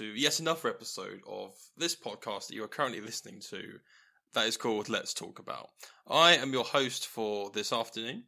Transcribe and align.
to 0.00 0.06
yet 0.06 0.40
another 0.40 0.70
episode 0.70 1.20
of 1.28 1.52
this 1.76 1.94
podcast 1.94 2.46
that 2.46 2.54
you 2.54 2.64
are 2.64 2.68
currently 2.68 3.02
listening 3.02 3.38
to 3.38 3.60
that 4.32 4.46
is 4.46 4.56
called 4.56 4.88
Let's 4.88 5.12
Talk 5.12 5.40
About. 5.40 5.68
I 6.08 6.36
am 6.36 6.54
your 6.54 6.64
host 6.64 7.08
for 7.08 7.50
this 7.50 7.70
afternoon, 7.70 8.24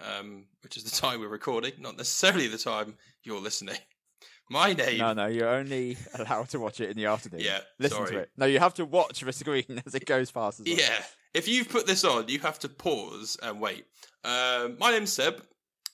um, 0.00 0.44
which 0.62 0.76
is 0.76 0.84
the 0.84 0.90
time 0.90 1.20
we're 1.20 1.28
recording, 1.28 1.72
not 1.78 1.96
necessarily 1.96 2.46
the 2.46 2.58
time 2.58 2.96
you're 3.22 3.40
listening. 3.40 3.78
My 4.50 4.74
name. 4.74 4.98
No, 4.98 5.14
no, 5.14 5.24
you're 5.24 5.48
only 5.48 5.96
allowed 6.14 6.50
to 6.50 6.60
watch 6.60 6.82
it 6.82 6.90
in 6.90 6.96
the 6.98 7.06
afternoon. 7.06 7.40
Yeah, 7.40 7.60
Listen 7.78 7.96
sorry. 7.96 8.10
to 8.10 8.18
it. 8.18 8.30
No, 8.36 8.44
you 8.44 8.58
have 8.58 8.74
to 8.74 8.84
watch 8.84 9.20
the 9.20 9.32
screen 9.32 9.80
as 9.86 9.94
it 9.94 10.04
goes 10.04 10.30
past 10.30 10.60
as 10.60 10.66
well. 10.66 10.76
Yeah. 10.76 11.02
If 11.32 11.48
you've 11.48 11.70
put 11.70 11.86
this 11.86 12.04
on, 12.04 12.28
you 12.28 12.38
have 12.40 12.58
to 12.58 12.68
pause 12.68 13.38
and 13.42 13.62
wait. 13.62 13.86
Um, 14.24 14.76
my 14.78 14.90
name's 14.90 15.14
Seb. 15.14 15.42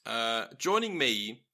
Uh, 0.05 0.47
joining 0.59 0.99
me, 0.99 1.45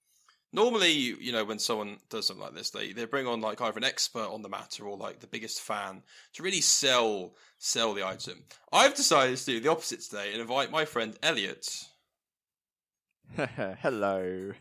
normally, 0.56 0.91
you 0.91 1.30
know, 1.30 1.45
when 1.45 1.59
someone 1.59 1.98
does 2.09 2.27
something 2.27 2.42
like 2.42 2.55
this, 2.55 2.70
they, 2.70 2.92
they 2.92 3.05
bring 3.05 3.27
on 3.27 3.42
like 3.42 3.60
either 3.60 3.77
an 3.77 3.84
expert 3.84 4.28
on 4.33 4.42
the 4.42 4.48
matter 4.48 4.84
or 4.84 4.96
like 4.96 5.20
the 5.20 5.27
biggest 5.27 5.60
fan 5.60 6.02
to 6.32 6.42
really 6.42 6.62
sell 6.62 7.34
sell 7.59 7.95
the 7.95 8.05
item. 8.05 8.42
I've 8.73 8.95
decided 8.95 9.37
to 9.37 9.45
do 9.45 9.60
the 9.60 9.70
opposite 9.70 10.01
today 10.01 10.32
and 10.32 10.41
invite 10.41 10.70
my 10.70 10.87
friend 10.87 11.16
Elliot. 11.23 11.69
Hello. 13.37 14.52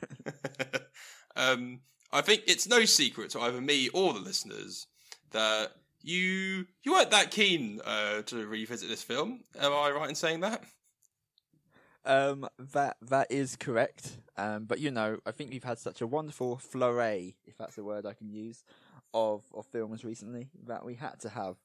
um, 1.36 1.80
I 2.12 2.22
think 2.22 2.44
it's 2.46 2.68
no 2.68 2.86
secret 2.86 3.32
to 3.32 3.40
either 3.40 3.62
me 3.62 3.90
or 3.90 4.14
the 4.14 4.20
listeners 4.20 4.88
that 5.32 5.72
you 6.02 6.66
you 6.84 6.92
weren't 6.92 7.12
that 7.12 7.32
keen 7.32 7.80
uh, 7.86 8.22
to 8.24 8.46
revisit 8.46 8.90
this 8.90 9.04
film. 9.04 9.42
Am 9.60 9.72
I 9.72 9.92
right 9.92 10.10
in 10.10 10.16
saying 10.16 10.42
that? 10.42 10.64
Um, 12.06 12.48
that 12.74 12.98
that 13.02 13.28
is 13.32 13.56
correct. 13.56 14.18
Um, 14.38 14.66
but 14.66 14.80
you 14.80 14.92
know, 14.92 15.18
I 15.26 15.32
think 15.32 15.50
we've 15.52 15.64
had 15.64 15.80
such 15.80 16.02
a 16.02 16.08
wonderful 16.08 16.58
flurry, 16.58 17.36
if 17.46 17.58
that's 17.58 17.78
a 17.78 17.84
word 17.84 18.06
I 18.06 18.14
can 18.14 18.30
use, 18.30 18.64
of 19.14 19.44
of 19.54 19.66
films 19.68 20.04
recently 20.04 20.50
that 20.68 20.86
we 20.86 20.96
had 20.96 21.20
to 21.22 21.30
have 21.30 21.56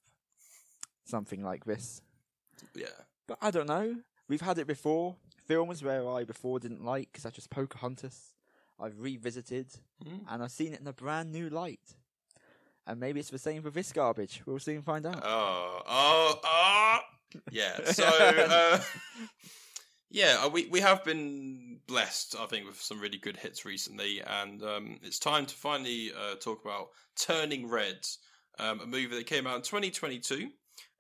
something 1.05 1.43
like 1.43 1.65
this. 1.65 2.03
Yeah. 2.75 2.87
But 3.27 3.39
I 3.43 3.51
don't 3.51 3.67
know. 3.69 3.97
We've 4.29 4.41
had 4.41 4.59
it 4.59 4.67
before. 4.67 5.17
Films 5.47 5.83
where 5.83 6.09
I 6.09 6.23
before 6.25 6.61
didn't 6.61 6.85
like, 6.85 7.17
such 7.19 7.37
as 7.39 7.49
Pocahontas, 7.49 8.35
I've 8.79 8.99
revisited, 9.01 9.67
Mm. 10.05 10.21
and 10.29 10.43
I've 10.45 10.53
seen 10.53 10.73
it 10.73 10.81
in 10.81 10.87
a 10.87 10.93
brand 10.93 11.33
new 11.33 11.51
light. 11.51 11.97
And 12.87 12.99
maybe 13.01 13.19
it's 13.21 13.31
the 13.31 13.39
same 13.39 13.63
for 13.63 13.71
this 13.71 13.93
garbage. 13.93 14.43
We'll 14.47 14.59
soon 14.61 14.83
find 14.83 15.05
out. 15.07 15.21
Oh, 15.25 15.83
oh, 15.87 16.41
oh. 16.45 16.99
Yeah. 17.51 17.85
So, 17.85 18.05
uh, 18.09 18.81
yeah, 20.11 20.43
uh, 20.45 20.49
we 20.49 20.67
we 20.67 20.81
have 20.81 21.05
been 21.05 21.79
blessed, 21.87 22.35
I 22.39 22.47
think, 22.47 22.67
with 22.67 22.81
some 22.81 23.01
really 23.01 23.19
good 23.19 23.37
hits 23.37 23.65
recently, 23.65 24.21
and 24.21 24.63
um, 24.63 24.99
it's 25.03 25.21
time 25.21 25.47
to 25.47 25.55
finally 25.55 26.11
uh, 26.13 26.35
talk 26.35 26.65
about 26.65 26.89
Turning 27.17 27.69
Red, 27.69 28.07
um, 28.59 28.81
a 28.81 28.87
movie 28.87 29.17
that 29.17 29.27
came 29.27 29.47
out 29.47 29.57
in 29.57 29.63
2022. 29.63 30.51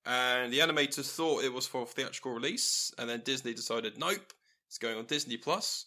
And 0.07 0.51
the 0.51 0.61
animators 0.61 1.15
thought 1.15 1.45
it 1.45 1.53
was 1.53 1.67
for 1.67 1.87
theatrical 1.87 2.33
release, 2.33 2.93
and 2.99 3.11
then 3.11 3.21
Disney 3.23 3.53
decided, 3.53 3.99
nope, 3.99 4.33
it's 4.67 4.79
going 4.79 4.97
on 4.97 5.05
Disney 5.05 5.37
Plus, 5.37 5.87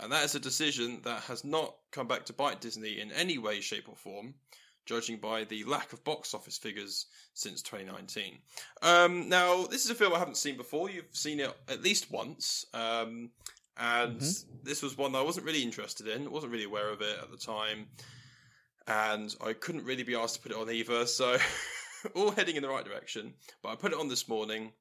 and 0.00 0.10
that 0.10 0.24
is 0.24 0.34
a 0.34 0.40
decision 0.40 1.00
that 1.04 1.20
has 1.24 1.44
not 1.44 1.76
come 1.92 2.08
back 2.08 2.24
to 2.24 2.32
bite 2.32 2.60
Disney 2.60 3.00
in 3.00 3.12
any 3.12 3.38
way, 3.38 3.60
shape, 3.60 3.88
or 3.88 3.94
form 3.94 4.34
judging 4.84 5.16
by 5.18 5.44
the 5.44 5.64
lack 5.64 5.92
of 5.92 6.02
box 6.04 6.34
office 6.34 6.58
figures 6.58 7.06
since 7.34 7.62
2019. 7.62 8.38
Um, 8.82 9.28
now, 9.28 9.64
this 9.66 9.84
is 9.84 9.90
a 9.90 9.94
film 9.94 10.12
I 10.12 10.18
haven't 10.18 10.36
seen 10.36 10.56
before. 10.56 10.90
You've 10.90 11.04
seen 11.12 11.40
it 11.40 11.56
at 11.68 11.82
least 11.82 12.10
once. 12.10 12.64
Um, 12.74 13.30
and 13.76 14.20
Mhm. 14.20 14.64
this 14.64 14.82
was 14.82 14.96
one 14.96 15.12
that 15.12 15.18
I 15.18 15.22
wasn't 15.22 15.46
really 15.46 15.62
interested 15.62 16.06
in, 16.08 16.30
wasn't 16.30 16.52
really 16.52 16.64
aware 16.64 16.90
of 16.90 17.00
it 17.00 17.18
at 17.18 17.30
the 17.30 17.36
time. 17.36 17.88
And 18.86 19.34
I 19.40 19.52
couldn't 19.52 19.84
really 19.84 20.02
be 20.02 20.14
asked 20.14 20.36
to 20.36 20.40
put 20.40 20.52
it 20.52 20.58
on 20.58 20.70
either. 20.70 21.06
So, 21.06 21.38
all 22.14 22.32
heading 22.32 22.56
in 22.56 22.62
the 22.62 22.68
right 22.68 22.84
direction. 22.84 23.34
But 23.62 23.70
I 23.70 23.76
put 23.76 23.92
it 23.92 23.98
on 23.98 24.08
this 24.08 24.28
morning 24.28 24.72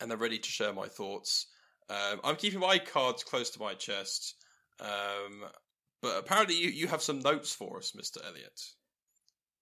and 0.00 0.12
I'm 0.12 0.18
ready 0.18 0.38
to 0.38 0.48
share 0.48 0.72
my 0.72 0.88
thoughts. 0.88 1.46
Um, 1.90 2.20
I'm 2.24 2.36
keeping 2.36 2.60
my 2.60 2.78
cards 2.78 3.24
close 3.24 3.50
to 3.50 3.60
my 3.60 3.74
chest. 3.74 4.34
Um, 4.80 5.44
but 6.00 6.16
apparently, 6.16 6.54
you, 6.54 6.68
you 6.70 6.86
have 6.86 7.02
some 7.02 7.18
notes 7.20 7.52
for 7.52 7.78
us, 7.78 7.92
Mr. 7.92 8.24
Elliot. 8.24 8.60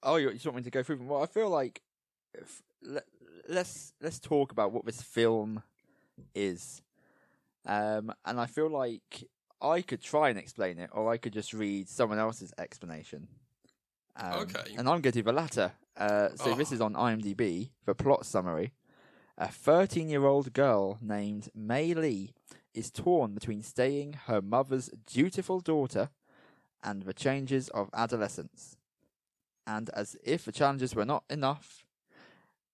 Oh, 0.07 0.17
you, 0.17 0.29
want 0.45 0.57
me 0.57 0.63
to 0.63 0.71
go 0.71 0.85
through 0.85 0.97
them? 0.97 1.09
Well, 1.09 1.21
I 1.21 1.27
feel 1.27 1.51
like 1.51 1.83
if, 2.33 2.63
let, 2.81 3.03
let's 3.49 3.93
let's 4.01 4.21
talk 4.21 4.53
about 4.53 4.73
what 4.73 4.87
this 4.87 5.03
film 5.03 5.65
is, 6.33 6.81
um, 7.67 8.13
and 8.25 8.39
I 8.39 8.47
feel 8.47 8.71
like 8.71 9.29
I 9.61 9.83
could 9.83 10.01
try 10.01 10.29
and 10.29 10.39
explain 10.39 10.79
it, 10.79 10.91
or 10.93 11.11
I 11.11 11.17
could 11.17 11.33
just 11.33 11.53
read 11.53 11.89
someone 11.89 12.21
else's 12.21 12.53
explanation. 12.57 13.27
Um, 14.15 14.43
Okay. 14.43 14.75
And 14.79 14.89
I'm 14.89 15.01
going 15.01 15.03
to 15.03 15.13
do 15.13 15.23
the 15.25 15.33
latter. 15.33 15.73
Uh, 15.97 16.29
so 16.37 16.55
this 16.55 16.71
Oh. 16.71 16.75
is 16.75 16.81
on 16.81 16.95
IMDb. 16.95 17.71
The 17.85 17.97
plot 17.97 18.25
summary: 18.25 18.75
A 19.37 19.49
13-year-old 19.49 20.53
girl 20.53 20.99
named 21.03 21.51
Mei 21.53 21.95
Lee 21.95 22.33
is 22.73 22.93
torn 22.93 23.35
between 23.35 23.61
staying 23.63 24.13
her 24.27 24.41
mother's 24.41 24.89
dutiful 25.05 25.59
daughter 25.61 26.11
and 26.81 27.03
the 27.03 27.15
changes 27.15 27.69
of 27.71 27.91
adolescence 27.93 28.76
and 29.67 29.91
as 29.91 30.17
if 30.25 30.45
the 30.45 30.53
challenges 30.53 30.95
were 30.95 31.05
not 31.05 31.25
enough, 31.31 31.85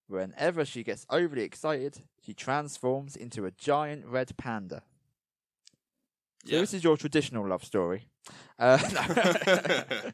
whenever 0.08 0.64
she 0.64 0.84
gets 0.84 1.06
overly 1.10 1.42
excited, 1.42 2.04
she 2.20 2.34
transforms 2.34 3.16
into 3.16 3.44
a 3.46 3.50
giant 3.50 4.06
red 4.06 4.36
panda. 4.36 4.84
So 6.44 6.56
Yeah. 6.56 6.60
this 6.60 6.74
is 6.74 6.82
your 6.84 6.96
traditional 6.96 7.46
love 7.48 7.64
story. 7.64 8.08
Uh, 8.58 8.78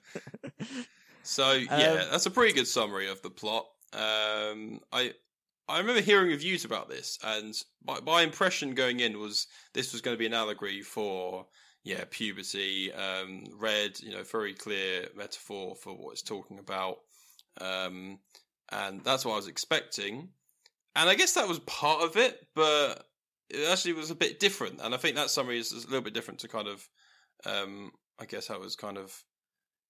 so 1.23 1.53
yeah, 1.53 2.05
Um, 2.05 2.11
that's 2.11 2.27
a 2.27 2.31
pretty 2.31 2.53
good 2.55 2.67
summary 2.67 3.09
of 3.09 3.23
the 3.23 3.31
plot. 3.31 3.67
Um, 3.93 4.81
I 4.93 5.15
I 5.69 5.79
remember 5.79 6.01
hearing 6.01 6.29
reviews 6.29 6.65
about 6.65 6.89
this, 6.89 7.19
and 7.23 7.55
my, 7.85 8.01
my 8.01 8.23
impression 8.23 8.75
going 8.75 9.01
in 9.01 9.19
was 9.19 9.47
this 9.75 9.93
was 9.93 10.01
going 10.01 10.15
to 10.15 10.19
be 10.19 10.27
an 10.27 10.35
allegory 10.35 10.83
for 10.83 11.47
yeah 11.89 12.05
puberty. 12.11 12.93
Um, 12.93 13.45
red, 13.59 13.99
you 14.01 14.11
know, 14.11 14.23
very 14.23 14.53
clear 14.53 15.09
metaphor 15.17 15.75
for 15.75 15.95
what 15.95 16.13
it's 16.13 16.23
talking 16.23 16.59
about, 16.59 16.99
um, 17.61 18.19
and 18.71 19.03
that's 19.03 19.25
what 19.25 19.33
I 19.33 19.37
was 19.37 19.49
expecting. 19.49 20.29
And 20.95 21.09
I 21.09 21.15
guess 21.15 21.33
that 21.35 21.49
was 21.49 21.61
part 21.61 22.03
of 22.03 22.17
it, 22.17 22.47
but 22.55 23.05
it 23.49 23.67
actually 23.71 23.95
was 23.95 24.11
a 24.11 24.17
bit 24.17 24.39
different. 24.39 24.81
And 24.83 24.95
I 24.95 24.99
think 24.99 25.17
that 25.17 25.31
summary 25.31 25.59
is, 25.59 25.73
a 25.73 25.87
little 25.87 26.03
bit 26.03 26.13
different 26.13 26.41
to 26.41 26.49
kind 26.49 26.69
of, 26.69 26.87
um, 27.47 27.93
I 28.19 28.27
guess 28.27 28.49
how 28.49 28.57
it 28.57 28.61
was 28.61 28.77
kind 28.77 28.99
of 28.99 29.15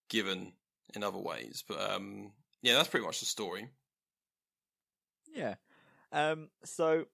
given 0.08 0.52
in 0.94 1.02
other 1.02 1.18
ways. 1.18 1.64
But 1.66 1.80
um, 1.90 2.32
yeah, 2.62 2.74
that's 2.74 2.88
pretty 2.88 3.06
much 3.06 3.20
the 3.20 3.26
story. 3.26 3.68
yeah. 5.34 5.54
Um, 6.12 6.48
so, 6.64 7.06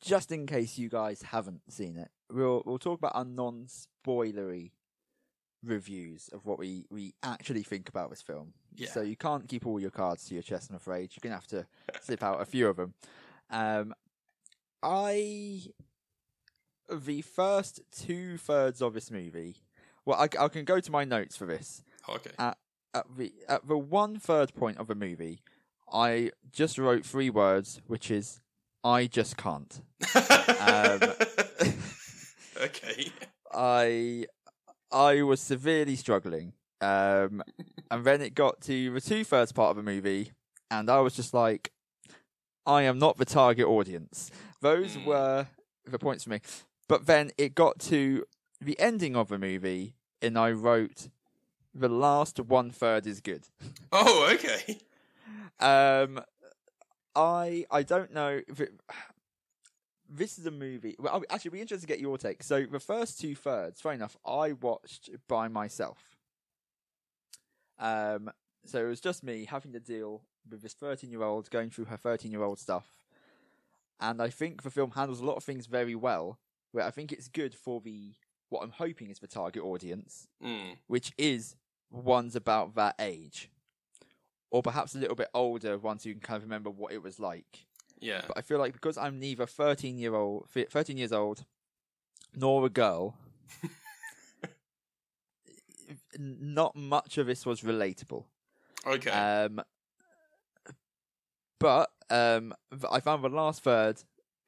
just 0.00 0.32
in 0.32 0.46
case 0.46 0.78
you 0.78 0.88
guys 0.88 1.22
haven't 1.22 1.60
seen 1.68 1.96
it, 1.96 2.10
we'll 2.30 2.62
we'll 2.64 2.78
talk 2.78 2.98
about 2.98 3.12
our 3.14 3.24
non-spoilery 3.24 4.70
reviews 5.64 6.28
of 6.32 6.46
what 6.46 6.58
we, 6.58 6.86
we 6.90 7.14
actually 7.22 7.62
think 7.62 7.88
about 7.88 8.10
this 8.10 8.22
film. 8.22 8.52
Yeah. 8.74 8.88
So 8.90 9.02
you 9.02 9.16
can't 9.16 9.48
keep 9.48 9.66
all 9.66 9.80
your 9.80 9.90
cards 9.90 10.24
to 10.26 10.34
your 10.34 10.42
chest, 10.42 10.70
I'm 10.70 10.76
afraid. 10.76 11.10
You're 11.12 11.20
gonna 11.22 11.34
have 11.34 11.48
to 11.48 11.66
slip 12.00 12.22
out 12.22 12.40
a 12.40 12.44
few 12.44 12.68
of 12.68 12.76
them. 12.76 12.94
Um, 13.50 13.94
I 14.82 15.62
the 16.90 17.22
first 17.22 17.80
two 17.92 18.36
thirds 18.38 18.80
of 18.80 18.94
this 18.94 19.10
movie. 19.10 19.56
Well, 20.04 20.18
I, 20.18 20.28
I 20.42 20.48
can 20.48 20.64
go 20.64 20.80
to 20.80 20.90
my 20.90 21.04
notes 21.04 21.36
for 21.36 21.44
this. 21.44 21.82
Okay. 22.08 22.30
At 22.38 22.56
the 23.16 23.32
at 23.48 23.66
the 23.68 23.76
one 23.76 24.18
third 24.18 24.54
point 24.54 24.78
of 24.78 24.86
the 24.86 24.94
movie, 24.94 25.40
I 25.92 26.30
just 26.52 26.78
wrote 26.78 27.04
three 27.04 27.30
words, 27.30 27.80
which 27.86 28.10
is 28.10 28.40
I 28.84 29.06
just 29.06 29.36
can't. 29.36 29.82
Um, 30.60 31.00
okay. 32.64 33.10
I 33.52 34.26
I 34.92 35.22
was 35.22 35.40
severely 35.40 35.96
struggling. 35.96 36.52
Um, 36.80 37.42
and 37.90 38.04
then 38.04 38.20
it 38.22 38.34
got 38.34 38.60
to 38.62 38.92
the 38.92 39.00
two 39.00 39.24
thirds 39.24 39.52
part 39.52 39.70
of 39.70 39.76
the 39.76 39.82
movie, 39.82 40.32
and 40.70 40.88
I 40.90 41.00
was 41.00 41.14
just 41.14 41.34
like, 41.34 41.72
I 42.66 42.82
am 42.82 42.98
not 42.98 43.16
the 43.16 43.24
target 43.24 43.66
audience. 43.66 44.30
Those 44.60 44.96
Mm. 44.96 45.04
were 45.04 45.46
the 45.86 45.98
points 45.98 46.24
for 46.24 46.30
me. 46.30 46.40
But 46.88 47.06
then 47.06 47.30
it 47.38 47.54
got 47.54 47.78
to 47.80 48.24
the 48.60 48.78
ending 48.80 49.14
of 49.16 49.28
the 49.28 49.38
movie, 49.38 49.94
and 50.22 50.38
I 50.38 50.50
wrote, 50.52 51.08
the 51.74 51.88
last 51.88 52.40
one 52.40 52.70
third 52.70 53.06
is 53.06 53.20
good. 53.20 53.44
Oh, 53.92 54.30
okay. 54.34 54.78
Um, 55.60 56.20
I 57.16 57.64
I 57.70 57.82
don't 57.82 58.12
know 58.14 58.40
if 58.46 58.60
it. 58.60 58.72
This 60.08 60.38
is 60.38 60.46
a 60.46 60.50
movie. 60.50 60.96
Well, 60.98 61.12
I'll- 61.14 61.24
actually, 61.28 61.50
be 61.50 61.60
interested 61.60 61.86
to 61.86 61.92
get 61.92 62.00
your 62.00 62.16
take. 62.18 62.42
So 62.42 62.64
the 62.64 62.80
first 62.80 63.20
two 63.20 63.34
thirds, 63.34 63.80
fair 63.80 63.92
enough. 63.92 64.16
I 64.24 64.52
watched 64.52 65.10
by 65.28 65.48
myself. 65.48 66.16
Um, 67.78 68.30
so 68.64 68.84
it 68.84 68.88
was 68.88 69.00
just 69.00 69.22
me 69.22 69.44
having 69.44 69.72
to 69.72 69.80
deal 69.80 70.22
with 70.50 70.62
this 70.62 70.74
thirteen-year-old 70.74 71.50
going 71.50 71.70
through 71.70 71.86
her 71.86 71.96
thirteen-year-old 71.96 72.58
stuff, 72.58 73.04
and 74.00 74.20
I 74.20 74.30
think 74.30 74.62
the 74.62 74.70
film 74.70 74.92
handles 74.92 75.20
a 75.20 75.24
lot 75.24 75.36
of 75.36 75.44
things 75.44 75.66
very 75.66 75.94
well. 75.94 76.38
Where 76.72 76.84
I 76.84 76.90
think 76.90 77.12
it's 77.12 77.28
good 77.28 77.54
for 77.54 77.80
the 77.80 78.14
what 78.48 78.62
I'm 78.62 78.70
hoping 78.72 79.10
is 79.10 79.18
the 79.18 79.26
target 79.26 79.62
audience, 79.62 80.26
Mm. 80.42 80.78
which 80.86 81.12
is 81.18 81.54
ones 81.90 82.34
about 82.34 82.74
that 82.74 82.94
age. 82.98 83.50
or 84.50 84.62
perhaps 84.62 84.94
a 84.94 84.98
little 84.98 85.14
bit 85.14 85.28
older 85.34 85.76
ones 85.76 86.06
you 86.06 86.14
can 86.14 86.22
kind 86.22 86.38
of 86.38 86.42
remember 86.42 86.70
what 86.70 86.90
it 86.90 87.02
was 87.02 87.20
like. 87.20 87.66
Yeah. 88.00 88.22
But 88.26 88.38
I 88.38 88.42
feel 88.42 88.58
like 88.58 88.72
because 88.72 88.96
I'm 88.98 89.18
neither 89.18 89.46
13 89.46 89.98
year 89.98 90.14
old, 90.14 90.48
13 90.50 90.96
years 90.96 91.12
old, 91.12 91.44
nor 92.34 92.66
a 92.66 92.68
girl, 92.68 93.16
not 96.18 96.76
much 96.76 97.18
of 97.18 97.26
this 97.26 97.44
was 97.46 97.62
relatable. 97.62 98.24
Okay. 98.86 99.10
Um, 99.10 99.60
but 101.58 101.90
um, 102.10 102.54
I 102.90 103.00
found 103.00 103.24
the 103.24 103.28
last 103.28 103.62
third 103.62 104.02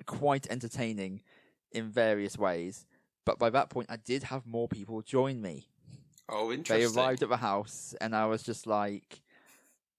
quite 0.07 0.47
entertaining 0.51 1.23
in 1.73 1.91
various 1.91 2.39
ways. 2.39 2.87
But 3.27 3.39
by 3.39 3.51
that 3.51 3.71
point, 3.71 3.89
I 3.91 3.97
did 3.97 4.25
have 4.25 4.47
more 4.47 4.69
people 4.69 5.03
join 5.03 5.43
me. 5.43 5.69
oh, 6.29 6.53
interesting. 6.53 6.93
They 6.95 7.01
arrived 7.01 7.23
at 7.23 7.29
the 7.29 7.37
house, 7.37 7.95
and 8.01 8.17
I 8.17 8.27
was 8.27 8.43
just 8.43 8.67
like, 8.67 9.21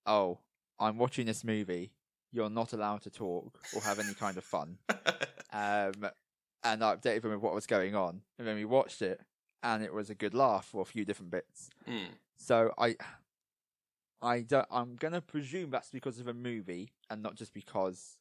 "Oh, 0.06 0.39
I'm 0.80 0.98
watching 0.98 1.27
this 1.27 1.44
movie. 1.44 1.92
You're 2.31 2.49
not 2.49 2.73
allowed 2.73 3.01
to 3.03 3.09
talk 3.09 3.59
or 3.75 3.81
have 3.81 3.99
any 3.99 4.13
kind 4.13 4.37
of 4.37 4.43
fun." 4.43 4.77
Um, 5.53 6.07
and 6.63 6.81
I 6.81 6.95
updated 6.95 7.23
them 7.23 7.31
with 7.31 7.41
what 7.41 7.53
was 7.53 7.67
going 7.67 7.93
on, 7.93 8.21
and 8.39 8.47
then 8.47 8.55
we 8.55 8.63
watched 8.63 9.01
it, 9.01 9.19
and 9.63 9.83
it 9.83 9.93
was 9.93 10.09
a 10.09 10.15
good 10.15 10.33
laugh 10.33 10.65
for 10.65 10.81
a 10.81 10.85
few 10.85 11.03
different 11.03 11.31
bits. 11.31 11.69
Mm. 11.85 12.07
So 12.37 12.73
I, 12.77 12.95
I 14.21 14.41
don't. 14.41 14.67
I'm 14.71 14.95
gonna 14.95 15.21
presume 15.21 15.71
that's 15.71 15.91
because 15.91 16.19
of 16.19 16.27
a 16.27 16.33
movie 16.33 16.93
and 17.09 17.21
not 17.21 17.35
just 17.35 17.53
because 17.53 18.17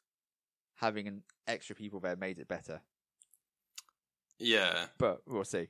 having 0.76 1.06
an 1.06 1.22
extra 1.46 1.76
people 1.76 2.00
there 2.00 2.16
made 2.16 2.38
it 2.38 2.48
better. 2.48 2.80
Yeah. 4.38 4.86
But 4.98 5.20
we'll 5.26 5.44
see. 5.44 5.68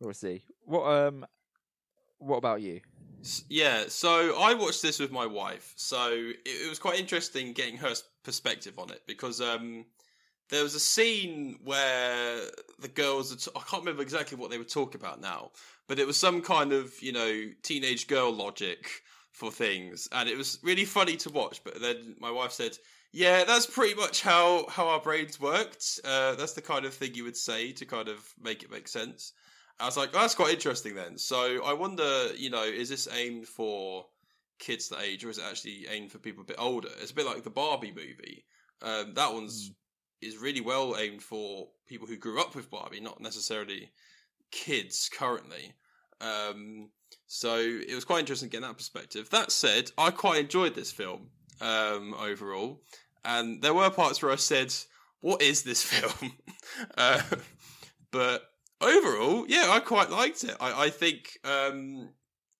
We'll 0.00 0.14
see. 0.14 0.42
What 0.64 0.84
um, 0.84 1.26
what 2.20 2.36
about 2.36 2.62
you? 2.62 2.80
Yeah, 3.48 3.84
so 3.88 4.40
I 4.40 4.54
watched 4.54 4.82
this 4.82 4.98
with 4.98 5.10
my 5.12 5.26
wife. 5.26 5.74
So 5.76 6.12
it, 6.12 6.38
it 6.46 6.68
was 6.68 6.78
quite 6.78 6.98
interesting 6.98 7.52
getting 7.52 7.76
her 7.78 7.94
perspective 8.22 8.78
on 8.78 8.90
it 8.90 9.02
because 9.06 9.40
um, 9.40 9.84
there 10.48 10.62
was 10.62 10.74
a 10.74 10.80
scene 10.80 11.58
where 11.64 12.40
the 12.78 12.88
girls, 12.88 13.34
t- 13.36 13.50
I 13.54 13.60
can't 13.60 13.82
remember 13.82 14.02
exactly 14.02 14.38
what 14.38 14.50
they 14.50 14.58
were 14.58 14.64
talking 14.64 15.00
about 15.00 15.20
now, 15.20 15.50
but 15.86 15.98
it 15.98 16.06
was 16.06 16.16
some 16.16 16.40
kind 16.40 16.72
of, 16.72 16.92
you 17.02 17.12
know, 17.12 17.42
teenage 17.62 18.06
girl 18.06 18.32
logic 18.32 18.88
for 19.32 19.50
things. 19.50 20.08
And 20.12 20.28
it 20.28 20.38
was 20.38 20.58
really 20.62 20.84
funny 20.84 21.16
to 21.18 21.30
watch. 21.30 21.62
But 21.62 21.80
then 21.80 22.16
my 22.20 22.30
wife 22.30 22.52
said, 22.52 22.78
yeah, 23.12 23.44
that's 23.44 23.66
pretty 23.66 23.94
much 23.94 24.22
how, 24.22 24.66
how 24.68 24.88
our 24.88 25.00
brains 25.00 25.40
worked. 25.40 26.00
Uh, 26.04 26.36
that's 26.36 26.52
the 26.52 26.62
kind 26.62 26.84
of 26.84 26.94
thing 26.94 27.14
you 27.14 27.24
would 27.24 27.36
say 27.36 27.72
to 27.72 27.84
kind 27.84 28.08
of 28.08 28.18
make 28.42 28.62
it 28.62 28.70
make 28.70 28.88
sense. 28.88 29.32
I 29.80 29.86
was 29.86 29.96
like, 29.96 30.10
oh, 30.14 30.20
that's 30.20 30.34
quite 30.34 30.52
interesting 30.52 30.94
then. 30.94 31.16
So 31.16 31.64
I 31.64 31.72
wonder, 31.72 32.34
you 32.36 32.50
know, 32.50 32.64
is 32.64 32.88
this 32.88 33.08
aimed 33.12 33.46
for 33.46 34.06
kids 34.58 34.88
that 34.90 35.00
age 35.00 35.24
or 35.24 35.30
is 35.30 35.38
it 35.38 35.44
actually 35.48 35.86
aimed 35.88 36.12
for 36.12 36.18
people 36.18 36.42
a 36.42 36.46
bit 36.46 36.56
older? 36.58 36.88
It's 37.00 37.12
a 37.12 37.14
bit 37.14 37.26
like 37.26 37.42
the 37.42 37.50
Barbie 37.50 37.94
movie. 37.94 38.44
Um, 38.82 39.14
that 39.14 39.32
one's 39.32 39.72
is 40.20 40.36
really 40.36 40.60
well 40.60 40.96
aimed 40.98 41.22
for 41.22 41.68
people 41.86 42.06
who 42.06 42.16
grew 42.16 42.40
up 42.40 42.54
with 42.54 42.70
Barbie, 42.70 43.00
not 43.00 43.20
necessarily 43.20 43.90
kids 44.50 45.08
currently. 45.12 45.72
Um, 46.20 46.90
so 47.26 47.56
it 47.56 47.94
was 47.94 48.04
quite 48.04 48.20
interesting 48.20 48.48
getting 48.48 48.66
that 48.66 48.76
perspective. 48.76 49.30
That 49.30 49.50
said, 49.50 49.90
I 49.96 50.10
quite 50.10 50.40
enjoyed 50.40 50.74
this 50.74 50.92
film 50.92 51.28
um, 51.60 52.14
overall, 52.14 52.82
and 53.24 53.62
there 53.62 53.74
were 53.74 53.90
parts 53.90 54.22
where 54.22 54.32
I 54.32 54.36
said, 54.36 54.74
"What 55.20 55.40
is 55.40 55.62
this 55.62 55.82
film?" 55.82 56.32
uh, 56.98 57.22
but 58.10 58.49
overall, 58.80 59.44
yeah, 59.48 59.66
I 59.70 59.80
quite 59.80 60.10
liked 60.10 60.44
it. 60.44 60.56
I, 60.60 60.84
I 60.86 60.90
think, 60.90 61.38
um, 61.44 62.10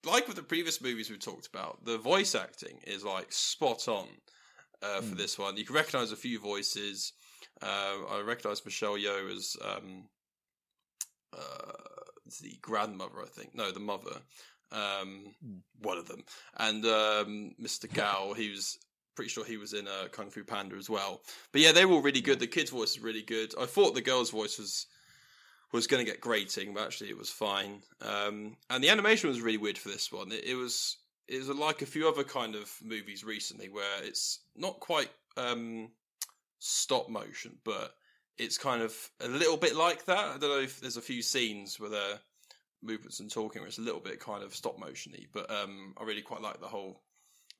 like 0.04 0.26
with 0.26 0.36
the 0.36 0.42
previous 0.42 0.80
movies 0.80 1.10
we 1.10 1.18
talked 1.18 1.46
about, 1.46 1.84
the 1.84 1.98
voice 1.98 2.34
acting 2.34 2.78
is 2.86 3.04
like 3.04 3.32
spot 3.32 3.88
on 3.88 4.06
uh, 4.82 5.00
for 5.00 5.14
Mm. 5.14 5.18
this 5.18 5.38
one. 5.38 5.56
You 5.56 5.64
can 5.64 5.74
recognize 5.76 6.12
a 6.12 6.16
few 6.16 6.38
voices. 6.40 7.12
Uh, 7.62 7.96
I 8.10 8.20
recognize 8.24 8.64
Michelle 8.64 8.96
Yeoh 8.96 9.30
as 9.36 9.56
um, 9.64 10.04
uh, 11.36 11.72
the 12.42 12.56
grandmother, 12.62 13.20
I 13.22 13.26
think. 13.26 13.54
No, 13.54 13.70
the 13.70 13.80
mother. 13.80 14.16
Um, 14.72 15.34
Mm. 15.44 15.60
One 15.82 15.98
of 15.98 16.06
them. 16.06 16.22
And 16.58 16.84
um, 16.84 17.54
Mr. 17.60 17.92
Gao, 17.92 18.34
he 18.34 18.50
was 18.50 18.78
pretty 19.16 19.30
sure 19.30 19.44
he 19.44 19.56
was 19.56 19.72
in 19.74 19.88
uh, 19.88 20.08
Kung 20.12 20.30
Fu 20.30 20.44
Panda 20.44 20.76
as 20.76 20.88
well. 20.90 21.22
But 21.52 21.60
yeah, 21.62 21.72
they 21.72 21.84
were 21.84 21.94
all 21.94 22.02
really 22.02 22.20
good. 22.20 22.38
The 22.38 22.46
kid's 22.46 22.70
voice 22.70 22.90
is 22.92 23.00
really 23.00 23.22
good. 23.22 23.52
I 23.60 23.66
thought 23.66 23.94
the 23.94 24.00
girl's 24.00 24.30
voice 24.30 24.58
was 24.58 24.86
was 25.72 25.86
going 25.86 26.04
to 26.04 26.10
get 26.10 26.20
grating, 26.20 26.74
but 26.74 26.84
actually 26.84 27.10
it 27.10 27.18
was 27.18 27.30
fine. 27.30 27.82
Um, 28.02 28.56
and 28.68 28.82
the 28.82 28.88
animation 28.88 29.28
was 29.28 29.40
really 29.40 29.58
weird 29.58 29.78
for 29.78 29.88
this 29.88 30.10
one. 30.10 30.32
It, 30.32 30.44
it 30.44 30.54
was 30.54 30.96
it 31.28 31.38
was 31.38 31.48
like 31.48 31.80
a 31.82 31.86
few 31.86 32.08
other 32.08 32.24
kind 32.24 32.56
of 32.56 32.72
movies 32.82 33.22
recently 33.22 33.68
where 33.68 34.02
it's 34.02 34.40
not 34.56 34.80
quite 34.80 35.10
um, 35.36 35.90
stop 36.58 37.08
motion, 37.08 37.56
but 37.64 37.94
it's 38.36 38.58
kind 38.58 38.82
of 38.82 38.94
a 39.20 39.28
little 39.28 39.56
bit 39.56 39.76
like 39.76 40.06
that. 40.06 40.18
I 40.18 40.38
don't 40.38 40.50
know 40.50 40.60
if 40.60 40.80
there's 40.80 40.96
a 40.96 41.02
few 41.02 41.22
scenes 41.22 41.78
where 41.78 41.90
the 41.90 42.18
movements 42.82 43.20
and 43.20 43.30
talking 43.30 43.60
where 43.60 43.68
it's 43.68 43.78
a 43.78 43.82
little 43.82 44.00
bit 44.00 44.18
kind 44.18 44.42
of 44.42 44.54
stop 44.54 44.78
motiony, 44.78 45.26
but 45.32 45.50
um, 45.50 45.94
I 46.00 46.04
really 46.04 46.22
quite 46.22 46.42
like 46.42 46.60
the 46.60 46.66
whole 46.66 47.00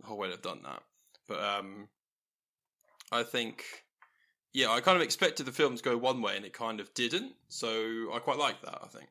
the 0.01 0.07
whole 0.07 0.19
way 0.19 0.31
they've 0.31 0.43
done 0.43 0.63
that. 0.65 0.83
But 1.29 1.41
um, 1.41 1.89
I 3.13 3.23
think 3.23 3.65
yeah, 4.53 4.71
I 4.71 4.81
kind 4.81 4.97
of 4.97 5.03
expected 5.03 5.47
the 5.47 5.53
film 5.53 5.77
to 5.77 5.83
go 5.83 5.97
one 5.97 6.23
way 6.23 6.37
and 6.37 6.45
it 6.45 6.53
kind 6.53 6.81
of 6.81 6.93
didn't. 6.95 7.33
So 7.49 8.13
I 8.13 8.19
quite 8.19 8.39
like 8.39 8.61
that, 8.63 8.79
I 8.83 8.87
think. 8.87 9.09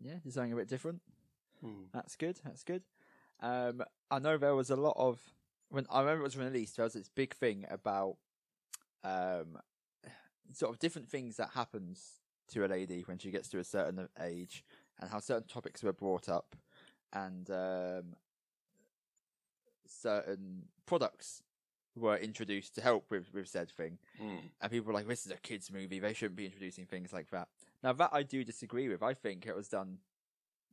Yeah, 0.00 0.14
do 0.22 0.30
something 0.30 0.52
a 0.52 0.56
bit 0.56 0.68
different. 0.68 1.00
That's 1.92 2.16
good. 2.16 2.38
That's 2.44 2.62
good. 2.62 2.82
Um, 3.40 3.82
I 4.10 4.18
know 4.18 4.36
there 4.36 4.54
was 4.54 4.70
a 4.70 4.76
lot 4.76 4.96
of 4.96 5.18
when 5.70 5.86
I 5.90 6.00
remember 6.00 6.20
it 6.20 6.24
was 6.24 6.36
released. 6.36 6.76
There 6.76 6.84
was 6.84 6.94
this 6.94 7.08
big 7.08 7.34
thing 7.34 7.66
about 7.70 8.16
um, 9.04 9.58
sort 10.52 10.72
of 10.72 10.78
different 10.78 11.08
things 11.08 11.36
that 11.36 11.50
happens 11.54 12.20
to 12.52 12.64
a 12.64 12.68
lady 12.68 13.02
when 13.06 13.18
she 13.18 13.30
gets 13.30 13.48
to 13.50 13.58
a 13.58 13.64
certain 13.64 14.08
age, 14.20 14.64
and 15.00 15.10
how 15.10 15.20
certain 15.20 15.48
topics 15.48 15.82
were 15.82 15.92
brought 15.92 16.28
up, 16.28 16.56
and 17.12 17.50
um, 17.50 18.14
certain 19.86 20.68
products 20.86 21.42
were 21.98 22.16
introduced 22.16 22.74
to 22.76 22.80
help 22.80 23.10
with 23.10 23.32
with 23.32 23.48
said 23.48 23.70
thing. 23.70 23.98
Mm. 24.22 24.40
And 24.60 24.70
people 24.70 24.88
were 24.88 24.94
like, 24.94 25.08
"This 25.08 25.26
is 25.26 25.32
a 25.32 25.36
kids' 25.36 25.70
movie. 25.70 25.98
They 25.98 26.14
shouldn't 26.14 26.36
be 26.36 26.46
introducing 26.46 26.86
things 26.86 27.12
like 27.12 27.30
that." 27.30 27.48
Now 27.82 27.92
that 27.92 28.10
I 28.12 28.22
do 28.22 28.44
disagree 28.44 28.88
with. 28.88 29.02
I 29.02 29.14
think 29.14 29.46
it 29.46 29.54
was 29.54 29.68
done 29.68 29.98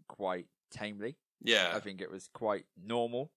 quite 0.08 0.48
tamely. 0.72 1.16
Yeah. 1.44 1.72
I 1.74 1.80
think 1.80 2.02
it 2.02 2.10
was 2.10 2.28
quite 2.34 2.66
normal, 2.82 3.32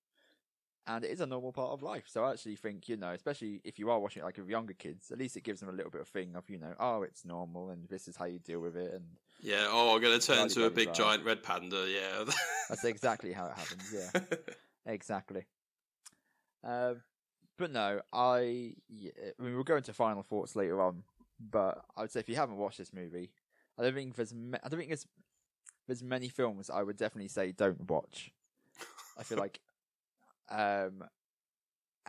and 0.87 1.05
it 1.05 1.11
is 1.11 1.21
a 1.21 1.27
normal 1.27 1.53
part 1.53 1.71
of 1.71 1.83
life. 1.83 2.05
So 2.07 2.25
I 2.25 2.33
actually 2.33 2.57
think 2.57 2.89
you 2.89 2.97
know, 2.97 3.11
especially 3.11 3.61
if 3.65 3.79
you 3.79 3.91
are 3.91 3.99
watching 3.99 4.23
it 4.23 4.25
like 4.25 4.39
with 4.39 4.49
younger 4.49 4.75
kids, 4.75 5.11
at 5.11 5.19
least 5.19 5.37
it 5.37 5.43
gives 5.43 5.61
them 5.61 5.69
a 5.69 5.73
little 5.73 5.91
bit 5.91 6.01
of 6.01 6.09
thing 6.09 6.35
of 6.35 6.49
you 6.49 6.59
know, 6.59 6.75
oh, 6.81 7.03
it's 7.03 7.25
normal, 7.25 7.71
and 7.71 7.89
this 7.89 8.09
is 8.09 8.17
how 8.17 8.25
you 8.25 8.39
deal 8.39 8.61
with 8.61 8.77
it, 8.77 8.95
and 8.95 9.05
Yeah. 9.41 9.67
Oh, 9.69 9.95
I'm 9.95 10.01
going 10.01 10.19
to 10.19 10.27
turn 10.27 10.39
into 10.39 10.65
a 10.65 10.71
big 10.71 10.95
giant 10.95 11.25
red 11.25 11.43
panda. 11.43 11.87
Yeah. 11.89 12.25
that's 12.69 12.85
exactly 12.85 13.33
how 13.33 13.47
it 13.47 13.59
happens. 13.59 13.95
Yeah, 13.95 14.21
exactly. 14.87 15.47
Um, 16.65 17.03
but 17.59 17.73
no, 17.73 18.01
I 18.13 18.75
yeah, 18.89 19.11
I 19.39 19.43
mean 19.43 19.55
we'll 19.55 19.65
go 19.65 19.77
into 19.77 19.93
final 19.93 20.23
thoughts 20.23 20.57
later 20.57 20.81
on. 20.81 21.03
But 21.41 21.85
I 21.97 22.03
would 22.03 22.11
say 22.11 22.21
if 22.21 22.29
you 22.29 22.37
haven't 22.37 22.57
watched 22.57 22.79
this 22.79 22.93
movie, 22.93 23.31
I 23.79 23.83
don't 23.83 23.95
think 23.95 24.17
there's 24.17 24.35
ma- 24.35 24.59
I 24.65 24.69
don't 24.69 24.79
think 24.79 24.91
there's 24.91 25.07
there's 25.87 26.03
many 26.03 26.29
films 26.29 26.71
I 26.71 26.83
would 26.83 26.97
definitely 26.97 27.29
say 27.29 27.53
don't 27.53 27.89
watch. 27.91 28.33
I 29.19 29.25
feel 29.25 29.39
like, 29.39 29.61
um, 30.51 31.05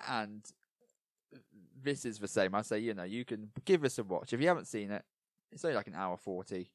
and 0.07 0.43
this 1.81 2.05
is 2.05 2.19
the 2.19 2.27
same. 2.27 2.53
I 2.53 2.61
say 2.61 2.79
you 2.79 2.93
know 2.93 3.03
you 3.03 3.25
can 3.25 3.49
give 3.65 3.83
us 3.83 3.97
a 3.97 4.03
watch 4.03 4.33
if 4.33 4.41
you 4.41 4.47
haven't 4.47 4.67
seen 4.67 4.91
it. 4.91 5.03
It's 5.51 5.65
only 5.65 5.75
like 5.75 5.87
an 5.87 5.95
hour 5.95 6.17
forty. 6.17 6.69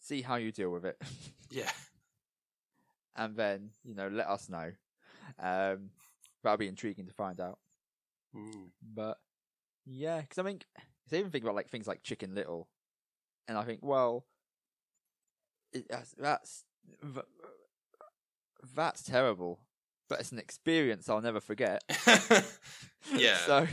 See 0.00 0.20
how 0.20 0.36
you 0.36 0.52
deal 0.52 0.70
with 0.70 0.84
it. 0.84 1.00
yeah. 1.50 1.70
and 3.16 3.36
then 3.36 3.70
you 3.84 3.94
know 3.94 4.08
let 4.08 4.28
us 4.28 4.48
know. 4.48 4.72
Um, 5.38 5.90
that'll 6.44 6.58
be 6.58 6.68
intriguing 6.68 7.06
to 7.06 7.12
find 7.12 7.40
out. 7.40 7.58
Mm. 8.36 8.70
But 8.94 9.18
yeah, 9.84 10.20
because 10.20 10.38
I 10.38 10.42
think 10.44 10.64
they 11.10 11.18
even 11.18 11.30
think 11.30 11.44
about 11.44 11.56
like 11.56 11.68
things 11.68 11.86
like 11.86 12.02
Chicken 12.02 12.34
Little, 12.34 12.68
and 13.48 13.58
I 13.58 13.64
think 13.64 13.80
well, 13.82 14.26
it, 15.72 15.86
that's 15.88 16.12
that's 16.12 16.64
that's 18.74 19.02
terrible, 19.02 19.60
but 20.08 20.20
it's 20.20 20.32
an 20.32 20.38
experience 20.38 21.08
I'll 21.08 21.20
never 21.20 21.40
forget. 21.40 21.82
yeah. 23.14 23.36
so 23.46 23.66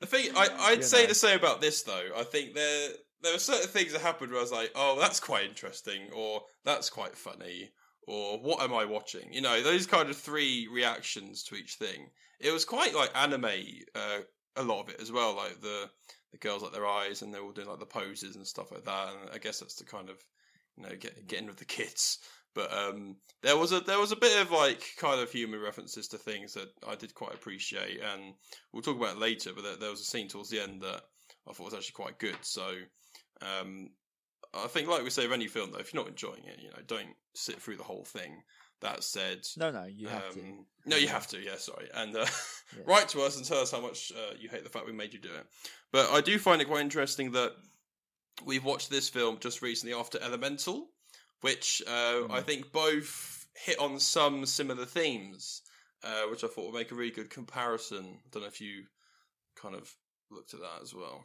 The 0.00 0.06
thing 0.06 0.30
I, 0.34 0.48
I'd 0.58 0.84
say 0.84 1.02
know. 1.02 1.08
the 1.08 1.14
same 1.14 1.38
about 1.38 1.60
this 1.60 1.82
though. 1.82 2.08
I 2.16 2.24
think 2.24 2.54
there 2.54 2.88
there 3.22 3.32
were 3.32 3.38
certain 3.38 3.68
things 3.68 3.92
that 3.92 4.00
happened 4.00 4.32
where 4.32 4.40
I 4.40 4.42
was 4.42 4.50
like, 4.50 4.72
oh, 4.74 4.98
that's 4.98 5.20
quite 5.20 5.44
interesting, 5.44 6.08
or 6.12 6.42
that's 6.64 6.90
quite 6.90 7.16
funny, 7.16 7.70
or 8.06 8.38
what 8.38 8.62
am 8.62 8.74
I 8.74 8.84
watching? 8.84 9.32
You 9.32 9.40
know, 9.40 9.62
those 9.62 9.86
kind 9.86 10.10
of 10.10 10.16
three 10.16 10.68
reactions 10.72 11.42
to 11.44 11.54
each 11.54 11.74
thing. 11.74 12.10
It 12.40 12.50
was 12.50 12.64
quite 12.64 12.94
like 12.94 13.10
anime, 13.14 13.44
uh, 13.94 14.18
a 14.56 14.62
lot 14.62 14.82
of 14.82 14.88
it 14.88 15.00
as 15.00 15.12
well. 15.12 15.36
Like 15.36 15.60
the 15.60 15.88
the 16.32 16.38
girls 16.38 16.62
like 16.62 16.72
their 16.72 16.86
eyes, 16.86 17.22
and 17.22 17.32
they're 17.32 17.42
all 17.42 17.52
doing 17.52 17.68
like 17.68 17.78
the 17.78 17.86
poses 17.86 18.36
and 18.36 18.46
stuff 18.46 18.72
like 18.72 18.84
that. 18.84 19.08
And 19.08 19.30
I 19.32 19.38
guess 19.38 19.60
that's 19.60 19.76
to 19.76 19.84
kind 19.84 20.10
of 20.10 20.16
you 20.76 20.84
know 20.84 20.96
get 20.96 21.26
get 21.26 21.40
in 21.40 21.46
with 21.46 21.58
the 21.58 21.64
kids. 21.64 22.18
But 22.54 22.72
um, 22.72 23.16
there 23.42 23.56
was 23.56 23.72
a 23.72 23.80
there 23.80 23.98
was 23.98 24.12
a 24.12 24.16
bit 24.16 24.40
of 24.40 24.50
like 24.50 24.82
kind 24.98 25.20
of 25.20 25.30
human 25.30 25.60
references 25.60 26.08
to 26.08 26.18
things 26.18 26.54
that 26.54 26.68
I 26.86 26.96
did 26.96 27.14
quite 27.14 27.34
appreciate, 27.34 28.00
and 28.00 28.34
we'll 28.72 28.82
talk 28.82 28.96
about 28.96 29.18
later. 29.18 29.52
But 29.54 29.64
there, 29.64 29.76
there 29.76 29.90
was 29.90 30.00
a 30.00 30.04
scene 30.04 30.28
towards 30.28 30.50
the 30.50 30.60
end 30.60 30.82
that 30.82 31.02
I 31.48 31.52
thought 31.52 31.64
was 31.64 31.74
actually 31.74 31.94
quite 31.94 32.18
good. 32.18 32.36
So 32.42 32.74
um, 33.40 33.90
I 34.54 34.66
think, 34.66 34.88
like 34.88 35.02
we 35.02 35.10
say 35.10 35.24
of 35.24 35.32
any 35.32 35.48
film, 35.48 35.72
though, 35.72 35.78
if 35.78 35.92
you're 35.94 36.02
not 36.02 36.10
enjoying 36.10 36.44
it, 36.44 36.60
you 36.60 36.68
know, 36.68 36.76
don't 36.86 37.14
sit 37.34 37.60
through 37.60 37.76
the 37.76 37.82
whole 37.84 38.04
thing. 38.04 38.42
That 38.80 39.04
said, 39.04 39.46
No, 39.56 39.70
no, 39.70 39.84
you 39.84 40.08
have 40.08 40.32
to. 40.34 40.40
um, 40.40 40.66
No, 40.86 40.96
you 40.96 41.06
have 41.08 41.26
to. 41.28 41.38
Yeah, 41.40 41.56
sorry. 41.56 41.88
And 41.94 42.16
uh, 42.16 42.26
Yeah. 42.76 42.82
write 42.86 43.08
to 43.10 43.22
us 43.22 43.36
and 43.36 43.44
tell 43.46 43.58
us 43.60 43.70
how 43.70 43.80
much 43.80 44.12
uh, 44.14 44.34
you 44.38 44.48
hate 44.48 44.64
the 44.64 44.70
fact 44.70 44.86
we 44.86 44.92
made 44.92 45.12
you 45.14 45.20
do 45.20 45.32
it. 45.32 45.46
But 45.92 46.10
I 46.10 46.20
do 46.20 46.38
find 46.38 46.60
it 46.60 46.66
quite 46.66 46.80
interesting 46.80 47.30
that 47.32 47.52
we've 48.44 48.64
watched 48.64 48.90
this 48.90 49.08
film 49.08 49.38
just 49.40 49.62
recently 49.62 49.94
after 49.94 50.18
Elemental, 50.20 50.88
which 51.42 51.80
uh, 51.86 52.24
I 52.30 52.40
Mm. 52.40 52.44
think 52.44 52.72
both 52.72 53.46
hit 53.54 53.78
on 53.78 54.00
some 54.00 54.44
similar 54.46 54.84
themes, 54.84 55.62
uh, 56.02 56.22
which 56.30 56.42
I 56.42 56.48
thought 56.48 56.66
would 56.72 56.78
make 56.78 56.90
a 56.90 56.94
really 56.96 57.10
good 57.12 57.30
comparison. 57.30 58.18
I 58.24 58.28
don't 58.32 58.42
know 58.42 58.48
if 58.48 58.60
you 58.60 58.84
kind 59.54 59.76
of 59.76 59.94
looked 60.30 60.54
at 60.54 60.60
that 60.60 60.82
as 60.82 60.92
well. 60.92 61.24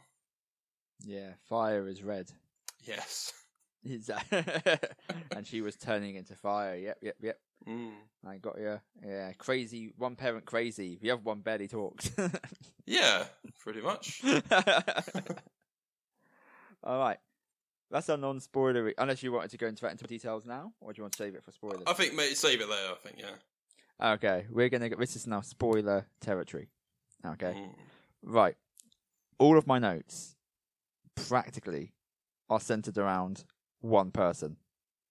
Yeah, 1.04 1.32
fire 1.48 1.88
is 1.88 2.02
red. 2.04 2.30
Yes. 2.88 3.32
And 5.36 5.46
she 5.46 5.60
was 5.60 5.76
turning 5.76 6.16
into 6.16 6.34
fire. 6.34 6.74
Yep, 6.76 6.98
yep, 7.02 7.14
yep. 7.20 7.38
Mm. 7.68 7.92
I 8.26 8.38
got 8.38 8.58
you. 8.58 8.80
Yeah, 9.06 9.32
crazy. 9.38 9.92
One 9.96 10.16
parent 10.16 10.44
crazy. 10.46 10.98
The 11.00 11.12
other 11.12 11.22
one 11.22 11.40
barely 11.40 11.68
talks. 11.68 12.10
Yeah, 12.86 13.24
pretty 13.60 13.82
much. 13.82 14.22
All 16.82 16.98
right. 16.98 17.18
That's 17.90 18.08
a 18.08 18.16
non-spoilery. 18.16 18.94
Unless 18.98 19.22
you 19.22 19.32
wanted 19.32 19.50
to 19.50 19.58
go 19.58 19.66
into 19.66 19.82
that 19.82 19.92
into 19.92 20.06
details 20.06 20.44
now, 20.46 20.72
or 20.80 20.92
do 20.92 20.98
you 20.98 21.04
want 21.04 21.12
to 21.14 21.18
save 21.18 21.34
it 21.34 21.44
for 21.44 21.52
spoilers? 21.52 21.82
I 21.86 21.92
think 21.94 22.14
mate, 22.14 22.36
save 22.36 22.60
it 22.60 22.68
later. 22.68 22.92
I 22.92 22.96
think 23.06 23.18
yeah. 23.18 24.12
Okay, 24.14 24.46
we're 24.50 24.68
gonna. 24.68 24.88
Get, 24.88 24.98
this 24.98 25.16
is 25.16 25.26
now 25.26 25.40
spoiler 25.40 26.06
territory. 26.20 26.68
Okay, 27.26 27.52
Mm. 27.56 27.74
right. 28.22 28.56
All 29.38 29.56
of 29.58 29.66
my 29.66 29.78
notes, 29.78 30.34
practically, 31.14 31.92
are 32.50 32.60
centered 32.60 32.98
around 32.98 33.44
one 33.80 34.10
person, 34.10 34.56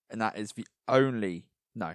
and 0.09 0.19
that 0.21 0.37
is 0.37 0.51
the 0.53 0.67
only. 0.87 1.45
No. 1.75 1.93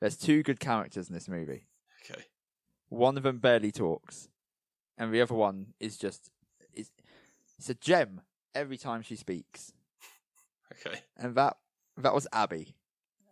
There's 0.00 0.16
two 0.16 0.42
good 0.42 0.58
characters 0.60 1.08
in 1.08 1.14
this 1.14 1.28
movie. 1.28 1.66
Okay. 2.10 2.22
One 2.88 3.16
of 3.16 3.22
them 3.22 3.38
barely 3.38 3.70
talks, 3.72 4.28
and 4.98 5.12
the 5.12 5.20
other 5.20 5.34
one 5.34 5.74
is 5.80 5.96
just 5.96 6.30
is 6.74 6.90
it's 7.58 7.70
a 7.70 7.74
gem 7.74 8.20
every 8.54 8.76
time 8.76 9.02
she 9.02 9.16
speaks, 9.16 9.72
Okay. 10.72 11.00
and 11.16 11.34
that 11.36 11.56
that 11.96 12.14
was 12.14 12.26
Abby, 12.32 12.74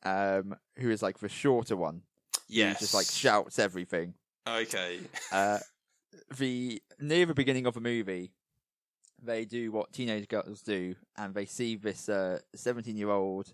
um, 0.05 0.57
who 0.77 0.91
is 0.91 1.03
like 1.03 1.19
the 1.19 1.29
shorter 1.29 1.77
one, 1.77 2.03
Yes. 2.49 2.79
who 2.79 2.85
just 2.85 2.95
like 2.95 3.07
shouts 3.07 3.59
everything. 3.59 4.15
Okay. 4.47 5.01
Uh, 5.33 5.59
the 6.39 6.81
near 6.99 7.27
the 7.27 7.35
beginning 7.35 7.67
of 7.67 7.75
the 7.75 7.81
movie, 7.81 8.33
they 9.23 9.45
do 9.45 9.71
what 9.73 9.93
teenage 9.93 10.29
girls 10.29 10.63
do, 10.63 10.95
and 11.17 11.35
they 11.35 11.45
see 11.47 11.77
this 11.77 12.09
seventeen-year-old, 12.55 13.53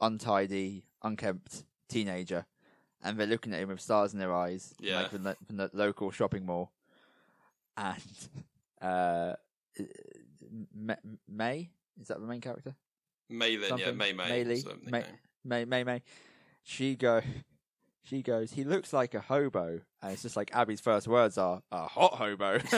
untidy, 0.00 0.84
unkempt 1.02 1.64
teenager, 1.88 2.46
and 3.02 3.18
they're 3.18 3.26
looking 3.26 3.52
at 3.54 3.60
him 3.60 3.68
with 3.68 3.80
stars 3.80 4.12
in 4.12 4.18
their 4.18 4.34
eyes, 4.34 4.74
Yeah. 4.80 5.00
like 5.02 5.10
from 5.10 5.22
the, 5.24 5.36
from 5.46 5.56
the 5.56 5.70
local 5.72 6.10
shopping 6.10 6.46
mall, 6.46 6.72
and 7.76 8.02
uh, 8.82 9.34
May 11.28 11.70
is 12.00 12.08
that 12.08 12.20
the 12.20 12.26
main 12.26 12.40
character? 12.40 12.74
May 13.28 13.56
then, 13.56 13.78
yeah, 13.78 13.86
Something. 13.86 13.96
Mei 13.96 14.12
Mei. 14.12 14.28
Mei 14.28 14.44
Lee. 14.44 14.52
is 14.54 14.64
her 14.64 14.74
May- 14.84 15.04
May 15.44 15.64
May 15.64 15.84
May. 15.84 16.02
She 16.62 16.96
go 16.96 17.20
she 18.02 18.22
goes, 18.22 18.52
he 18.52 18.64
looks 18.64 18.92
like 18.92 19.14
a 19.14 19.20
hobo 19.20 19.80
and 20.02 20.12
it's 20.12 20.22
just 20.22 20.36
like 20.36 20.50
Abby's 20.54 20.80
first 20.80 21.06
words 21.06 21.36
are 21.38 21.62
a 21.70 21.86
hot 21.86 22.14
hobo. 22.14 22.58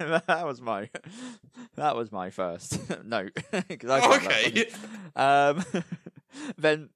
And, 0.00 0.22
that 0.26 0.42
was 0.46 0.60
my 0.60 0.88
that 1.76 1.96
was 1.96 2.10
my 2.12 2.30
first 2.30 2.78
note. 3.04 3.32
'Cause 3.34 3.90
I 3.90 4.00
found 4.00 4.26
that 4.26 4.46
okay. 4.46 4.68
Um 5.16 5.64
then 6.58 6.90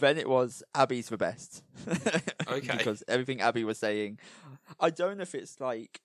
then 0.00 0.16
it 0.18 0.28
was 0.28 0.62
Abby's 0.74 1.08
the 1.08 1.18
best. 1.18 1.62
Okay. 2.50 2.76
because 2.76 3.02
everything 3.08 3.40
Abby 3.40 3.64
was 3.64 3.78
saying 3.78 4.18
I 4.80 4.90
don't 4.90 5.16
know 5.18 5.22
if 5.22 5.34
it's 5.34 5.60
like 5.60 6.00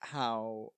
how 0.00 0.72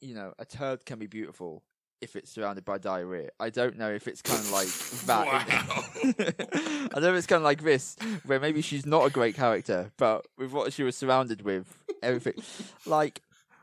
you 0.00 0.14
know 0.14 0.32
a 0.38 0.44
turd 0.44 0.84
can 0.84 0.98
be 0.98 1.06
beautiful 1.06 1.62
if 2.02 2.14
it's 2.14 2.30
surrounded 2.30 2.64
by 2.64 2.76
diarrhea. 2.78 3.30
I 3.40 3.48
don't 3.50 3.78
know 3.78 3.90
if 3.90 4.06
it's 4.06 4.20
kind 4.22 4.38
of 4.38 4.50
like 4.50 4.68
that. 5.06 5.26
I 6.92 6.94
don't 6.94 7.02
know 7.02 7.10
if 7.12 7.16
it's 7.16 7.26
kind 7.26 7.38
of 7.40 7.44
like 7.44 7.62
this, 7.62 7.96
where 8.26 8.38
maybe 8.40 8.60
she's 8.62 8.84
not 8.86 9.06
a 9.06 9.10
great 9.10 9.34
character, 9.34 9.92
but 9.96 10.26
with 10.36 10.52
what 10.52 10.72
she 10.72 10.82
was 10.82 10.96
surrounded 10.96 11.42
with, 11.42 11.66
everything 12.02 12.34
like 12.86 13.22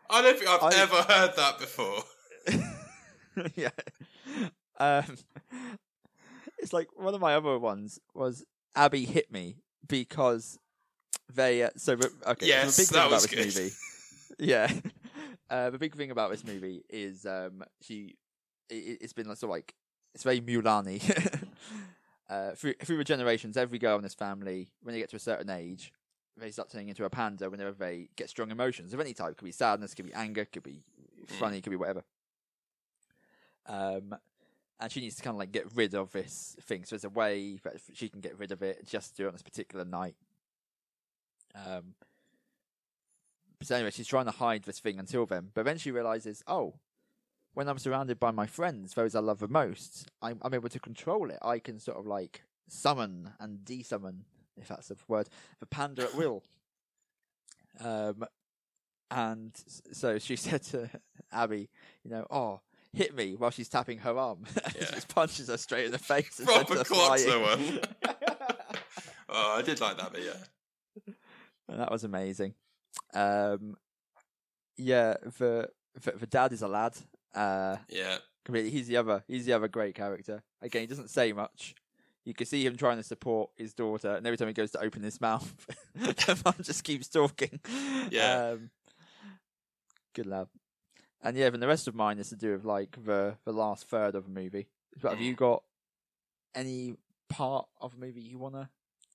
I 0.09 0.21
don't 0.21 0.37
think 0.37 0.49
I've 0.49 0.63
I- 0.63 0.81
ever 0.81 0.95
heard 1.13 1.35
that 1.35 1.59
before. 1.59 2.03
yeah. 3.55 3.69
Um, 4.79 5.17
it's 6.57 6.73
like 6.73 6.87
one 6.95 7.13
of 7.13 7.21
my 7.21 7.35
other 7.35 7.57
ones 7.59 7.99
was 8.13 8.43
Abby 8.75 9.05
hit 9.05 9.31
me 9.31 9.57
because 9.87 10.57
they. 11.33 11.63
Uh, 11.63 11.69
so 11.77 11.93
okay, 12.27 12.47
Yes, 12.47 12.75
so 12.75 12.81
the 12.81 12.85
big 12.85 12.87
thing 12.89 12.95
that 12.95 13.07
about 13.07 13.11
was 13.11 13.23
this 13.27 13.53
good. 13.53 13.61
movie. 13.61 13.73
Yeah, 14.39 14.71
uh, 15.53 15.69
the 15.69 15.77
big 15.77 15.95
thing 15.95 16.09
about 16.09 16.31
this 16.31 16.43
movie 16.43 16.83
is 16.89 17.27
um, 17.27 17.63
she. 17.79 18.15
It, 18.69 18.97
it's 19.01 19.13
been 19.13 19.25
sort 19.25 19.43
of 19.43 19.49
like 19.49 19.75
it's 20.15 20.23
very 20.23 20.41
Mulani. 20.41 20.99
uh, 22.29 22.51
through 22.51 22.73
through 22.83 22.97
the 22.97 23.03
generations, 23.03 23.55
every 23.55 23.77
girl 23.77 23.95
in 23.97 24.01
this 24.01 24.15
family, 24.15 24.69
when 24.81 24.93
they 24.93 24.99
get 24.99 25.11
to 25.11 25.15
a 25.15 25.19
certain 25.19 25.51
age, 25.51 25.93
they 26.35 26.49
start 26.49 26.71
turning 26.71 26.89
into 26.89 27.05
a 27.05 27.09
panda 27.09 27.51
whenever 27.51 27.71
they 27.73 28.09
get 28.15 28.29
strong 28.29 28.49
emotions 28.49 28.95
of 28.95 28.99
any 28.99 29.13
type. 29.13 29.33
It 29.33 29.37
could 29.37 29.45
be 29.45 29.51
sadness, 29.51 29.93
could 29.93 30.07
be 30.07 30.13
anger, 30.13 30.45
could 30.45 30.63
be 30.63 30.81
funny, 31.27 31.61
could 31.61 31.69
be 31.69 31.75
whatever. 31.75 32.03
Um, 33.67 34.15
and 34.79 34.91
she 34.91 35.01
needs 35.01 35.17
to 35.17 35.23
kind 35.23 35.35
of 35.35 35.39
like 35.39 35.51
get 35.51 35.67
rid 35.75 35.93
of 35.93 36.11
this 36.13 36.55
thing. 36.61 36.83
So 36.83 36.95
there's 36.95 37.03
a 37.03 37.09
way 37.09 37.59
that 37.63 37.75
she 37.93 38.09
can 38.09 38.21
get 38.21 38.39
rid 38.39 38.51
of 38.51 38.63
it 38.63 38.87
just 38.87 39.21
on 39.21 39.33
this 39.33 39.43
particular 39.43 39.85
night. 39.85 40.15
Um. 41.55 41.93
So 43.63 43.75
anyway, 43.75 43.91
she's 43.91 44.07
trying 44.07 44.25
to 44.25 44.31
hide 44.31 44.63
this 44.63 44.79
thing 44.79 44.99
until 44.99 45.25
then, 45.25 45.49
but 45.53 45.65
then 45.65 45.77
she 45.77 45.91
realizes, 45.91 46.43
oh, 46.47 46.75
when 47.53 47.67
I'm 47.69 47.77
surrounded 47.79 48.19
by 48.19 48.31
my 48.31 48.45
friends, 48.45 48.93
those 48.93 49.15
I 49.15 49.19
love 49.19 49.39
the 49.39 49.47
most, 49.47 50.09
I'm, 50.21 50.39
I'm 50.41 50.53
able 50.53 50.69
to 50.69 50.79
control 50.79 51.29
it. 51.29 51.37
I 51.41 51.59
can 51.59 51.79
sort 51.79 51.97
of 51.97 52.05
like 52.05 52.43
summon 52.67 53.31
and 53.39 53.63
de-summon, 53.63 54.25
if 54.57 54.67
that's 54.67 54.87
the 54.87 54.97
word, 55.07 55.29
the 55.59 55.65
panda 55.65 56.03
at 56.03 56.15
will. 56.15 56.43
Um, 57.83 58.23
and 59.09 59.51
so 59.91 60.19
she 60.19 60.35
said 60.35 60.61
to 60.65 60.91
Abby, 61.31 61.69
you 62.03 62.11
know, 62.11 62.27
oh, 62.29 62.59
hit 62.93 63.15
me 63.15 63.33
while 63.35 63.49
she's 63.49 63.67
tapping 63.67 63.97
her 63.99 64.15
arm. 64.15 64.43
Yeah. 64.75 64.85
she 64.85 64.93
just 64.93 65.07
punches 65.07 65.47
her 65.47 65.57
straight 65.57 65.85
in 65.85 65.91
the 65.91 65.97
face. 65.97 66.37
and 66.37 66.47
Proper 66.47 66.83
flying. 66.83 67.41
one. 67.41 67.79
Oh, 69.27 69.55
I 69.57 69.63
did 69.63 69.81
like 69.81 69.97
that, 69.97 70.11
but 70.11 70.21
yeah. 70.23 71.13
and 71.67 71.79
that 71.79 71.91
was 71.91 72.03
amazing. 72.03 72.53
Um, 73.13 73.77
yeah, 74.77 75.15
the, 75.37 75.69
the 76.01 76.11
the 76.11 76.27
dad 76.27 76.51
is 76.53 76.61
a 76.61 76.67
lad. 76.67 76.95
Uh, 77.33 77.77
Yeah. 77.89 78.17
completely. 78.45 78.71
He's 78.71 78.87
the 78.87 78.97
other. 78.97 79.23
He's 79.27 79.45
the 79.45 79.53
other 79.53 79.67
great 79.67 79.95
character. 79.95 80.43
Again, 80.61 80.81
he 80.81 80.87
doesn't 80.87 81.09
say 81.09 81.31
much. 81.33 81.75
You 82.25 82.33
can 82.33 82.47
see 82.47 82.65
him 82.65 82.77
trying 82.77 82.97
to 82.97 83.03
support 83.03 83.49
his 83.57 83.73
daughter, 83.73 84.15
and 84.15 84.25
every 84.25 84.37
time 84.37 84.47
he 84.47 84.53
goes 84.53 84.71
to 84.71 84.79
open 84.79 85.03
his 85.03 85.19
mouth, 85.27 85.53
the 85.95 86.41
mum 86.45 86.55
just 86.61 86.83
keeps 86.83 87.07
talking. 87.09 87.59
Yeah. 88.09 88.51
Um, 88.53 88.69
good 90.13 90.25
lad. 90.27 90.47
And 91.21 91.35
yeah, 91.37 91.49
then 91.49 91.59
the 91.59 91.67
rest 91.67 91.87
of 91.87 91.95
mine 91.95 92.19
is 92.19 92.29
to 92.29 92.35
do 92.35 92.51
with 92.53 92.65
like 92.65 92.97
the 93.05 93.35
the 93.45 93.53
last 93.53 93.87
third 93.87 94.15
of 94.15 94.25
a 94.27 94.29
movie. 94.29 94.67
But 95.01 95.11
have 95.11 95.21
you 95.21 95.33
got 95.33 95.63
any 96.55 96.95
part 97.29 97.67
of 97.81 97.93
a 97.93 97.97
movie 97.97 98.21
you 98.21 98.37
want 98.37 98.55
to 98.55 98.69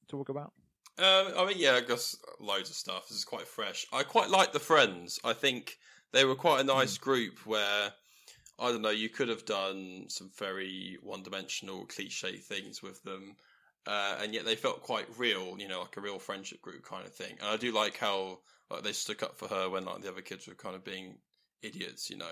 talk 0.08 0.28
about? 0.28 0.52
Um, 0.98 1.32
I 1.36 1.46
mean, 1.46 1.58
yeah, 1.58 1.74
I 1.74 1.80
guess 1.80 2.16
loads 2.40 2.70
of 2.70 2.76
stuff. 2.76 3.08
This 3.08 3.18
is 3.18 3.24
quite 3.24 3.46
fresh. 3.46 3.86
I 3.92 4.02
quite 4.02 4.30
like 4.30 4.52
the 4.52 4.58
Friends. 4.58 5.20
I 5.24 5.32
think 5.32 5.78
they 6.12 6.24
were 6.24 6.34
quite 6.34 6.60
a 6.60 6.64
nice 6.64 6.98
group 6.98 7.46
where, 7.46 7.92
I 8.58 8.72
don't 8.72 8.82
know, 8.82 8.90
you 8.90 9.08
could 9.08 9.28
have 9.28 9.44
done 9.44 10.06
some 10.08 10.30
very 10.36 10.98
one 11.02 11.22
dimensional 11.22 11.86
cliche 11.86 12.36
things 12.36 12.82
with 12.82 13.02
them. 13.04 13.36
Uh, 13.86 14.16
and 14.20 14.34
yet 14.34 14.44
they 14.44 14.56
felt 14.56 14.82
quite 14.82 15.06
real, 15.16 15.56
you 15.58 15.68
know, 15.68 15.80
like 15.80 15.96
a 15.96 16.00
real 16.00 16.18
friendship 16.18 16.60
group 16.60 16.84
kind 16.84 17.06
of 17.06 17.14
thing. 17.14 17.36
And 17.40 17.48
I 17.48 17.56
do 17.56 17.72
like 17.72 17.96
how 17.96 18.40
like 18.70 18.82
they 18.82 18.92
stuck 18.92 19.22
up 19.22 19.36
for 19.36 19.48
her 19.48 19.70
when 19.70 19.84
like 19.84 20.02
the 20.02 20.10
other 20.10 20.20
kids 20.20 20.46
were 20.46 20.54
kind 20.54 20.74
of 20.74 20.84
being 20.84 21.16
idiots, 21.62 22.10
you 22.10 22.16
know, 22.16 22.26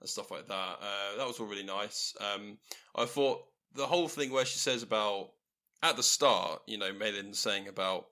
and 0.00 0.08
stuff 0.08 0.30
like 0.30 0.46
that. 0.46 0.78
Uh, 0.80 1.16
that 1.16 1.26
was 1.26 1.40
all 1.40 1.46
really 1.46 1.64
nice. 1.64 2.14
Um, 2.20 2.58
I 2.94 3.06
thought 3.06 3.44
the 3.74 3.86
whole 3.86 4.08
thing 4.08 4.30
where 4.30 4.44
she 4.44 4.58
says 4.58 4.82
about 4.82 5.30
at 5.82 5.96
the 5.96 6.02
start, 6.02 6.60
you 6.66 6.78
know, 6.78 6.92
Malin 6.92 7.32
saying 7.32 7.66
about, 7.66 8.06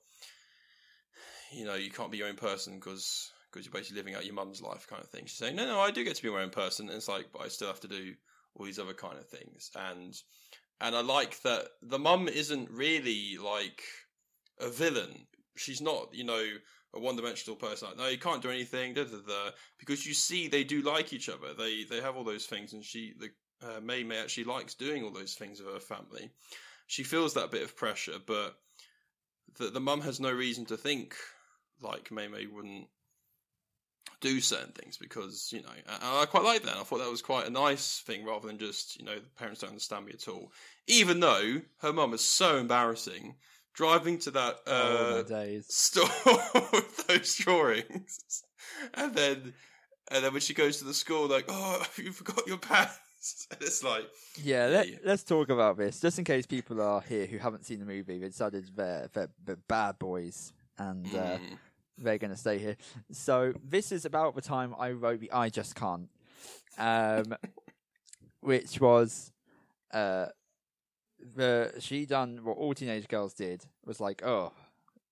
you 1.52 1.64
know, 1.64 1.74
you 1.74 1.90
can't 1.90 2.10
be 2.10 2.18
your 2.18 2.28
own 2.28 2.36
person 2.36 2.74
because 2.74 3.32
because 3.50 3.64
you're 3.66 3.72
basically 3.72 3.96
living 3.96 4.14
out 4.14 4.26
your 4.26 4.34
mum's 4.34 4.60
life, 4.60 4.86
kind 4.86 5.02
of 5.02 5.08
thing. 5.08 5.24
She's 5.24 5.38
saying, 5.38 5.56
no, 5.56 5.66
no, 5.66 5.80
I 5.80 5.90
do 5.90 6.04
get 6.04 6.16
to 6.16 6.22
be 6.22 6.30
my 6.30 6.42
own 6.42 6.50
person. 6.50 6.88
And 6.88 6.96
it's 6.96 7.08
like, 7.08 7.26
but 7.32 7.42
I 7.42 7.48
still 7.48 7.68
have 7.68 7.80
to 7.80 7.88
do 7.88 8.12
all 8.54 8.66
these 8.66 8.78
other 8.78 8.94
kind 8.94 9.16
of 9.18 9.26
things. 9.26 9.70
And 9.74 10.14
and 10.80 10.94
I 10.94 11.00
like 11.00 11.40
that 11.42 11.68
the 11.82 11.98
mum 11.98 12.28
isn't 12.28 12.70
really 12.70 13.36
like 13.42 13.82
a 14.60 14.68
villain. 14.68 15.26
She's 15.56 15.80
not, 15.80 16.10
you 16.12 16.24
know, 16.24 16.44
a 16.94 17.00
one-dimensional 17.00 17.56
person. 17.56 17.88
Like, 17.88 17.98
no, 17.98 18.08
you 18.08 18.18
can't 18.18 18.42
do 18.42 18.50
anything. 18.50 18.94
Da, 18.94 19.04
da, 19.04 19.18
da. 19.26 19.50
Because 19.78 20.06
you 20.06 20.14
see, 20.14 20.48
they 20.48 20.64
do 20.64 20.82
like 20.82 21.12
each 21.12 21.28
other. 21.28 21.54
They 21.56 21.84
they 21.84 22.00
have 22.00 22.16
all 22.16 22.24
those 22.24 22.46
things, 22.46 22.72
and 22.74 22.84
she, 22.84 23.14
the 23.18 23.30
uh, 23.66 23.80
Mei 23.80 24.04
Mei 24.04 24.18
actually 24.18 24.44
likes 24.44 24.74
doing 24.74 25.02
all 25.02 25.12
those 25.12 25.34
things 25.34 25.60
with 25.60 25.72
her 25.72 25.80
family. 25.80 26.30
She 26.86 27.02
feels 27.02 27.34
that 27.34 27.50
bit 27.50 27.62
of 27.62 27.76
pressure, 27.76 28.18
but 28.24 28.56
the 29.58 29.70
the 29.70 29.80
mum 29.80 30.00
has 30.02 30.20
no 30.20 30.30
reason 30.30 30.64
to 30.66 30.76
think 30.76 31.16
like 31.82 32.10
Mei 32.10 32.28
Mei 32.28 32.46
wouldn't 32.46 32.88
do 34.20 34.40
certain 34.40 34.72
things 34.72 34.96
because 34.96 35.50
you 35.52 35.62
know 35.62 35.68
and 35.70 36.02
I 36.02 36.24
quite 36.26 36.42
like 36.44 36.62
that. 36.64 36.76
I 36.76 36.82
thought 36.82 36.98
that 36.98 37.10
was 37.10 37.22
quite 37.22 37.46
a 37.46 37.50
nice 37.50 38.00
thing 38.00 38.24
rather 38.24 38.46
than 38.48 38.58
just 38.58 38.98
you 38.98 39.04
know 39.04 39.14
the 39.14 39.28
parents 39.36 39.60
don't 39.60 39.70
understand 39.70 40.06
me 40.06 40.12
at 40.12 40.28
all. 40.28 40.52
Even 40.86 41.20
though 41.20 41.60
her 41.82 41.92
mum 41.92 42.14
is 42.14 42.24
so 42.24 42.56
embarrassing, 42.56 43.36
driving 43.74 44.18
to 44.20 44.30
that 44.32 44.56
oh 44.66 45.20
uh, 45.20 45.22
days. 45.22 45.66
store 45.72 46.08
with 46.72 47.06
those 47.06 47.34
drawings, 47.36 48.42
and 48.94 49.14
then 49.14 49.54
and 50.10 50.24
then 50.24 50.32
when 50.32 50.40
she 50.40 50.54
goes 50.54 50.78
to 50.78 50.84
the 50.84 50.94
school, 50.94 51.28
like 51.28 51.44
oh 51.48 51.84
you 51.96 52.10
forgot 52.10 52.46
your 52.46 52.58
pants, 52.58 53.46
and 53.52 53.60
it's 53.62 53.84
like 53.84 54.06
Yeah, 54.42 54.66
let, 54.66 54.88
Yeah. 54.88 54.96
let's 55.04 55.22
talk 55.22 55.48
about 55.48 55.76
this 55.76 56.00
just 56.00 56.18
in 56.18 56.24
case 56.24 56.46
people 56.46 56.80
are 56.82 57.02
here 57.02 57.26
who 57.26 57.38
haven't 57.38 57.66
seen 57.66 57.78
the 57.78 57.86
movie. 57.86 58.18
They 58.18 58.26
decided 58.26 58.68
they're, 58.74 59.10
they're, 59.12 59.30
they're 59.44 59.56
bad 59.68 59.98
boys 60.00 60.52
and 60.78 61.06
uh, 61.14 61.38
mm, 61.38 61.58
they're 61.98 62.18
going 62.18 62.30
to 62.30 62.36
stay 62.36 62.58
here. 62.58 62.76
So 63.12 63.52
this 63.64 63.92
is 63.92 64.04
about 64.04 64.34
the 64.34 64.40
time 64.40 64.74
I 64.78 64.92
wrote 64.92 65.20
the 65.20 65.32
I 65.32 65.48
Just 65.48 65.74
Can't, 65.74 66.08
um, 66.78 67.36
which 68.40 68.80
was 68.80 69.32
uh, 69.92 70.26
the 71.34 71.72
she 71.80 72.06
done 72.06 72.40
what 72.42 72.56
all 72.56 72.74
teenage 72.74 73.08
girls 73.08 73.34
did 73.34 73.64
was 73.84 74.00
like, 74.00 74.24
oh, 74.24 74.52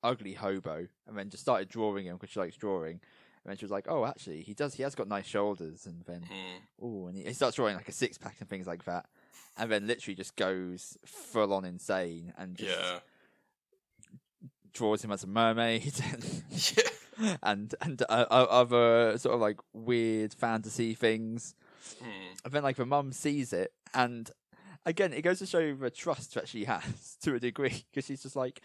ugly 0.03 0.35
hobo, 0.35 0.87
and 1.07 1.19
then 1.19 1.31
just 1.31 1.43
started 1.43 1.69
drawing 1.69 2.07
him 2.07 2.17
because 2.17 2.31
she 2.31 2.41
likes 2.41 2.57
drawing. 2.57 3.01
And 3.45 3.53
then 3.53 3.59
she 3.59 3.65
was 3.65 3.71
like, 3.71 3.87
"Oh, 3.89 4.05
actually, 4.05 4.43
he 4.43 4.55
does. 4.55 4.75
He 4.75 4.83
has 4.83 4.97
got 4.97 5.07
nice 5.07 5.27
shoulders." 5.27 5.87
And 5.87 6.03
then, 6.05 6.23
mm. 6.23 6.61
oh, 6.83 7.07
and 7.07 7.17
he, 7.17 7.23
he 7.23 7.33
starts 7.33 7.55
drawing 7.55 7.77
like 7.77 7.89
a 7.89 7.93
six 7.93 8.19
pack 8.19 8.35
and 8.41 8.49
things 8.49 8.67
like 8.67 8.85
that. 8.87 9.07
And 9.57 9.71
then 9.71 9.87
literally 9.87 10.17
just 10.17 10.35
goes 10.35 10.99
full 11.07 11.53
on 11.53 11.65
insane 11.65 12.33
and 12.37 12.57
just 12.57 12.77
yeah 12.77 12.99
draws 14.77 15.03
him 15.03 15.11
as 15.13 15.25
a 15.25 15.27
mermaid 15.27 15.95
and 16.13 16.43
yeah 16.77 17.37
and 17.43 17.75
and 17.81 18.03
uh, 18.09 18.27
other 18.31 19.17
sort 19.19 19.35
of 19.35 19.41
like 19.41 19.59
weird 19.73 20.35
fantasy 20.35 20.93
things. 20.95 21.55
mm. 22.03 22.41
And 22.45 22.53
then 22.53 22.63
like 22.63 22.77
the 22.77 22.85
mum 22.87 23.13
sees 23.13 23.53
it, 23.53 23.73
and 23.95 24.31
again, 24.85 25.13
it 25.15 25.23
goes 25.23 25.39
to 25.39 25.47
show 25.47 25.75
the 25.75 25.91
trust 25.91 26.35
that 26.35 26.47
she 26.49 26.65
has 26.65 27.17
to 27.23 27.35
a 27.35 27.41
degree 27.41 27.85
because 27.91 28.05
she's 28.07 28.23
just 28.23 28.37
like, 28.37 28.61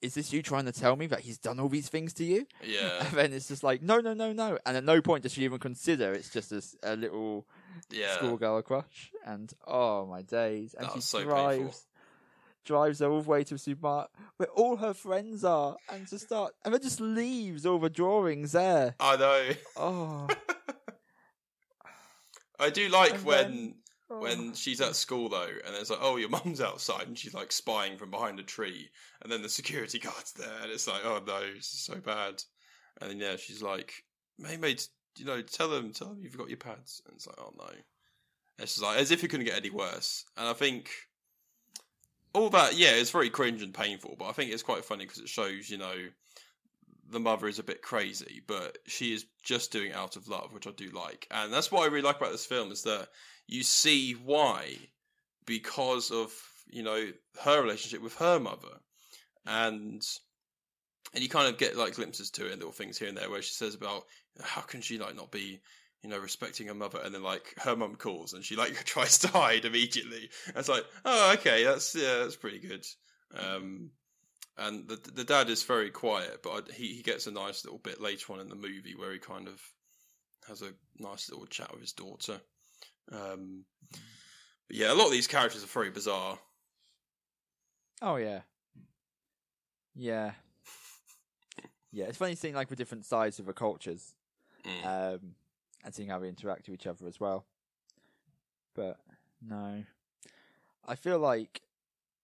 "Is 0.00 0.14
this 0.14 0.32
you 0.32 0.40
trying 0.40 0.66
to 0.66 0.72
tell 0.72 0.94
me 0.94 1.06
that 1.08 1.20
he's 1.20 1.38
done 1.38 1.58
all 1.58 1.68
these 1.68 1.88
things 1.88 2.12
to 2.14 2.24
you?" 2.24 2.46
yeah 2.62 3.04
And 3.06 3.16
then 3.18 3.32
it's 3.32 3.48
just 3.48 3.64
like, 3.64 3.82
"No, 3.82 3.98
no, 3.98 4.14
no, 4.14 4.32
no," 4.32 4.56
and 4.64 4.76
at 4.76 4.84
no 4.84 5.02
point 5.02 5.24
does 5.24 5.32
she 5.34 5.42
even 5.42 5.58
consider 5.58 6.12
it's 6.12 6.30
just 6.30 6.52
a 6.84 6.94
little 6.94 7.48
yeah 7.90 8.14
schoolgirl 8.14 8.62
crush. 8.62 9.10
And 9.26 9.52
oh 9.66 10.06
my 10.06 10.22
days! 10.22 10.74
And 10.78 10.86
That 10.86 10.94
she 10.94 11.00
so 11.00 11.24
drives. 11.24 11.58
painful. 11.58 11.74
Drives 12.64 12.98
her 13.00 13.10
all 13.10 13.22
the 13.22 13.28
way 13.30 13.42
to 13.44 13.54
a 13.54 13.58
supermarket 13.58 14.10
where 14.36 14.48
all 14.50 14.76
her 14.76 14.94
friends 14.94 15.44
are, 15.44 15.76
and 15.90 16.06
just 16.08 16.26
start, 16.26 16.54
and 16.64 16.72
then 16.74 16.82
just 16.82 17.00
leaves 17.00 17.64
all 17.66 17.78
the 17.78 17.90
drawings 17.90 18.52
there. 18.52 18.94
I 19.00 19.16
know. 19.16 19.48
Oh, 19.76 20.28
I 22.58 22.70
do 22.70 22.88
like 22.88 23.14
And 23.14 23.24
when 23.24 23.50
then- 23.50 23.74
oh. 24.10 24.20
when 24.20 24.54
she's 24.54 24.80
at 24.80 24.96
school 24.96 25.28
though, 25.28 25.48
and 25.66 25.74
it's 25.74 25.90
like, 25.90 26.00
oh, 26.02 26.16
your 26.16 26.28
mum's 26.28 26.60
outside, 26.60 27.08
and 27.08 27.18
she's 27.18 27.34
like 27.34 27.52
spying 27.52 27.96
from 27.96 28.10
behind 28.10 28.38
a 28.38 28.42
tree, 28.42 28.90
and 29.22 29.32
then 29.32 29.42
the 29.42 29.48
security 29.48 29.98
guard's 29.98 30.32
there, 30.32 30.60
and 30.62 30.70
it's 30.70 30.86
like, 30.86 31.04
oh 31.04 31.22
no, 31.26 31.40
this 31.54 31.72
is 31.72 31.80
so 31.80 31.96
bad. 31.96 32.42
And 33.00 33.10
then 33.10 33.18
yeah, 33.18 33.36
she's 33.36 33.62
like, 33.62 33.92
Mei 34.38 34.56
Mei, 34.58 34.76
you 35.16 35.24
know, 35.24 35.40
tell 35.40 35.70
them, 35.70 35.92
tell 35.92 36.08
them 36.08 36.18
you've 36.20 36.36
got 36.36 36.48
your 36.48 36.58
pads, 36.58 37.00
and 37.06 37.14
it's 37.14 37.26
like, 37.26 37.38
oh 37.38 37.52
no. 37.58 37.66
And 37.68 38.64
it's 38.64 38.74
just 38.74 38.84
like 38.84 38.98
as 38.98 39.10
if 39.10 39.24
it 39.24 39.28
couldn't 39.28 39.46
get 39.46 39.56
any 39.56 39.70
worse. 39.70 40.26
And 40.36 40.46
I 40.46 40.52
think 40.52 40.90
all 42.32 42.50
that, 42.50 42.76
yeah, 42.76 42.90
it's 42.90 43.10
very 43.10 43.30
cringe 43.30 43.62
and 43.62 43.74
painful, 43.74 44.16
but 44.18 44.26
I 44.26 44.32
think 44.32 44.52
it's 44.52 44.62
quite 44.62 44.84
funny 44.84 45.04
because 45.04 45.18
it 45.20 45.28
shows, 45.28 45.68
you 45.68 45.78
know, 45.78 45.94
the 47.10 47.20
mother 47.20 47.48
is 47.48 47.58
a 47.58 47.64
bit 47.64 47.82
crazy, 47.82 48.40
but 48.46 48.78
she 48.86 49.12
is 49.12 49.26
just 49.42 49.72
doing 49.72 49.92
out 49.92 50.16
of 50.16 50.28
love, 50.28 50.52
which 50.52 50.66
I 50.66 50.70
do 50.70 50.90
like. 50.90 51.26
And 51.30 51.52
that's 51.52 51.72
what 51.72 51.82
I 51.82 51.86
really 51.86 52.02
like 52.02 52.18
about 52.18 52.32
this 52.32 52.46
film 52.46 52.70
is 52.70 52.82
that 52.84 53.08
you 53.48 53.62
see 53.62 54.12
why 54.12 54.76
because 55.44 56.12
of, 56.12 56.32
you 56.68 56.84
know, 56.84 57.08
her 57.42 57.60
relationship 57.60 58.02
with 58.02 58.14
her 58.16 58.38
mother. 58.38 58.78
And 59.46 60.06
and 61.12 61.22
you 61.22 61.28
kind 61.28 61.48
of 61.48 61.58
get 61.58 61.76
like 61.76 61.96
glimpses 61.96 62.30
to 62.30 62.46
it 62.46 62.52
and 62.52 62.58
little 62.60 62.72
things 62.72 62.98
here 62.98 63.08
and 63.08 63.16
there 63.16 63.30
where 63.30 63.42
she 63.42 63.54
says 63.54 63.74
about 63.74 64.04
how 64.40 64.60
can 64.60 64.80
she 64.80 64.98
like 64.98 65.16
not 65.16 65.32
be 65.32 65.60
you 66.02 66.08
know, 66.10 66.18
respecting 66.18 66.66
her 66.68 66.74
mother, 66.74 67.00
and 67.04 67.14
then 67.14 67.22
like 67.22 67.54
her 67.58 67.76
mum 67.76 67.94
calls 67.96 68.32
and 68.32 68.44
she 68.44 68.56
like 68.56 68.72
tries 68.84 69.18
to 69.18 69.28
hide 69.28 69.64
immediately. 69.64 70.30
And 70.46 70.56
it's 70.56 70.68
like, 70.68 70.84
oh, 71.04 71.32
okay, 71.34 71.64
that's 71.64 71.94
yeah, 71.94 72.18
that's 72.20 72.36
pretty 72.36 72.58
good. 72.58 72.86
Um, 73.34 73.90
and 74.58 74.88
the 74.88 74.96
the 75.14 75.24
dad 75.24 75.48
is 75.48 75.62
very 75.62 75.90
quiet, 75.90 76.42
but 76.42 76.50
I, 76.50 76.72
he 76.72 76.94
he 76.94 77.02
gets 77.02 77.26
a 77.26 77.30
nice 77.30 77.64
little 77.64 77.78
bit 77.78 78.00
later 78.00 78.32
on 78.32 78.40
in 78.40 78.48
the 78.48 78.54
movie 78.56 78.94
where 78.96 79.12
he 79.12 79.18
kind 79.18 79.48
of 79.48 79.60
has 80.48 80.62
a 80.62 80.72
nice 80.98 81.30
little 81.30 81.46
chat 81.46 81.70
with 81.72 81.80
his 81.80 81.92
daughter. 81.92 82.40
Um, 83.12 83.64
but 84.68 84.76
yeah, 84.76 84.92
a 84.92 84.94
lot 84.94 85.06
of 85.06 85.12
these 85.12 85.26
characters 85.26 85.62
are 85.64 85.68
very 85.68 85.90
bizarre. 85.90 86.38
Oh 88.02 88.16
yeah, 88.16 88.40
yeah, 89.94 90.32
yeah. 91.92 92.06
It's 92.06 92.18
funny 92.18 92.34
seeing 92.34 92.54
like 92.54 92.68
the 92.68 92.76
different 92.76 93.04
sides 93.04 93.38
of 93.38 93.46
the 93.46 93.52
cultures, 93.52 94.14
Mm. 94.64 95.14
um, 95.14 95.20
and 95.84 95.94
seeing 95.94 96.08
how 96.08 96.18
they 96.18 96.28
interact 96.28 96.68
with 96.68 96.74
each 96.74 96.86
other 96.86 97.06
as 97.06 97.18
well. 97.20 97.46
But 98.74 98.98
no, 99.42 99.84
I 100.86 100.94
feel 100.94 101.18
like 101.18 101.62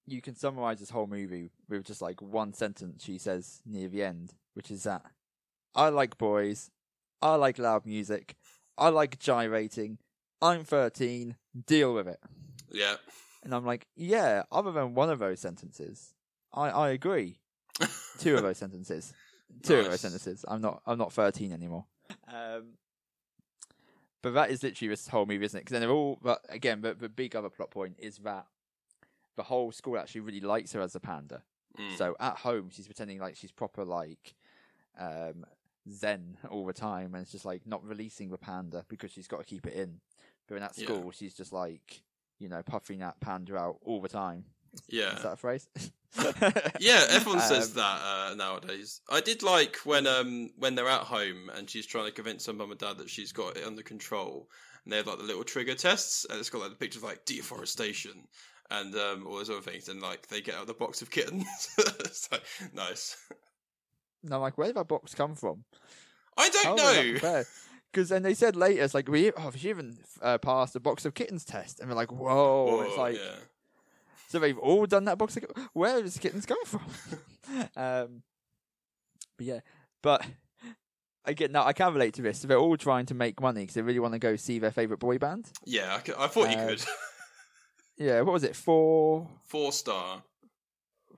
you 0.06 0.22
can 0.22 0.36
summarize 0.36 0.78
this 0.78 0.90
whole 0.90 1.06
movie 1.06 1.50
with 1.68 1.84
just 1.84 2.00
like 2.00 2.22
one 2.22 2.52
sentence 2.52 3.02
she 3.04 3.18
says 3.18 3.60
near 3.66 3.88
the 3.88 4.02
end, 4.02 4.34
which 4.54 4.70
is 4.70 4.84
that 4.84 5.02
I 5.74 5.88
like 5.88 6.16
boys, 6.16 6.70
I 7.20 7.34
like 7.34 7.58
loud 7.58 7.86
music, 7.86 8.36
I 8.78 8.88
like 8.88 9.18
gyrating. 9.18 9.98
I'm 10.42 10.64
13. 10.64 11.34
Deal 11.66 11.94
with 11.94 12.06
it. 12.06 12.20
Yeah, 12.70 12.96
And 13.42 13.54
I'm 13.54 13.64
like, 13.64 13.86
yeah, 13.96 14.42
other 14.52 14.70
than 14.70 14.94
one 14.94 15.08
of 15.08 15.18
those 15.18 15.40
sentences, 15.40 16.12
I, 16.52 16.68
I 16.68 16.88
agree. 16.90 17.40
Two 18.18 18.36
of 18.36 18.42
those 18.42 18.58
sentences. 18.58 19.14
Two 19.62 19.76
of 19.78 19.84
those 19.86 20.00
sentences. 20.00 20.44
I'm 20.46 20.60
not 20.60 20.82
I'm 20.86 20.98
not 20.98 21.12
thirteen 21.12 21.52
anymore. 21.52 21.86
Um 22.32 22.74
but 24.26 24.34
that 24.34 24.50
is 24.50 24.60
literally 24.64 24.88
this 24.88 25.06
whole 25.06 25.24
movie, 25.24 25.44
isn't 25.44 25.56
it? 25.56 25.60
Because 25.60 25.74
then 25.74 25.82
they're 25.82 25.90
all 25.96 26.18
but 26.20 26.40
again, 26.48 26.80
but 26.80 26.98
the 26.98 27.08
big 27.08 27.36
other 27.36 27.48
plot 27.48 27.70
point 27.70 27.94
is 27.96 28.18
that 28.18 28.46
the 29.36 29.44
whole 29.44 29.70
school 29.70 29.96
actually 29.96 30.22
really 30.22 30.40
likes 30.40 30.72
her 30.72 30.80
as 30.80 30.96
a 30.96 31.00
panda. 31.00 31.42
Mm. 31.78 31.96
So 31.96 32.16
at 32.18 32.38
home 32.38 32.70
she's 32.72 32.86
pretending 32.86 33.20
like 33.20 33.36
she's 33.36 33.52
proper 33.52 33.84
like 33.84 34.34
um 34.98 35.46
zen 35.88 36.38
all 36.50 36.66
the 36.66 36.72
time 36.72 37.14
and 37.14 37.22
it's 37.22 37.30
just 37.30 37.44
like 37.44 37.64
not 37.68 37.86
releasing 37.86 38.30
the 38.30 38.36
panda 38.38 38.84
because 38.88 39.12
she's 39.12 39.28
got 39.28 39.38
to 39.38 39.44
keep 39.44 39.64
it 39.64 39.74
in. 39.74 40.00
But 40.48 40.56
in 40.56 40.64
at 40.64 40.76
Yeah. 40.76 40.86
school 40.86 41.12
she's 41.12 41.34
just 41.34 41.52
like, 41.52 42.02
you 42.40 42.48
know, 42.48 42.64
puffing 42.64 42.98
that 42.98 43.20
panda 43.20 43.56
out 43.56 43.76
all 43.84 44.00
the 44.00 44.08
time. 44.08 44.46
yeah. 44.88 45.14
Is 45.14 45.22
that 45.22 45.34
a 45.34 45.36
phrase? 45.36 45.68
Yeah, 46.80 47.04
everyone 47.10 47.40
says 47.40 47.70
Um, 47.70 47.74
that 47.76 48.00
uh, 48.02 48.34
nowadays. 48.36 49.00
I 49.10 49.20
did 49.20 49.42
like 49.42 49.76
when 49.84 50.06
um 50.06 50.50
when 50.56 50.74
they're 50.74 50.88
at 50.88 51.02
home 51.02 51.50
and 51.54 51.68
she's 51.68 51.86
trying 51.86 52.06
to 52.06 52.12
convince 52.12 52.46
her 52.46 52.52
mum 52.52 52.70
and 52.70 52.80
dad 52.80 52.98
that 52.98 53.10
she's 53.10 53.32
got 53.32 53.56
it 53.56 53.66
under 53.66 53.82
control, 53.82 54.48
and 54.84 54.92
they 54.92 54.96
have 54.98 55.06
like 55.06 55.18
the 55.18 55.24
little 55.24 55.44
trigger 55.44 55.74
tests, 55.74 56.26
and 56.28 56.38
it's 56.38 56.50
got 56.50 56.60
like 56.62 56.70
the 56.70 56.76
pictures 56.76 57.02
of 57.02 57.08
like 57.08 57.24
deforestation 57.24 58.26
and 58.70 58.94
um 58.96 59.26
all 59.26 59.36
those 59.36 59.50
other 59.50 59.60
things, 59.60 59.88
and 59.88 60.00
like 60.00 60.26
they 60.28 60.40
get 60.40 60.54
out 60.56 60.66
the 60.66 60.74
box 60.74 61.02
of 61.02 61.10
kittens. 61.10 61.46
it's 61.78 62.30
like 62.32 62.42
nice. 62.74 63.16
And 64.24 64.34
I'm 64.34 64.40
like, 64.40 64.58
where 64.58 64.66
did 64.66 64.76
that 64.76 64.88
box 64.88 65.14
come 65.14 65.34
from? 65.36 65.64
I 66.36 66.48
don't 66.48 66.76
know. 66.76 67.42
Because 67.92 68.08
then 68.10 68.22
they 68.24 68.34
said 68.34 68.56
later, 68.56 68.82
it's 68.82 68.92
like, 68.92 69.08
we 69.08 69.30
oh, 69.32 69.52
she 69.56 69.70
even 69.70 69.96
uh, 70.20 70.36
passed 70.38 70.76
a 70.76 70.80
box 70.80 71.06
of 71.06 71.14
kittens 71.14 71.44
test, 71.44 71.80
and 71.80 71.88
we're 71.88 71.94
like, 71.94 72.12
whoa! 72.12 72.66
Whoa, 72.66 72.80
it's 72.82 72.98
like, 72.98 73.16
yeah. 73.16 73.36
So 74.36 74.40
they've 74.40 74.58
all 74.58 74.86
done 74.86 75.04
that 75.06 75.18
box. 75.18 75.36
Of, 75.36 75.42
ki- 75.54 75.62
where 75.72 76.02
does 76.02 76.18
kittens 76.18 76.46
come 76.46 76.62
from? 76.64 76.82
um, 77.76 78.22
but 79.36 79.46
yeah, 79.46 79.60
but 80.02 80.24
again, 81.24 81.52
now 81.52 81.64
I 81.64 81.72
can 81.72 81.92
relate 81.92 82.14
to 82.14 82.22
this. 82.22 82.42
They're 82.42 82.58
all 82.58 82.76
trying 82.76 83.06
to 83.06 83.14
make 83.14 83.40
money 83.40 83.62
because 83.62 83.74
they 83.74 83.82
really 83.82 83.98
want 84.00 84.12
to 84.14 84.18
go 84.18 84.36
see 84.36 84.58
their 84.58 84.70
favorite 84.70 85.00
boy 85.00 85.18
band. 85.18 85.50
Yeah, 85.64 86.00
I 86.18 86.26
thought 86.26 86.50
you 86.50 86.56
Uh, 86.56 86.68
could. 86.68 86.84
Yeah, 87.98 88.20
what 88.20 88.34
was 88.34 88.44
it? 88.44 88.54
Four, 88.54 89.26
four 89.46 89.72
star. 89.72 90.22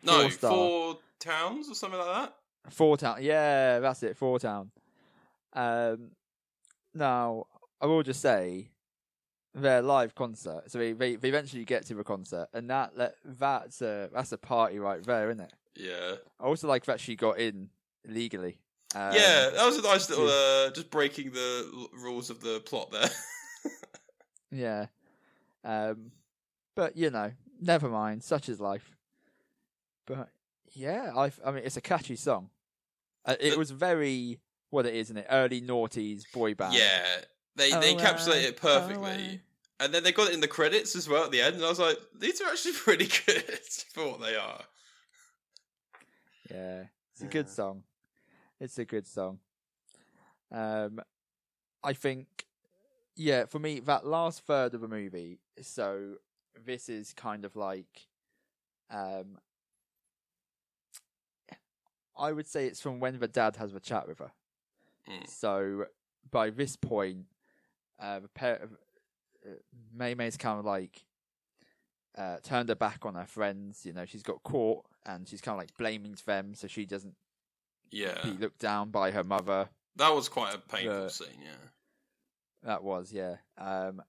No, 0.04 0.20
four 0.22 0.30
star, 0.30 0.50
four 0.52 0.98
towns 1.18 1.68
or 1.68 1.74
something 1.74 1.98
like 1.98 2.14
that. 2.14 2.34
four 2.72 2.96
town. 2.96 3.16
Yeah, 3.20 3.80
that's 3.80 4.00
it. 4.04 4.16
Four 4.16 4.38
town. 4.38 4.70
Um, 5.54 6.12
now 6.94 7.46
I 7.80 7.86
will 7.86 8.04
just 8.04 8.20
say 8.22 8.70
their 9.54 9.82
live 9.82 10.14
concert. 10.14 10.70
So 10.70 10.78
they, 10.78 10.92
they, 10.92 11.16
they 11.16 11.28
eventually 11.28 11.64
get 11.64 11.86
to 11.86 11.94
the 11.94 12.04
concert, 12.04 12.48
and 12.52 12.68
that, 12.70 12.96
that 12.96 13.14
that's 13.24 13.82
a 13.82 14.08
that's 14.12 14.32
a 14.32 14.38
party 14.38 14.78
right 14.78 15.02
there, 15.02 15.30
isn't 15.30 15.42
it? 15.44 15.52
Yeah. 15.76 16.14
I 16.40 16.44
also 16.44 16.68
like 16.68 16.84
that 16.86 17.00
she 17.00 17.16
got 17.16 17.38
in 17.38 17.70
legally. 18.06 18.58
Um, 18.94 19.12
yeah, 19.14 19.50
that 19.50 19.66
was 19.66 19.76
a 19.78 19.82
nice 19.82 20.08
little, 20.08 20.28
uh, 20.28 20.70
just 20.70 20.90
breaking 20.90 21.32
the 21.32 21.70
l- 21.74 21.88
rules 22.02 22.30
of 22.30 22.40
the 22.40 22.60
plot 22.60 22.90
there. 22.90 23.08
Yeah. 24.50 24.86
Um, 25.62 26.12
but 26.74 26.96
you 26.96 27.10
know, 27.10 27.32
never 27.60 27.88
mind. 27.88 28.24
Such 28.24 28.48
is 28.48 28.58
life. 28.60 28.96
But 30.06 30.30
yeah, 30.72 31.12
I 31.14 31.30
I 31.44 31.50
mean, 31.50 31.64
it's 31.64 31.76
a 31.76 31.82
catchy 31.82 32.16
song. 32.16 32.48
Uh, 33.26 33.34
it 33.38 33.58
was 33.58 33.70
very 33.70 34.40
what 34.70 34.86
it 34.86 34.94
is 34.94 35.10
in 35.10 35.18
it 35.18 35.26
early 35.30 35.60
noughties 35.60 36.22
boy 36.32 36.54
band. 36.54 36.74
yeah, 36.74 37.04
they 37.56 37.70
they 37.70 37.94
Oh, 37.94 37.96
encapsulate 37.96 38.44
uh, 38.44 38.48
it 38.48 38.56
perfectly. 38.56 39.40
And 39.80 39.94
then 39.94 40.02
they 40.02 40.10
got 40.10 40.28
it 40.28 40.34
in 40.34 40.40
the 40.40 40.48
credits 40.48 40.96
as 40.96 41.08
well 41.08 41.22
at 41.24 41.30
the 41.30 41.40
end, 41.40 41.54
and 41.54 41.64
I 41.64 41.68
was 41.68 41.78
like, 41.78 41.98
these 42.18 42.40
are 42.40 42.48
actually 42.48 42.72
pretty 42.84 43.06
good 43.26 43.60
for 43.92 44.08
what 44.10 44.20
they 44.20 44.34
are. 44.34 44.60
Yeah, 46.50 46.84
it's 47.12 47.22
a 47.22 47.26
good 47.26 47.46
Yeah. 47.46 47.52
song. 47.52 47.82
It's 48.60 48.78
a 48.78 48.84
good 48.84 49.06
song. 49.06 49.38
Um, 50.50 51.00
I 51.84 51.92
think, 51.92 52.46
yeah, 53.14 53.44
for 53.44 53.58
me, 53.60 53.80
that 53.80 54.04
last 54.04 54.40
third 54.46 54.74
of 54.74 54.80
the 54.80 54.88
movie. 54.88 55.38
So 55.62 56.14
this 56.66 56.88
is 56.88 57.12
kind 57.12 57.44
of 57.44 57.54
like, 57.54 58.08
um, 58.90 59.38
I 62.18 62.32
would 62.32 62.48
say 62.48 62.66
it's 62.66 62.80
from 62.80 62.98
when 62.98 63.18
the 63.20 63.28
dad 63.28 63.56
has 63.56 63.72
the 63.72 63.80
chat 63.80 64.08
with 64.08 64.18
her. 64.18 64.32
Mm. 65.08 65.28
So 65.28 65.84
by 66.30 66.50
this 66.50 66.74
point, 66.74 67.26
uh, 68.00 68.20
the 68.20 68.28
pair, 68.28 68.68
uh, 69.46 69.50
Mei 69.94 70.14
Mei's 70.14 70.36
kind 70.36 70.58
of 70.58 70.64
like 70.64 71.04
uh, 72.16 72.36
turned 72.42 72.68
her 72.68 72.74
back 72.74 73.04
on 73.06 73.14
her 73.14 73.26
friends. 73.26 73.84
You 73.86 73.92
know, 73.92 74.04
she's 74.04 74.22
got 74.22 74.42
caught 74.42 74.84
and 75.06 75.28
she's 75.28 75.40
kind 75.40 75.54
of 75.54 75.60
like 75.60 75.76
blaming 75.76 76.16
them, 76.26 76.54
so 76.54 76.66
she 76.66 76.84
doesn't 76.86 77.14
Yeah, 77.90 78.20
be 78.22 78.30
looked 78.32 78.58
down 78.60 78.90
by 78.90 79.10
her 79.12 79.24
mother. 79.24 79.68
that 79.96 80.14
was 80.14 80.28
quite 80.28 80.54
a 80.54 80.58
painful 80.58 81.04
The- 81.04 81.10
scene. 81.10 81.40
Yeah, 81.42 81.68
That 82.62 82.82
was 82.82 83.12
yeah. 83.12 83.36
Um, 83.56 84.02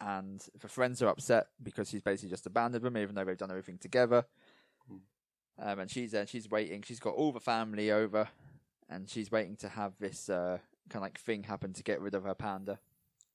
and 0.00 0.44
the 0.60 0.68
friends 0.68 1.02
are 1.02 1.08
upset 1.08 1.48
because 1.62 1.88
she's 1.90 2.02
basically 2.02 2.30
just 2.30 2.46
abandoned 2.46 2.84
them, 2.84 2.96
even 2.96 3.14
though 3.14 3.24
they've 3.24 3.36
done 3.36 3.50
everything 3.50 3.78
together. 3.78 4.24
Mm. 4.90 5.00
Um, 5.60 5.78
and 5.80 5.90
she's 5.90 6.12
there, 6.12 6.26
she's 6.26 6.48
waiting. 6.48 6.82
She's 6.82 7.00
got 7.00 7.14
all 7.14 7.32
the 7.32 7.40
family 7.40 7.90
over, 7.90 8.28
and 8.88 9.10
she's 9.10 9.30
waiting 9.32 9.56
to 9.56 9.68
have 9.68 9.94
this 9.98 10.28
uh, 10.28 10.58
kind 10.88 11.00
of 11.00 11.02
like 11.02 11.18
thing 11.18 11.42
happen 11.44 11.72
to 11.72 11.82
get 11.82 12.00
rid 12.00 12.14
of 12.14 12.22
her 12.24 12.34
panda. 12.34 12.78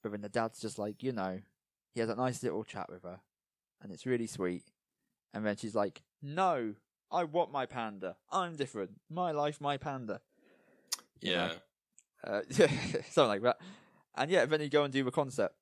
But 0.04 0.12
then 0.12 0.22
the 0.22 0.30
dad's 0.30 0.60
just 0.60 0.78
like, 0.78 1.02
you 1.02 1.14
know, 1.14 1.40
he 1.94 2.02
has 2.02 2.10
a 2.10 2.16
nice 2.16 2.44
little 2.44 2.64
chat 2.64 2.90
with 2.90 3.04
her, 3.04 3.22
and 3.82 3.92
it's 3.92 4.06
really 4.06 4.28
sweet. 4.28 4.66
And 5.34 5.46
then 5.46 5.56
she's 5.56 5.74
like, 5.74 6.04
"No, 6.22 6.76
I 7.10 7.24
want 7.24 7.52
my 7.52 7.66
panda. 7.66 8.18
I'm 8.32 8.56
different. 8.56 9.00
My 9.10 9.32
life, 9.32 9.62
my 9.62 9.78
panda." 9.78 10.22
Yeah, 11.22 11.54
uh, 12.24 12.42
something 12.50 13.28
like 13.28 13.42
that. 13.44 13.58
And 14.16 14.30
yeah, 14.30 14.46
then 14.46 14.62
you 14.62 14.70
go 14.70 14.84
and 14.84 14.94
do 14.94 15.04
the 15.04 15.12
concert, 15.12 15.54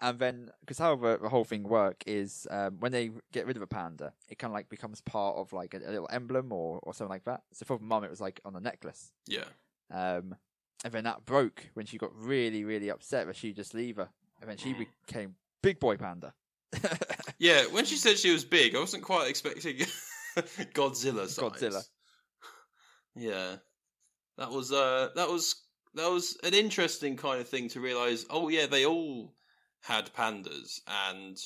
and 0.00 0.18
then 0.18 0.50
because 0.60 0.78
how 0.78 0.94
the, 0.96 1.18
the 1.20 1.28
whole 1.28 1.44
thing 1.44 1.64
work 1.64 2.04
is 2.06 2.46
um, 2.50 2.76
when 2.80 2.92
they 2.92 3.10
get 3.32 3.46
rid 3.46 3.56
of 3.56 3.62
a 3.62 3.66
panda, 3.66 4.12
it 4.28 4.38
kind 4.38 4.50
of 4.50 4.54
like 4.54 4.68
becomes 4.68 5.00
part 5.00 5.36
of 5.36 5.52
like 5.52 5.74
a, 5.74 5.78
a 5.78 5.90
little 5.90 6.08
emblem 6.12 6.52
or 6.52 6.78
or 6.82 6.94
something 6.94 7.10
like 7.10 7.24
that. 7.24 7.42
So 7.52 7.64
for 7.64 7.78
mum, 7.78 8.04
it 8.04 8.10
was 8.10 8.20
like 8.20 8.40
on 8.44 8.54
a 8.54 8.60
necklace, 8.60 9.12
yeah. 9.26 9.44
um, 9.90 10.36
and 10.84 10.92
then 10.92 11.04
that 11.04 11.24
broke 11.24 11.70
when 11.74 11.86
she 11.86 11.98
got 11.98 12.14
really 12.14 12.64
really 12.64 12.88
upset 12.90 13.26
that 13.26 13.36
she 13.36 13.52
just 13.52 13.74
leave 13.74 13.96
her, 13.96 14.08
and 14.40 14.48
then 14.50 14.56
she 14.56 14.74
Mm. 14.74 14.86
became 15.06 15.34
big 15.62 15.78
boy 15.80 15.96
panda. 15.96 16.34
Yeah, 17.40 17.62
when 17.66 17.84
she 17.84 17.94
said 17.94 18.18
she 18.18 18.32
was 18.32 18.44
big, 18.44 18.74
I 18.74 18.80
wasn't 18.80 19.04
quite 19.04 19.28
expecting 19.30 19.76
Godzilla 20.74 21.28
size. 21.28 21.38
Godzilla. 21.38 21.84
Yeah, 23.14 23.56
that 24.36 24.50
was 24.50 24.72
uh, 24.72 25.10
that 25.14 25.28
was 25.28 25.54
that 25.94 26.10
was 26.10 26.36
an 26.42 26.54
interesting 26.54 27.16
kind 27.16 27.40
of 27.40 27.48
thing 27.48 27.68
to 27.70 27.80
realize. 27.80 28.26
Oh 28.30 28.48
yeah, 28.48 28.66
they 28.66 28.86
all 28.86 29.34
had 29.82 30.12
pandas, 30.14 30.80
and 30.86 31.36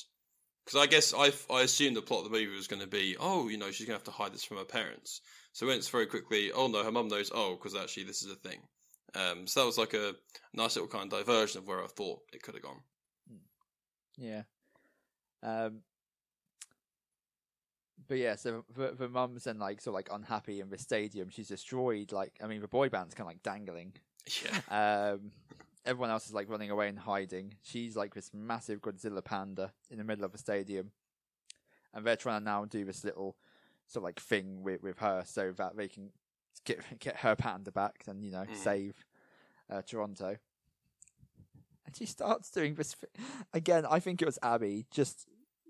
because 0.65 0.79
I 0.79 0.87
guess 0.87 1.13
I 1.15 1.31
I 1.53 1.61
assumed 1.61 1.95
the 1.95 2.01
plot 2.01 2.25
of 2.25 2.31
the 2.31 2.37
movie 2.37 2.55
was 2.55 2.67
going 2.67 2.81
to 2.81 2.87
be, 2.87 3.15
oh, 3.19 3.47
you 3.47 3.57
know, 3.57 3.71
she's 3.71 3.85
going 3.87 3.99
to 3.99 4.03
have 4.03 4.05
to 4.05 4.11
hide 4.11 4.33
this 4.33 4.43
from 4.43 4.57
her 4.57 4.65
parents. 4.65 5.21
So 5.53 5.69
it's 5.69 5.89
very 5.89 6.07
quickly, 6.07 6.51
oh 6.51 6.67
no, 6.67 6.83
her 6.83 6.91
mum 6.91 7.07
knows. 7.07 7.31
Oh, 7.33 7.55
because 7.55 7.75
actually 7.75 8.05
this 8.05 8.23
is 8.23 8.31
a 8.31 8.35
thing. 8.35 8.59
Um, 9.15 9.45
so 9.47 9.59
that 9.61 9.65
was 9.65 9.77
like 9.77 9.93
a 9.93 10.15
nice 10.53 10.75
little 10.75 10.87
kind 10.87 11.11
of 11.11 11.19
diversion 11.19 11.59
of 11.59 11.67
where 11.67 11.83
I 11.83 11.87
thought 11.87 12.21
it 12.33 12.41
could 12.41 12.55
have 12.55 12.63
gone. 12.63 12.81
Yeah. 14.17 14.43
Um. 15.41 15.81
But 18.07 18.17
yeah, 18.17 18.35
so 18.35 18.65
the, 18.75 18.93
the 18.97 19.07
mum's 19.07 19.45
then 19.45 19.59
like 19.59 19.79
sort 19.79 19.93
of 19.93 19.95
like 19.95 20.09
unhappy 20.11 20.59
in 20.59 20.69
the 20.69 20.77
stadium. 20.77 21.29
She's 21.29 21.47
destroyed. 21.47 22.11
Like, 22.11 22.33
I 22.43 22.47
mean, 22.47 22.59
the 22.61 22.67
boy 22.67 22.89
band's 22.89 23.15
kind 23.15 23.27
of 23.27 23.31
like 23.31 23.43
dangling. 23.43 23.93
Yeah, 24.43 24.61
Um, 25.13 25.31
everyone 25.85 26.09
else 26.09 26.27
is 26.27 26.33
like 26.33 26.49
running 26.49 26.69
away 26.69 26.89
and 26.89 26.99
hiding. 26.99 27.55
She's 27.61 27.95
like 27.95 28.13
this 28.13 28.31
massive 28.33 28.81
Godzilla 28.81 29.23
panda 29.23 29.71
in 29.89 29.97
the 29.97 30.03
middle 30.03 30.25
of 30.25 30.31
the 30.31 30.37
stadium, 30.37 30.91
and 31.93 32.05
they're 32.05 32.15
trying 32.15 32.41
to 32.41 32.45
now 32.45 32.65
do 32.65 32.83
this 32.83 33.03
little 33.03 33.37
sort 33.87 34.01
of 34.01 34.05
like 34.05 34.19
thing 34.19 34.63
with 34.63 34.81
with 34.81 34.99
her 34.99 35.23
so 35.25 35.51
that 35.57 35.77
they 35.77 35.87
can 35.87 36.09
get 36.65 36.99
get 36.99 37.17
her 37.17 37.35
panda 37.35 37.71
back 37.71 38.03
and 38.07 38.23
you 38.23 38.31
know 38.31 38.45
Mm. 38.49 38.55
save 38.55 39.05
uh, 39.69 39.81
Toronto. 39.81 40.37
And 41.85 41.95
she 41.95 42.05
starts 42.05 42.49
doing 42.51 42.75
this 42.75 42.93
thi- 42.93 43.07
again. 43.53 43.85
I 43.89 43.99
think 43.99 44.21
it 44.21 44.25
was 44.25 44.39
Abby. 44.41 44.85
Just 44.91 45.27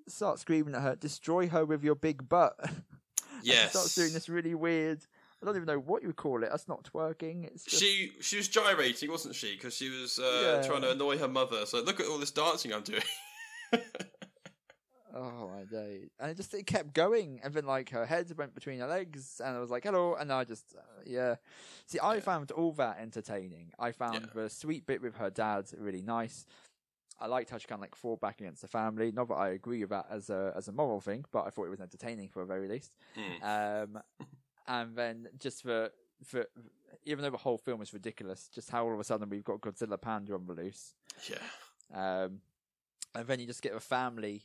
start 0.07 0.39
screaming 0.39 0.75
at 0.75 0.81
her, 0.81 0.95
"Destroy 0.95 1.47
her 1.49 1.65
with 1.65 1.83
your 1.83 1.95
big 1.95 2.27
butt!" 2.29 2.55
Yes. 3.45 3.71
starts 3.71 3.93
doing 3.95 4.13
this 4.13 4.29
really 4.29 4.55
weird. 4.55 5.05
I 5.41 5.45
don't 5.45 5.55
even 5.57 5.65
know 5.65 5.79
what 5.79 6.01
you 6.01 6.07
would 6.07 6.15
call 6.15 6.43
it. 6.43 6.49
That's 6.49 6.69
not 6.69 6.85
twerking. 6.85 7.45
It's 7.45 7.65
just, 7.65 7.81
She 7.83 8.11
she 8.21 8.37
was 8.37 8.47
gyrating, 8.47 9.11
wasn't 9.11 9.35
she? 9.35 9.55
Because 9.55 9.73
she 9.75 9.89
was 9.89 10.17
uh, 10.17 10.59
Yeah. 10.61 10.67
trying 10.67 10.81
to 10.83 10.91
annoy 10.91 11.17
her 11.17 11.27
mother. 11.27 11.65
So 11.65 11.81
look 11.81 11.99
at 11.99 12.05
all 12.07 12.19
this 12.19 12.31
dancing 12.31 12.71
I'm 12.73 12.83
doing. 12.83 13.01
Oh 15.15 15.51
my 15.53 15.63
days! 15.65 16.09
And 16.19 16.31
it 16.31 16.37
just 16.37 16.53
it 16.53 16.65
kept 16.65 16.93
going, 16.93 17.39
and 17.43 17.53
then 17.53 17.65
like 17.65 17.89
her 17.91 18.05
head 18.05 18.35
went 18.37 18.55
between 18.55 18.79
her 18.79 18.87
legs, 18.87 19.39
and 19.43 19.55
I 19.55 19.59
was 19.59 19.69
like, 19.69 19.83
"Hello," 19.83 20.15
and 20.15 20.31
I 20.31 20.43
just, 20.43 20.73
uh, 20.75 20.81
yeah. 21.05 21.35
See, 21.85 21.99
I 21.99 22.15
Yeah. 22.15 22.19
found 22.21 22.51
all 22.51 22.71
that 22.73 22.97
entertaining. 22.99 23.73
I 23.77 23.91
found 23.91 24.25
Yeah. 24.25 24.31
the 24.43 24.49
sweet 24.49 24.85
bit 24.87 25.01
with 25.01 25.15
her 25.17 25.29
dad 25.29 25.69
really 25.77 26.01
nice. 26.01 26.45
I 27.19 27.27
liked 27.27 27.51
how 27.51 27.59
she 27.59 27.67
kind 27.67 27.77
of 27.77 27.81
like 27.83 27.95
fought 27.95 28.19
back 28.21 28.41
against 28.41 28.63
the 28.63 28.67
family. 28.67 29.11
Not 29.11 29.27
that 29.27 29.35
I 29.35 29.49
agree 29.49 29.81
with 29.81 29.91
that 29.91 30.07
as 30.09 30.29
a 30.31 30.51
as 30.55 30.67
a 30.67 30.71
moral 30.71 30.99
thing, 30.99 31.25
but 31.31 31.45
I 31.45 31.51
thought 31.51 31.65
it 31.65 31.69
was 31.69 31.79
entertaining 31.79 32.29
for 32.29 32.39
the 32.39 32.47
very 32.47 32.67
least. 32.67 32.95
Mm. 33.15 33.83
Um, 33.93 34.01
and 34.67 34.95
then 34.97 35.27
just 35.37 35.61
for 35.61 35.91
for 36.23 36.45
even 37.05 37.21
though 37.23 37.29
the 37.29 37.37
whole 37.37 37.57
film 37.59 37.81
is 37.83 37.93
ridiculous, 37.93 38.47
just 38.49 38.69
how 38.71 38.85
all 38.85 38.93
of 38.93 38.99
a 38.99 39.03
sudden 39.03 39.29
we've 39.29 39.43
got 39.43 39.61
Godzilla 39.61 40.01
Panda 40.01 40.33
on 40.33 40.47
the 40.47 40.53
loose. 40.53 40.95
Yeah. 41.29 41.37
Um, 41.93 42.41
and 43.13 43.27
then 43.27 43.39
you 43.39 43.45
just 43.45 43.61
get 43.61 43.73
a 43.75 43.79
family 43.79 44.43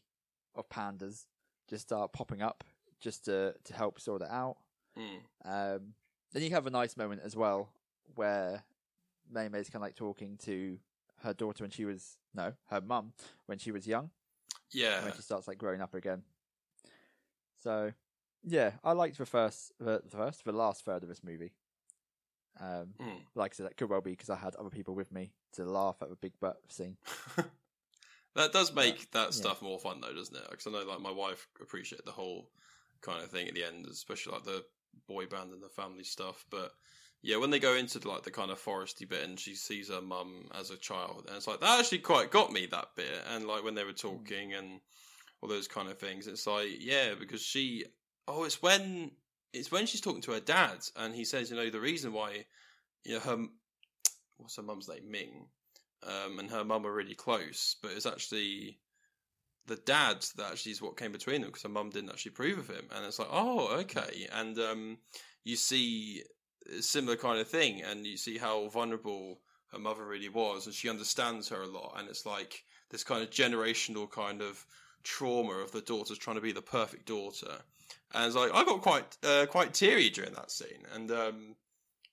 of 0.59 0.69
pandas 0.69 1.27
just 1.69 1.83
start 1.87 2.13
popping 2.13 2.43
up 2.43 2.65
just 3.01 3.25
to 3.27 3.55
to 3.65 3.73
help 3.75 4.01
sort 4.01 4.23
it 4.23 4.29
out. 4.31 4.57
Mm. 4.99 5.19
Um, 5.45 5.95
then 6.33 6.43
you 6.43 6.51
have 6.51 6.67
a 6.67 6.71
nice 6.71 6.97
moment 6.97 7.23
as 7.25 7.37
well 7.37 7.71
where 8.15 8.65
Mei 9.31 9.49
Mei's 9.49 9.69
kind 9.71 9.77
of 9.77 9.83
like 9.83 9.95
talking 9.95 10.37
to 10.45 10.79
her 11.23 11.35
daughter 11.35 11.65
when 11.65 11.71
she 11.71 11.85
was 11.85 12.17
no 12.35 12.53
her 12.71 12.81
mum 12.81 13.13
when 13.47 13.59
she 13.59 13.71
was 13.73 13.87
young 13.87 14.11
Yeah. 14.73 15.03
when 15.05 15.13
she 15.15 15.23
starts 15.23 15.47
like 15.49 15.59
growing 15.59 15.81
up 15.81 15.95
again. 15.95 16.23
So 17.63 17.93
yeah, 18.45 18.73
I 18.85 18.93
liked 18.93 19.19
the 19.19 19.27
first 19.27 19.73
the, 19.79 20.01
the 20.05 20.17
first 20.17 20.45
the 20.45 20.53
last 20.53 20.85
third 20.85 21.03
of 21.03 21.09
this 21.09 21.23
movie. 21.25 21.53
Um, 22.61 22.95
Mm. 23.01 23.21
like 23.37 23.53
I 23.53 23.55
said, 23.55 23.67
that 23.67 23.77
could 23.77 23.89
well 23.91 24.01
be 24.01 24.11
because 24.13 24.31
I 24.31 24.37
had 24.37 24.57
other 24.57 24.71
people 24.71 24.95
with 24.95 25.13
me 25.13 25.33
to 25.53 25.65
laugh 25.65 25.97
at 26.03 26.09
the 26.11 26.17
big 26.17 26.33
butt 26.41 26.61
scene. 26.69 26.97
that 28.39 28.53
does 28.53 28.75
make 28.75 29.11
that 29.13 29.27
yeah. 29.27 29.31
stuff 29.31 29.63
more 29.63 29.79
fun, 29.79 30.01
though, 30.01 30.15
doesn't 30.15 30.37
it? 30.37 30.51
Because 30.51 30.67
I 30.67 30.71
know, 30.71 30.85
like, 30.85 31.01
my 31.01 31.11
wife 31.11 31.47
appreciated 31.61 32.07
the 32.07 32.13
whole 32.13 32.49
kind 33.01 33.23
of 33.23 33.31
thing 33.31 33.49
at 33.49 33.55
the 33.55 33.65
end, 33.65 33.87
especially 33.91 34.33
like 34.33 34.45
the 34.45 34.65
boy 35.07 35.27
band 35.27 35.53
and 35.53 35.63
the 35.63 35.69
family 35.69 36.05
stuff. 36.05 36.45
But 36.51 36.73
yeah, 37.23 37.37
when 37.37 37.51
they 37.51 37.59
go 37.59 37.75
into 37.75 38.07
like 38.09 38.23
the 38.23 38.31
kind 38.31 38.51
of 38.51 38.63
foresty 38.63 39.09
bit 39.09 39.25
and 39.25 39.39
she 39.39 39.55
sees 39.55 39.89
her 39.89 40.01
mum 40.01 40.49
as 40.59 40.71
a 40.71 40.77
child, 40.77 41.25
and 41.27 41.37
it's 41.37 41.47
like 41.47 41.61
that 41.61 41.81
actually 41.81 41.99
quite 41.99 42.31
got 42.31 42.53
me 42.53 42.67
that 42.67 42.89
bit. 42.97 43.23
And 43.35 43.47
like 43.47 43.65
when 43.65 43.75
they 43.75 43.85
were 43.85 43.93
mm. 43.93 44.01
talking 44.01 44.55
and 44.55 44.81
all 45.41 45.49
those 45.49 45.69
kind 45.69 45.89
of 45.89 45.99
things, 45.99 46.27
it's 46.27 46.47
like 46.47 46.69
yeah, 46.79 47.15
because 47.19 47.43
she 47.43 47.85
oh, 48.27 48.45
it's 48.45 48.63
when 48.63 49.11
it's 49.53 49.73
when 49.73 49.87
she's 49.87 50.01
talking 50.01 50.23
to 50.23 50.33
her 50.33 50.41
dad, 50.41 50.79
and 50.97 51.15
he 51.15 51.25
says, 51.25 51.51
you 51.51 51.57
know, 51.57 51.71
the 51.71 51.81
reason 51.81 52.13
why 52.13 52.45
you 53.05 53.15
know 53.15 53.21
her 53.21 53.47
what's 54.37 54.57
her 54.57 54.63
mum's 54.63 54.89
name 54.89 55.11
Ming, 55.11 55.47
um, 56.07 56.39
and 56.39 56.51
her 56.51 56.65
mum 56.65 56.87
are 56.87 56.93
really 56.93 57.15
close, 57.15 57.77
but 57.83 57.93
it's 57.93 58.07
actually 58.07 58.79
the 59.67 59.77
dad 59.77 60.25
that 60.37 60.53
actually 60.53 60.73
is 60.73 60.83
what 60.83 60.97
came 60.97 61.13
between 61.13 61.43
them 61.43 61.51
because 61.51 61.63
her 61.63 61.69
mum 61.69 61.91
didn't 61.91 62.11
actually 62.11 62.31
approve 62.31 62.59
of 62.59 62.69
him, 62.69 62.87
and 62.95 63.05
it's 63.05 63.19
like, 63.19 63.29
oh, 63.31 63.69
okay, 63.81 64.29
and 64.33 64.59
um, 64.59 64.99
you 65.45 65.57
see 65.57 66.23
a 66.77 66.83
similar 66.83 67.17
kind 67.17 67.41
of 67.41 67.49
thing, 67.49 67.83
and 67.83 68.07
you 68.07 68.17
see 68.17 68.39
how 68.39 68.69
vulnerable 68.69 69.41
her 69.73 69.79
mother 69.79 70.05
really 70.05 70.29
was, 70.29 70.67
and 70.67 70.75
she 70.75 70.89
understands 70.89 71.49
her 71.49 71.63
a 71.63 71.67
lot, 71.67 71.95
and 71.99 72.09
it's 72.09 72.27
like 72.27 72.65
this 72.91 73.05
kind 73.05 73.23
of 73.23 73.31
generational 73.31 74.11
kind 74.11 74.41
of 74.41 74.65
trauma 75.05 75.53
of 75.53 75.73
the 75.73 75.81
daughters 75.81 76.19
trying 76.19 76.37
to 76.37 76.43
be 76.43 76.53
the 76.53 76.63
perfect 76.63 77.07
daughter, 77.07 77.59
and 78.15 78.27
it's 78.27 78.37
like 78.37 78.53
I 78.53 78.65
got 78.65 78.81
quite 78.83 79.17
uh, 79.23 79.47
quite 79.47 79.75
teary 79.75 80.11
during 80.11 80.35
that 80.35 80.51
scene, 80.51 80.85
and 80.95 81.11
um, 81.11 81.57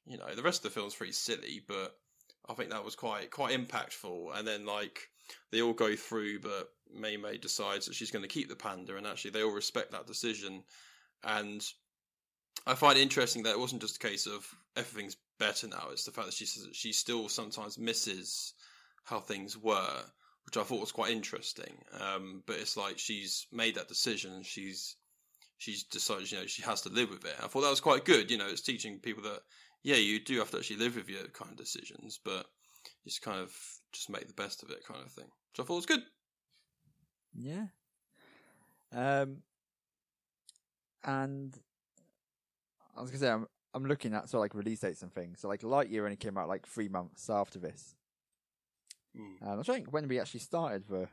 you 0.05 0.17
know 0.17 0.33
the 0.35 0.43
rest 0.43 0.65
of 0.65 0.73
the 0.73 0.79
film's 0.79 0.95
pretty 0.95 1.13
silly, 1.13 1.61
but 1.65 1.95
I 2.49 2.53
think 2.53 2.69
that 2.69 2.85
was 2.85 2.95
quite 2.95 3.31
quite 3.31 3.57
impactful, 3.57 4.37
and 4.37 4.47
then 4.47 4.65
like 4.65 5.09
they 5.51 5.61
all 5.61 5.73
go 5.73 5.95
through, 5.95 6.39
but 6.39 6.69
Mei 6.93 7.17
Mei 7.17 7.37
decides 7.37 7.85
that 7.85 7.95
she's 7.95 8.11
going 8.11 8.23
to 8.23 8.29
keep 8.29 8.49
the 8.49 8.55
panda, 8.55 8.95
and 8.95 9.07
actually 9.07 9.31
they 9.31 9.43
all 9.43 9.51
respect 9.51 9.91
that 9.91 10.07
decision. 10.07 10.63
And 11.23 11.65
I 12.67 12.75
find 12.75 12.97
it 12.97 13.01
interesting 13.01 13.43
that 13.43 13.53
it 13.53 13.59
wasn't 13.59 13.81
just 13.81 13.97
a 13.97 14.07
case 14.07 14.27
of 14.27 14.47
everything's 14.75 15.17
better 15.39 15.67
now; 15.67 15.89
it's 15.91 16.05
the 16.05 16.11
fact 16.11 16.27
that 16.27 16.35
she 16.35 16.45
says 16.45 16.63
that 16.63 16.75
she 16.75 16.93
still 16.93 17.29
sometimes 17.29 17.77
misses 17.77 18.53
how 19.03 19.19
things 19.19 19.57
were, 19.57 20.03
which 20.45 20.57
I 20.57 20.63
thought 20.63 20.81
was 20.81 20.91
quite 20.91 21.11
interesting. 21.11 21.77
Um, 21.99 22.43
but 22.45 22.57
it's 22.57 22.77
like 22.77 22.99
she's 22.99 23.47
made 23.51 23.75
that 23.75 23.87
decision, 23.87 24.43
she's 24.43 24.95
she's 25.57 25.83
decided, 25.83 26.31
you 26.31 26.39
know, 26.39 26.45
she 26.47 26.61
has 26.63 26.81
to 26.81 26.89
live 26.89 27.09
with 27.09 27.25
it. 27.25 27.35
I 27.41 27.47
thought 27.47 27.61
that 27.61 27.69
was 27.69 27.81
quite 27.81 28.05
good. 28.05 28.29
You 28.29 28.37
know, 28.37 28.47
it's 28.47 28.61
teaching 28.61 28.99
people 28.99 29.23
that 29.23 29.41
yeah, 29.85 29.97
you 29.97 30.19
do 30.19 30.39
have 30.39 30.49
to 30.49 30.57
actually 30.57 30.77
live 30.77 30.95
with 30.95 31.07
your 31.07 31.27
kind 31.27 31.51
of 31.51 31.57
decisions, 31.57 32.19
but 32.25 32.47
just 33.03 33.21
kind 33.21 33.39
of 33.39 33.55
just 33.93 34.09
make 34.09 34.27
the 34.27 34.33
best 34.33 34.63
of 34.63 34.71
it, 34.71 34.83
kind 34.83 34.99
of 35.05 35.11
thing. 35.11 35.25
Which 35.25 35.59
I 35.59 35.63
thought 35.63 35.75
was 35.75 35.85
good. 35.85 36.01
Yeah. 37.35 37.67
Um, 38.91 39.43
and 41.03 41.55
I 42.97 43.01
was 43.01 43.11
gonna 43.11 43.19
say 43.19 43.29
I'm 43.29 43.45
I'm 43.75 43.85
looking 43.85 44.15
at 44.15 44.27
sort 44.27 44.39
of 44.39 44.41
like 44.45 44.55
release 44.55 44.79
dates 44.79 45.03
and 45.03 45.13
things. 45.13 45.41
So 45.41 45.47
like 45.47 45.61
Lightyear 45.61 46.03
only 46.03 46.15
came 46.15 46.35
out 46.35 46.49
like 46.49 46.65
three 46.65 46.89
months 46.89 47.29
after 47.29 47.59
this. 47.59 47.93
Mm. 49.15 49.47
Um, 49.47 49.59
I 49.59 49.63
think 49.63 49.93
when 49.93 50.07
we 50.07 50.19
actually 50.19 50.39
started 50.39 50.87
the 50.89 51.07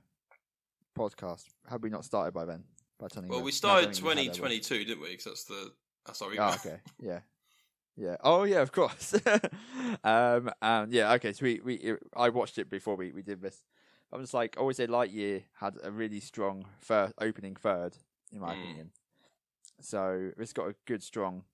podcast, 0.98 1.44
had 1.68 1.82
we 1.82 1.90
not 1.90 2.06
started 2.06 2.32
by 2.32 2.46
then? 2.46 2.64
By 2.98 3.08
turning 3.08 3.28
Well, 3.28 3.42
we 3.42 3.52
started 3.52 3.87
don't 3.87 3.94
think 3.94 4.04
we 4.04 4.11
had, 4.11 4.16
have 4.37 4.44
we? 4.44 4.61
2022, 4.61 4.85
didn't 4.87 5.02
we? 5.02 5.11
Because 5.11 5.24
that's 5.24 5.44
the 5.44 5.72
that's 6.06 6.22
our 6.22 6.30
Oh, 6.38 6.54
okay. 6.54 6.80
Yeah. 6.98 7.20
Yeah. 7.96 8.16
Oh, 8.22 8.44
yeah. 8.44 8.61
Of 8.61 8.72
course. 8.72 9.14
um. 10.05 10.50
And 10.62 10.92
yeah. 10.92 11.12
Okay. 11.14 11.33
So 11.33 11.44
we 11.44 11.61
we 11.64 11.94
I 12.16 12.28
watched 12.31 12.59
it 12.59 12.70
before 12.70 12.96
we 12.96 13.12
we 13.12 13.22
did 13.22 13.40
this. 13.42 13.62
I'm 14.12 14.20
just 14.20 14.35
like 14.35 14.57
I 14.57 14.61
always 14.61 14.76
say 14.76 14.87
Lightyear 14.87 15.42
had 15.61 15.74
a 15.83 15.90
really 15.90 16.20
strong 16.20 16.66
first 16.81 17.14
opening 17.20 17.57
third 17.57 17.96
in 18.33 18.40
my 18.40 18.55
Mm. 18.55 18.62
opinion. 18.62 18.90
So 19.81 20.31
it's 20.38 20.52
got 20.52 20.68
a 20.68 20.74
good 20.87 21.02
strong 21.02 21.44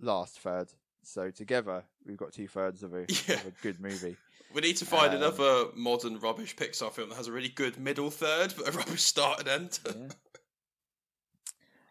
last 0.00 0.38
third. 0.40 0.72
So 1.02 1.30
together 1.30 1.84
we've 2.04 2.16
got 2.16 2.32
two 2.32 2.48
thirds 2.48 2.82
of 2.82 2.94
a, 2.94 3.06
Yeah. 3.28 3.34
of 3.36 3.46
a 3.46 3.52
good 3.62 3.80
movie. 3.80 4.16
We 4.54 4.60
need 4.62 4.76
to 4.78 4.84
find 4.86 5.10
Um, 5.10 5.16
another 5.16 5.66
modern 5.74 6.18
rubbish 6.20 6.56
Pixar 6.56 6.90
film 6.92 7.08
that 7.10 7.16
has 7.16 7.26
a 7.26 7.32
really 7.32 7.48
good 7.48 7.78
middle 7.78 8.10
third, 8.10 8.54
but 8.56 8.68
a 8.68 8.72
rubbish 8.72 9.02
start 9.02 9.40
and 9.40 9.48
end. 9.48 9.78
Yeah. 9.84 10.08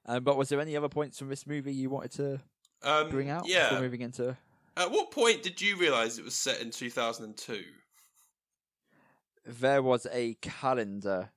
Um, 0.06 0.24
but 0.24 0.38
was 0.38 0.50
there 0.50 0.62
any 0.62 0.76
other 0.78 0.90
points 0.90 1.18
from 1.20 1.30
this 1.30 1.48
movie 1.48 1.74
you 1.74 1.90
wanted 1.90 2.12
to 2.14 2.42
um, 2.86 3.10
bring 3.10 3.30
out 3.30 3.48
yeah. 3.48 3.70
before 3.70 3.82
moving 3.82 4.02
into? 4.02 4.38
At 4.78 4.92
what 4.92 5.12
point 5.12 5.42
did 5.44 5.62
you 5.62 5.78
realise 5.78 6.18
it 6.18 6.26
was 6.26 6.36
set 6.36 6.62
in 6.62 6.70
2002? 6.70 7.64
There 9.46 9.82
was 9.82 10.08
a 10.12 10.36
calendar. 10.42 11.30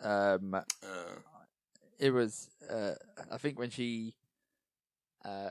Um, 0.00 0.54
Uh, 0.54 0.62
it 1.98 2.10
was 2.10 2.50
uh, 2.70 2.92
I 3.32 3.38
think 3.38 3.58
when 3.58 3.70
she 3.70 4.14
uh, 5.24 5.50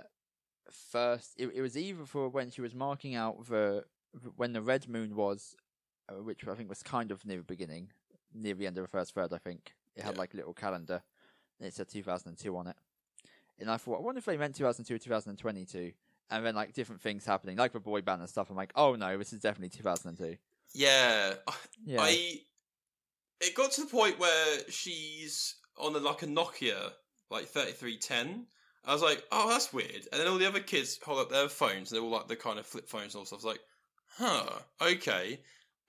first 0.70 1.34
it, 1.38 1.50
it 1.54 1.62
was 1.62 1.76
either 1.76 2.06
for 2.06 2.30
when 2.30 2.52
she 2.52 2.62
was 2.62 2.76
marking 2.76 3.16
out 3.16 3.48
the 3.48 3.86
when 4.36 4.54
the 4.54 4.62
red 4.62 4.88
moon 4.88 5.16
was 5.16 5.56
uh, 6.10 6.22
which 6.22 6.48
I 6.48 6.54
think 6.54 6.70
was 6.70 6.84
kind 6.84 7.12
of 7.12 7.26
near 7.26 7.38
the 7.38 7.44
beginning 7.44 7.90
near 8.34 8.54
the 8.54 8.68
end 8.68 8.78
of 8.78 8.84
the 8.84 8.88
first 8.88 9.16
third 9.16 9.34
I 9.34 9.40
think 9.40 9.74
it 9.96 10.04
had 10.04 10.14
Yeah. 10.14 10.20
like 10.20 10.34
a 10.34 10.38
little 10.38 10.54
calendar 10.54 11.02
and 11.60 11.68
it 11.68 11.74
said 11.74 11.90
2002 11.90 12.56
on 12.56 12.68
it 12.68 12.76
and 13.60 13.70
I 13.70 13.78
thought 13.78 13.98
I 13.98 14.02
wonder 14.02 14.20
if 14.20 14.26
they 14.26 14.38
meant 14.38 14.56
2002 14.56 14.96
or 14.96 14.98
2022 14.98 15.92
and 16.32 16.46
then 16.46 16.56
like 16.56 16.74
different 16.74 17.02
things 17.02 17.26
happening 17.26 17.58
like 17.58 17.74
the 17.74 17.80
boy 17.80 18.02
band 18.02 18.22
and 18.22 18.30
stuff 18.30 18.50
I'm 18.50 18.56
like 18.56 18.74
oh 18.76 18.96
no 18.96 19.18
this 19.18 19.34
is 19.34 19.40
definitely 19.40 19.70
2002 19.70 20.38
yeah, 20.76 21.34
yeah 21.86 22.02
I. 22.02 22.42
It 23.42 23.56
got 23.56 23.72
to 23.74 23.82
the 23.82 23.88
point 23.88 24.20
where 24.20 24.60
she's 24.70 25.56
on 25.78 25.96
a, 25.96 26.00
like 26.00 26.22
a 26.22 26.28
Nokia, 26.28 26.92
like 27.30 27.48
3310. 27.48 28.46
I 28.86 28.94
was 28.94 29.02
like, 29.02 29.24
oh, 29.32 29.50
that's 29.50 29.74
weird. 29.74 30.08
And 30.12 30.22
then 30.22 30.28
all 30.28 30.38
the 30.38 30.48
other 30.48 30.60
kids 30.60 31.00
hold 31.04 31.20
up 31.20 31.30
their 31.30 31.50
phones, 31.50 31.92
and 31.92 31.98
they're 31.98 32.04
all 32.04 32.12
like 32.12 32.28
the 32.28 32.36
kind 32.36 32.60
of 32.60 32.66
flip 32.66 32.88
phones 32.88 33.16
and 33.16 33.20
all 33.20 33.26
stuff. 33.26 33.44
I 33.44 33.48
was 33.48 33.58
like, 33.58 33.60
huh, 34.18 34.60
okay. 34.82 35.40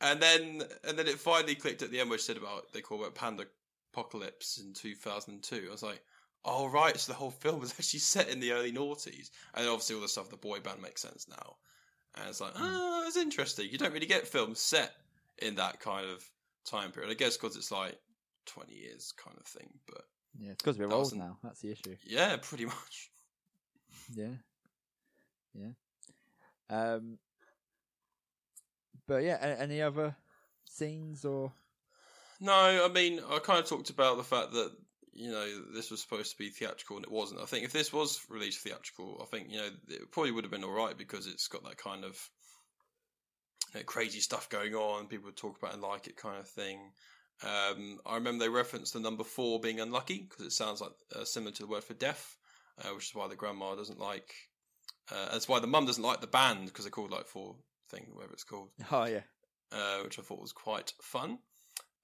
And 0.01 0.21
then 0.21 0.63
and 0.87 0.99
then 0.99 1.07
it 1.07 1.19
finally 1.19 1.55
clicked 1.55 1.83
at 1.83 1.91
the 1.91 2.01
end 2.01 2.11
where 2.11 2.19
she 2.19 2.25
said 2.25 2.37
about 2.37 2.73
they 2.73 2.81
call 2.81 3.05
it 3.05 3.15
Panda 3.15 3.45
Apocalypse 3.93 4.59
in 4.59 4.73
2002. 4.73 5.67
I 5.69 5.71
was 5.71 5.83
like, 5.83 6.01
oh 6.47 6.69
right, 6.69 6.99
so 6.99 7.13
the 7.13 7.19
whole 7.19 7.31
film 7.31 7.61
was 7.61 7.73
actually 7.79 8.01
set 8.01 8.29
in 8.29 8.41
the 8.41 8.53
early 8.53 8.73
noughties. 8.73 9.31
And 9.55 9.69
obviously 9.69 9.97
all 9.97 10.03
the 10.03 10.09
stuff 10.09 10.31
the 10.31 10.37
boy 10.37 10.61
band 10.61 10.81
makes 10.81 11.03
sense 11.03 11.27
now. 11.29 11.57
And 12.15 12.29
it's 12.29 12.41
like, 12.41 12.53
oh, 12.57 13.03
that's 13.05 13.17
interesting. 13.17 13.69
You 13.71 13.77
don't 13.77 13.93
really 13.93 14.07
get 14.07 14.27
films 14.27 14.59
set 14.59 14.95
in 15.39 15.57
that 15.57 15.81
kind 15.81 16.07
of 16.09 16.25
time 16.65 16.93
period. 16.93 17.11
I 17.11 17.15
guess 17.15 17.37
because 17.37 17.57
it's 17.57 17.71
like 17.71 17.99
20 18.47 18.73
years 18.73 19.13
kind 19.23 19.37
of 19.39 19.47
thing. 19.47 19.69
But 19.87 20.05
yeah 20.39 20.51
it's 20.51 20.63
because 20.63 20.79
we're 20.79 20.93
old 20.93 21.17
now 21.17 21.39
that's 21.43 21.61
the 21.61 21.71
issue 21.73 21.97
yeah, 22.05 22.37
pretty 22.41 22.67
much. 22.67 23.11
Yeah. 24.15 24.37
Yeah. 25.53 25.71
Um 26.71 27.19
but 29.09 29.25
yeah, 29.25 29.57
any 29.59 29.83
other 29.83 30.15
scenes 30.69 31.25
or 31.25 31.53
No, 32.41 32.85
I 32.85 32.89
mean, 32.93 33.21
I 33.29 33.39
kind 33.41 33.59
of 33.59 33.67
talked 33.67 33.91
about 33.91 34.17
the 34.17 34.23
fact 34.23 34.53
that 34.53 34.73
you 35.17 35.31
know 35.31 35.47
this 35.75 35.91
was 35.91 36.01
supposed 36.03 36.31
to 36.33 36.39
be 36.39 36.51
theatrical 36.51 36.97
and 36.97 37.05
it 37.05 37.11
wasn't. 37.11 37.41
I 37.41 37.47
think 37.47 37.65
if 37.65 37.73
this 37.73 37.93
was 37.93 38.21
released 38.29 38.61
theatrical, 38.61 39.19
I 39.23 39.25
think 39.27 39.51
you 39.51 39.59
know 39.59 39.69
it 39.89 40.11
probably 40.13 40.33
would 40.33 40.45
have 40.45 40.51
been 40.51 40.65
all 40.65 40.71
right 40.71 40.97
because 40.97 41.27
it's 41.27 41.49
got 41.49 41.65
that 41.65 41.79
kind 41.79 42.05
of 42.05 42.19
you 43.75 43.81
know, 43.81 43.85
crazy 43.85 44.21
stuff 44.21 44.49
going 44.49 44.75
on. 44.75 45.07
People 45.07 45.27
would 45.27 45.37
talk 45.37 45.59
about 45.59 45.73
and 45.73 45.83
like 45.83 46.07
it 46.07 46.17
kind 46.17 46.39
of 46.39 46.49
thing. 46.49 46.79
Um, 47.43 47.99
I 48.07 48.15
remember 48.15 48.45
they 48.45 48.49
referenced 48.49 48.95
the 48.95 49.01
number 49.01 49.25
four 49.25 49.61
being 49.61 49.81
unlucky 49.81 50.27
because 50.29 50.47
it 50.47 50.53
sounds 50.53 50.81
like 50.81 50.93
uh, 51.15 51.25
similar 51.25 51.53
to 51.53 51.63
the 51.63 51.69
word 51.69 51.85
for 51.85 51.95
deaf, 51.95 52.37
uh, 52.83 52.89
which 52.95 53.11
is 53.11 53.15
why 53.15 53.29
the 53.29 53.37
grandma 53.37 53.75
doesn't 53.75 53.99
like. 53.99 54.33
Uh, 55.11 55.33
that's 55.33 55.49
why 55.49 55.61
the 55.61 55.67
mum 55.67 55.87
doesn't 55.87 56.03
like 56.03 56.21
the 56.21 56.27
band 56.27 56.67
because 56.67 56.85
they're 56.85 56.91
called 56.91 57.11
like 57.11 57.27
four 57.27 57.57
thing, 57.91 58.07
whatever 58.13 58.33
it's 58.33 58.45
called, 58.45 58.71
Oh 58.91 59.05
yeah. 59.05 59.21
uh, 59.71 59.99
which 60.03 60.19
I 60.19 60.23
thought 60.23 60.41
was 60.41 60.53
quite 60.53 60.93
fun. 61.01 61.39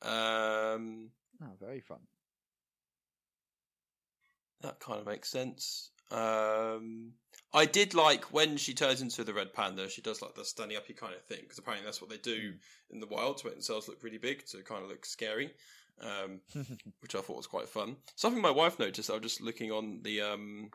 Um, 0.02 1.10
Oh, 1.42 1.56
very 1.60 1.80
fun. 1.80 1.98
That 4.62 4.78
kind 4.78 5.00
of 5.00 5.06
makes 5.06 5.28
sense. 5.28 5.90
Um, 6.12 7.12
I 7.54 7.66
did 7.66 7.94
like 7.94 8.32
when 8.32 8.56
she 8.56 8.74
turns 8.74 9.02
into 9.02 9.24
the 9.24 9.34
red 9.34 9.52
panda. 9.52 9.88
She 9.88 10.02
does 10.02 10.22
like 10.22 10.34
the 10.34 10.44
standing 10.44 10.76
uppy 10.76 10.92
kind 10.92 11.14
of 11.14 11.22
thing 11.24 11.40
because 11.42 11.58
apparently 11.58 11.84
that's 11.84 12.00
what 12.00 12.10
they 12.10 12.18
do 12.18 12.54
in 12.90 13.00
the 13.00 13.06
wild 13.06 13.38
to 13.38 13.46
make 13.46 13.54
themselves 13.54 13.88
look 13.88 14.02
really 14.02 14.18
big 14.18 14.46
to 14.46 14.62
kind 14.62 14.82
of 14.82 14.88
look 14.88 15.04
scary, 15.04 15.52
um, 16.00 16.40
which 17.00 17.14
I 17.14 17.20
thought 17.20 17.36
was 17.36 17.46
quite 17.46 17.68
fun. 17.68 17.96
Something 18.14 18.40
my 18.40 18.50
wife 18.50 18.78
noticed. 18.78 19.10
I 19.10 19.14
was 19.14 19.22
just 19.22 19.40
looking 19.40 19.72
on 19.72 20.00
the 20.02 20.20
um, 20.20 20.70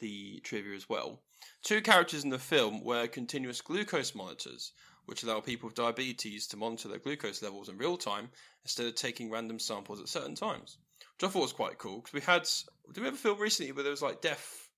the 0.00 0.40
trivia 0.44 0.74
as 0.74 0.88
well. 0.88 1.22
Two 1.62 1.80
characters 1.80 2.24
in 2.24 2.30
the 2.30 2.38
film 2.38 2.82
wear 2.82 3.06
continuous 3.06 3.60
glucose 3.60 4.14
monitors, 4.14 4.72
which 5.06 5.22
allow 5.22 5.40
people 5.40 5.68
with 5.68 5.76
diabetes 5.76 6.48
to 6.48 6.56
monitor 6.56 6.88
their 6.88 6.98
glucose 6.98 7.42
levels 7.42 7.68
in 7.68 7.78
real 7.78 7.96
time 7.96 8.28
instead 8.64 8.86
of 8.86 8.94
taking 8.94 9.30
random 9.30 9.58
samples 9.58 10.00
at 10.00 10.08
certain 10.08 10.34
times 10.34 10.78
which 11.18 11.28
I 11.28 11.32
thought 11.32 11.42
was 11.42 11.52
quite 11.52 11.78
cool 11.78 11.96
because 11.96 12.12
we 12.12 12.20
had. 12.20 12.48
Did 12.92 13.02
we 13.02 13.08
ever 13.08 13.16
film 13.16 13.38
recently 13.40 13.72
where 13.72 13.82
there 13.82 13.90
was 13.90 14.02
like 14.02 14.20
deaf 14.20 14.68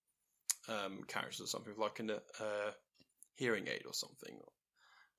um, 0.68 1.00
characters 1.06 1.40
or 1.40 1.46
something, 1.46 1.74
like 1.76 2.00
in 2.00 2.10
a 2.10 2.16
uh, 2.16 2.70
hearing 3.34 3.68
aid 3.68 3.82
or 3.86 3.94
something? 3.94 4.38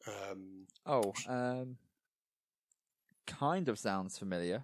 Um, 0.08 0.66
Oh, 0.86 1.14
um 1.28 1.78
kind 3.28 3.70
of 3.70 3.78
sounds 3.80 4.18
familiar. 4.18 4.64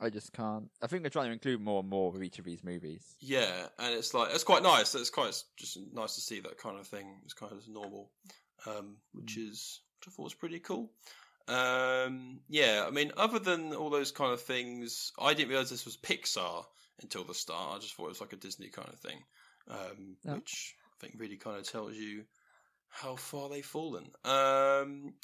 I 0.00 0.10
just 0.10 0.32
can't 0.32 0.70
I 0.82 0.86
think 0.88 1.02
they're 1.02 1.10
trying 1.10 1.26
to 1.28 1.32
include 1.34 1.60
more 1.60 1.80
and 1.80 1.88
more 1.88 2.10
with 2.10 2.22
each 2.24 2.38
of 2.38 2.44
these 2.44 2.64
movies. 2.64 3.14
yeah, 3.20 3.66
and 3.78 3.94
it's 3.94 4.12
like 4.14 4.30
it's 4.34 4.44
quite 4.44 4.62
nice. 4.62 4.94
It's 4.94 5.10
quite 5.10 5.34
just 5.56 5.78
nice 5.92 6.14
to 6.14 6.20
see 6.20 6.40
that 6.40 6.58
kind 6.58 6.78
of 6.78 6.86
thing. 6.86 7.20
It's 7.24 7.34
kind 7.34 7.52
of 7.52 7.68
normal, 7.68 8.10
um, 8.66 8.96
which 9.12 9.36
is 9.36 9.80
which 10.00 10.08
I 10.08 10.10
thought 10.16 10.24
was 10.24 10.34
pretty 10.34 10.58
cool. 10.58 10.90
Um, 11.48 12.40
yeah, 12.48 12.84
I 12.86 12.90
mean, 12.90 13.12
other 13.16 13.38
than 13.38 13.74
all 13.74 13.90
those 13.90 14.12
kind 14.12 14.32
of 14.32 14.40
things, 14.42 15.12
I 15.18 15.34
didn't 15.34 15.50
realize 15.50 15.70
this 15.70 15.84
was 15.84 15.96
Pixar 15.96 16.64
until 17.02 17.24
the 17.24 17.34
start. 17.34 17.76
I 17.76 17.78
just 17.80 17.94
thought 17.94 18.06
it 18.06 18.10
was 18.10 18.20
like 18.20 18.32
a 18.32 18.36
Disney 18.36 18.68
kind 18.68 18.88
of 18.88 18.98
thing, 18.98 19.18
um, 19.68 20.16
Yeah. 20.24 20.34
which 20.34 20.74
I 20.94 20.96
think 21.00 21.14
really 21.18 21.36
kind 21.36 21.58
of 21.58 21.68
tells 21.68 21.94
you 21.94 22.24
how 22.88 23.16
far 23.16 23.48
they've 23.48 23.64
fallen. 23.64 24.10
Um, 24.24 25.14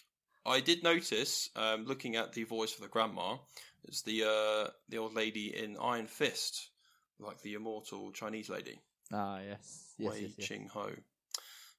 I 0.45 0.61
did 0.61 0.83
notice, 0.83 1.51
um, 1.57 1.85
looking 1.85 2.17
at 2.17 2.33
the 2.33 2.45
voice 2.45 2.73
for 2.73 2.83
the 2.83 2.89
grandma, 2.89 3.39
it's 3.85 4.03
the 4.03 4.25
uh, 4.25 4.71
the 4.89 4.99
old 4.99 5.15
lady 5.15 5.57
in 5.57 5.77
Iron 5.81 6.07
Fist, 6.07 6.71
like 7.19 7.41
the 7.43 7.55
immortal 7.55 8.13
Chinese 8.13 8.49
lady. 8.51 8.81
Ah, 9.13 9.41
yes. 9.41 9.95
Yes, 9.99 10.11
Wei 10.11 10.21
yes, 10.23 10.33
yes. 10.37 10.49
Ching 10.49 10.69
Ho. 10.73 10.91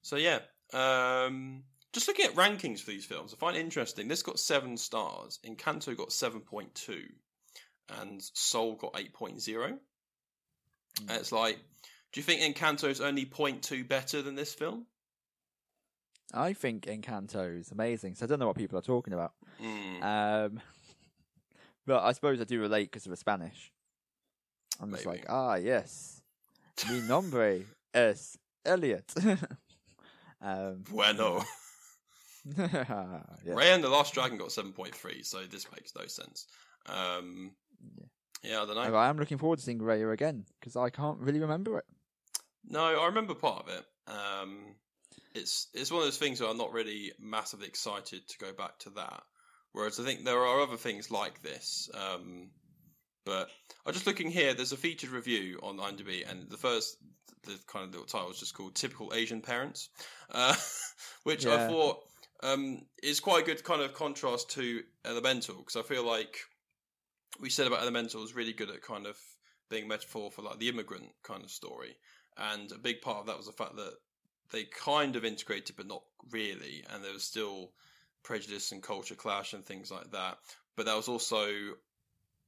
So 0.02 0.16
yeah, 0.16 0.40
um, 0.72 1.62
just 1.92 2.08
looking 2.08 2.26
at 2.26 2.34
rankings 2.34 2.80
for 2.80 2.90
these 2.90 3.04
films, 3.04 3.34
I 3.34 3.36
find 3.36 3.56
it 3.56 3.60
interesting. 3.60 4.08
This 4.08 4.22
got 4.22 4.38
seven 4.38 4.76
stars. 4.76 5.38
Encanto 5.46 5.96
got 5.96 6.12
seven 6.12 6.40
point 6.40 6.74
two, 6.74 7.04
and 8.00 8.22
Soul 8.34 8.76
got 8.76 8.98
eight 8.98 9.12
Mm. 9.14 9.78
And 11.00 11.10
it's 11.10 11.32
like, 11.32 11.58
do 12.12 12.20
you 12.20 12.24
think 12.24 12.42
Encanto's 12.42 13.00
only 13.00 13.24
0.2 13.24 13.88
better 13.88 14.20
than 14.20 14.34
this 14.34 14.52
film? 14.52 14.86
I 16.34 16.52
think 16.52 16.84
Encanto 16.84 17.58
is 17.58 17.70
amazing, 17.70 18.14
so 18.14 18.24
I 18.24 18.28
don't 18.28 18.38
know 18.38 18.46
what 18.46 18.56
people 18.56 18.78
are 18.78 18.82
talking 18.82 19.14
about. 19.14 19.32
Mm, 19.62 20.02
Um, 20.02 20.60
but 21.86 22.02
I 22.02 22.12
suppose 22.12 22.40
I 22.40 22.44
do 22.44 22.60
relate 22.60 22.90
because 22.90 23.06
of 23.06 23.10
the 23.10 23.16
Spanish. 23.16 23.72
I'm 24.80 24.90
just 24.90 25.06
like, 25.06 25.26
ah, 25.28 25.54
yes. 25.54 26.20
Mi 26.90 27.00
nombre 27.00 27.62
es 27.94 28.36
Elliot. 28.64 29.12
um, 30.40 30.84
bueno. 30.90 31.44
yeah. 32.58 33.22
Raya 33.46 33.74
and 33.74 33.84
the 33.84 33.88
Last 33.88 34.14
Dragon 34.14 34.38
got 34.38 34.48
7.3, 34.48 35.24
so 35.24 35.42
this 35.44 35.66
makes 35.72 35.94
no 35.96 36.06
sense. 36.06 36.46
Um, 36.86 37.52
Yeah. 37.98 38.06
yeah, 38.50 38.62
I 38.62 38.66
don't 38.66 38.74
know. 38.74 38.96
I 38.96 39.08
am 39.08 39.18
looking 39.18 39.38
forward 39.38 39.58
to 39.58 39.64
seeing 39.64 39.78
Raya 39.78 40.12
again 40.12 40.44
because 40.60 40.76
I 40.76 40.90
can't 40.90 41.18
really 41.18 41.40
remember 41.40 41.78
it. 41.78 41.84
No, 42.68 42.84
I 42.84 43.06
remember 43.06 43.34
part 43.34 43.66
of 43.66 43.68
it. 43.68 43.84
Um, 44.08 44.74
it's 45.34 45.68
it's 45.74 45.90
one 45.90 46.00
of 46.00 46.06
those 46.06 46.18
things 46.18 46.40
where 46.40 46.50
I'm 46.50 46.58
not 46.58 46.72
really 46.72 47.12
massively 47.18 47.66
excited 47.66 48.26
to 48.28 48.38
go 48.38 48.52
back 48.52 48.78
to 48.80 48.90
that. 48.90 49.22
Whereas 49.72 49.98
I 49.98 50.04
think 50.04 50.24
there 50.24 50.40
are 50.40 50.60
other 50.60 50.76
things 50.76 51.10
like 51.10 51.42
this. 51.42 51.88
Um, 51.94 52.50
but 53.24 53.48
I'm 53.86 53.94
just 53.94 54.06
looking 54.06 54.30
here. 54.30 54.54
There's 54.54 54.72
a 54.72 54.76
featured 54.76 55.10
review 55.10 55.58
on 55.62 55.78
IMDb, 55.78 56.28
and 56.28 56.48
the 56.50 56.56
first, 56.56 56.96
the 57.44 57.58
kind 57.66 57.84
of 57.84 57.92
little 57.92 58.06
title 58.06 58.30
is 58.30 58.38
just 58.38 58.54
called 58.54 58.74
"Typical 58.74 59.12
Asian 59.14 59.40
Parents," 59.40 59.88
uh, 60.30 60.54
which 61.22 61.46
I 61.46 61.68
thought 61.68 62.00
um, 62.42 62.82
is 63.02 63.20
quite 63.20 63.42
a 63.42 63.46
good 63.46 63.64
kind 63.64 63.82
of 63.82 63.94
contrast 63.94 64.50
to 64.50 64.82
Elemental 65.04 65.56
because 65.56 65.76
I 65.76 65.82
feel 65.82 66.04
like 66.04 66.38
we 67.40 67.50
said 67.50 67.66
about 67.66 67.82
Elemental 67.82 68.24
is 68.24 68.34
really 68.34 68.52
good 68.52 68.70
at 68.70 68.82
kind 68.82 69.06
of 69.06 69.16
being 69.70 69.84
a 69.84 69.88
metaphor 69.88 70.30
for 70.30 70.42
like 70.42 70.58
the 70.58 70.68
immigrant 70.68 71.10
kind 71.22 71.42
of 71.42 71.50
story, 71.50 71.96
and 72.36 72.70
a 72.72 72.78
big 72.78 73.00
part 73.00 73.18
of 73.18 73.26
that 73.26 73.36
was 73.36 73.46
the 73.46 73.52
fact 73.52 73.76
that 73.76 73.94
they 74.50 74.64
kind 74.64 75.16
of 75.16 75.24
integrated 75.24 75.76
but 75.76 75.86
not 75.86 76.02
really, 76.30 76.84
and 76.90 77.02
there 77.02 77.12
was 77.12 77.24
still 77.24 77.72
prejudice 78.22 78.72
and 78.72 78.82
culture 78.82 79.14
clash 79.14 79.52
and 79.52 79.64
things 79.64 79.90
like 79.90 80.10
that. 80.12 80.38
But 80.76 80.86
that 80.86 80.96
was 80.96 81.08
also 81.08 81.48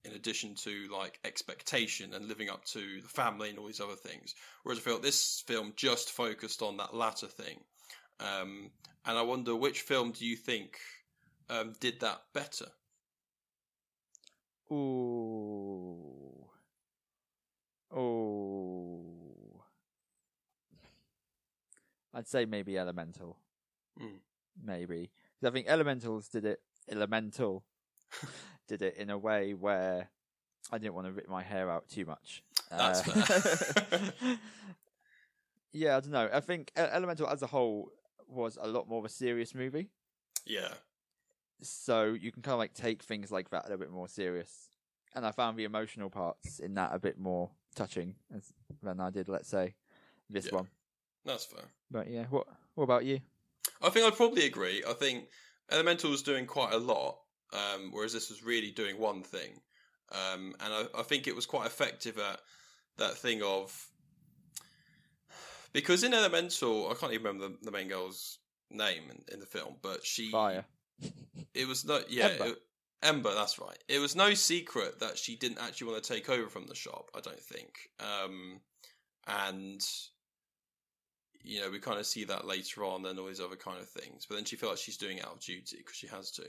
in 0.04 0.12
addition 0.12 0.54
to 0.54 0.86
like 0.92 1.18
expectation 1.24 2.12
and 2.12 2.28
living 2.28 2.50
up 2.50 2.64
to 2.66 3.00
the 3.00 3.08
family 3.08 3.50
and 3.50 3.58
all 3.58 3.66
these 3.66 3.80
other 3.80 3.96
things. 3.96 4.34
Whereas 4.62 4.78
I 4.78 4.82
feel 4.82 4.94
like 4.94 5.02
this 5.02 5.42
film 5.46 5.72
just 5.76 6.10
focused 6.10 6.62
on 6.62 6.76
that 6.76 6.94
latter 6.94 7.26
thing. 7.26 7.60
Um, 8.20 8.70
and 9.04 9.18
I 9.18 9.22
wonder 9.22 9.54
which 9.54 9.80
film 9.82 10.12
do 10.12 10.24
you 10.24 10.36
think 10.36 10.78
um, 11.50 11.74
did 11.80 12.00
that 12.00 12.22
better? 12.32 12.66
Ooh. 14.72 16.46
Ooh. 17.96 19.62
I'd 22.12 22.28
say 22.28 22.44
maybe 22.44 22.78
Elemental. 22.78 23.38
Maybe 23.98 24.20
Maybe. 24.62 25.10
'Cause 25.40 25.50
I 25.50 25.52
think 25.52 25.66
Elementals 25.68 26.28
did 26.28 26.44
it, 26.44 26.60
Elemental 26.88 27.64
did 28.68 28.82
it 28.82 28.96
in 28.96 29.10
a 29.10 29.18
way 29.18 29.52
where 29.54 30.10
I 30.70 30.78
didn't 30.78 30.94
want 30.94 31.06
to 31.08 31.12
rip 31.12 31.28
my 31.28 31.42
hair 31.42 31.70
out 31.70 31.88
too 31.88 32.04
much. 32.04 32.42
That's 32.70 33.02
fair. 33.02 34.12
yeah, 35.72 35.96
I 35.96 36.00
don't 36.00 36.12
know. 36.12 36.28
I 36.32 36.40
think 36.40 36.70
E- 36.76 36.80
Elemental 36.80 37.28
as 37.28 37.42
a 37.42 37.46
whole 37.48 37.90
was 38.28 38.58
a 38.60 38.66
lot 38.68 38.88
more 38.88 38.98
of 38.98 39.04
a 39.04 39.08
serious 39.08 39.54
movie. 39.54 39.90
Yeah, 40.46 40.72
so 41.62 42.12
you 42.12 42.30
can 42.32 42.42
kind 42.42 42.54
of 42.54 42.58
like 42.58 42.74
take 42.74 43.02
things 43.02 43.30
like 43.30 43.50
that 43.50 43.62
a 43.62 43.68
little 43.68 43.78
bit 43.78 43.90
more 43.90 44.08
serious. 44.08 44.68
And 45.14 45.24
I 45.24 45.30
found 45.30 45.56
the 45.56 45.64
emotional 45.64 46.10
parts 46.10 46.58
in 46.58 46.74
that 46.74 46.90
a 46.92 46.98
bit 46.98 47.18
more 47.18 47.50
touching 47.76 48.16
than 48.82 49.00
I 49.00 49.10
did, 49.10 49.28
let's 49.28 49.48
say, 49.48 49.74
this 50.28 50.46
Yeah. 50.46 50.56
one. 50.56 50.68
that's 51.24 51.44
fair. 51.46 51.64
But 51.90 52.10
yeah, 52.10 52.24
what 52.26 52.46
what 52.74 52.84
about 52.84 53.04
you? 53.04 53.20
I 53.80 53.88
think 53.90 54.04
I'd 54.06 54.16
probably 54.16 54.44
agree. 54.46 54.82
I 54.86 54.92
think 54.92 55.28
Elemental 55.70 56.10
was 56.10 56.22
doing 56.22 56.44
quite 56.46 56.72
a 56.74 56.78
lot, 56.78 57.20
um, 57.52 57.90
whereas 57.92 58.12
this 58.12 58.28
was 58.28 58.42
really 58.42 58.70
doing 58.70 58.98
one 58.98 59.22
thing. 59.22 59.60
Um, 60.12 60.54
and 60.60 60.72
I, 60.74 60.86
I 60.98 61.02
think 61.02 61.26
it 61.26 61.34
was 61.34 61.46
quite 61.46 61.66
effective 61.66 62.18
at 62.18 62.40
that 62.98 63.14
thing 63.16 63.42
of 63.42 63.88
because 65.74 66.02
in 66.04 66.14
Elemental, 66.14 66.88
I 66.90 66.94
can't 66.94 67.12
even 67.12 67.26
remember 67.26 67.48
the, 67.48 67.66
the 67.66 67.70
main 67.70 67.88
girl's 67.88 68.38
name 68.70 69.02
in, 69.10 69.22
in 69.34 69.40
the 69.40 69.46
film, 69.46 69.74
but 69.82 70.04
she 70.06 70.30
Fire. 70.30 70.64
It 71.54 71.68
was 71.68 71.84
no, 71.84 72.00
yeah, 72.08 72.28
Ember. 72.28 72.44
it- 72.46 72.62
Ember. 73.02 73.34
That's 73.34 73.58
right. 73.58 73.76
It 73.86 73.98
was 73.98 74.16
no 74.16 74.32
secret 74.32 75.00
that 75.00 75.18
she 75.18 75.36
didn't 75.36 75.58
actually 75.60 75.90
want 75.90 76.02
to 76.02 76.12
take 76.14 76.30
over 76.30 76.48
from 76.48 76.66
the 76.66 76.74
shop. 76.74 77.10
I 77.14 77.20
don't 77.20 77.38
think. 77.40 77.90
Um, 78.00 78.60
and 79.26 79.86
you 81.42 81.60
know, 81.60 81.70
we 81.70 81.78
kind 81.78 81.98
of 82.00 82.06
see 82.06 82.24
that 82.24 82.46
later 82.46 82.84
on 82.84 83.04
and 83.04 83.18
all 83.18 83.26
these 83.26 83.40
other 83.40 83.56
kind 83.56 83.78
of 83.78 83.88
things. 83.88 84.24
But 84.26 84.36
then 84.36 84.44
she 84.46 84.56
feels 84.56 84.70
like 84.70 84.78
she's 84.78 84.96
doing 84.96 85.18
it 85.18 85.26
out 85.26 85.34
of 85.34 85.40
duty 85.40 85.76
because 85.76 85.96
she 85.96 86.06
has 86.06 86.30
to. 86.32 86.44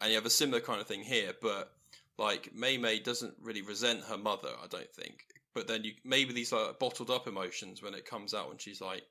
And 0.00 0.10
you 0.10 0.14
have 0.16 0.26
a 0.26 0.30
similar 0.30 0.60
kind 0.60 0.80
of 0.80 0.86
thing 0.86 1.02
here, 1.02 1.32
but 1.42 1.72
like 2.18 2.54
Mei 2.54 2.78
Mei 2.78 3.00
doesn't 3.00 3.34
really 3.42 3.62
resent 3.62 4.04
her 4.04 4.16
mother. 4.16 4.50
I 4.62 4.68
don't 4.68 4.90
think. 4.94 5.24
But 5.58 5.66
then 5.66 5.82
you 5.82 5.94
maybe 6.04 6.32
these 6.32 6.52
are 6.52 6.72
bottled 6.78 7.10
up 7.10 7.26
emotions 7.26 7.82
when 7.82 7.92
it 7.94 8.04
comes 8.06 8.32
out 8.32 8.48
when 8.48 8.58
she's 8.58 8.80
like, 8.80 9.02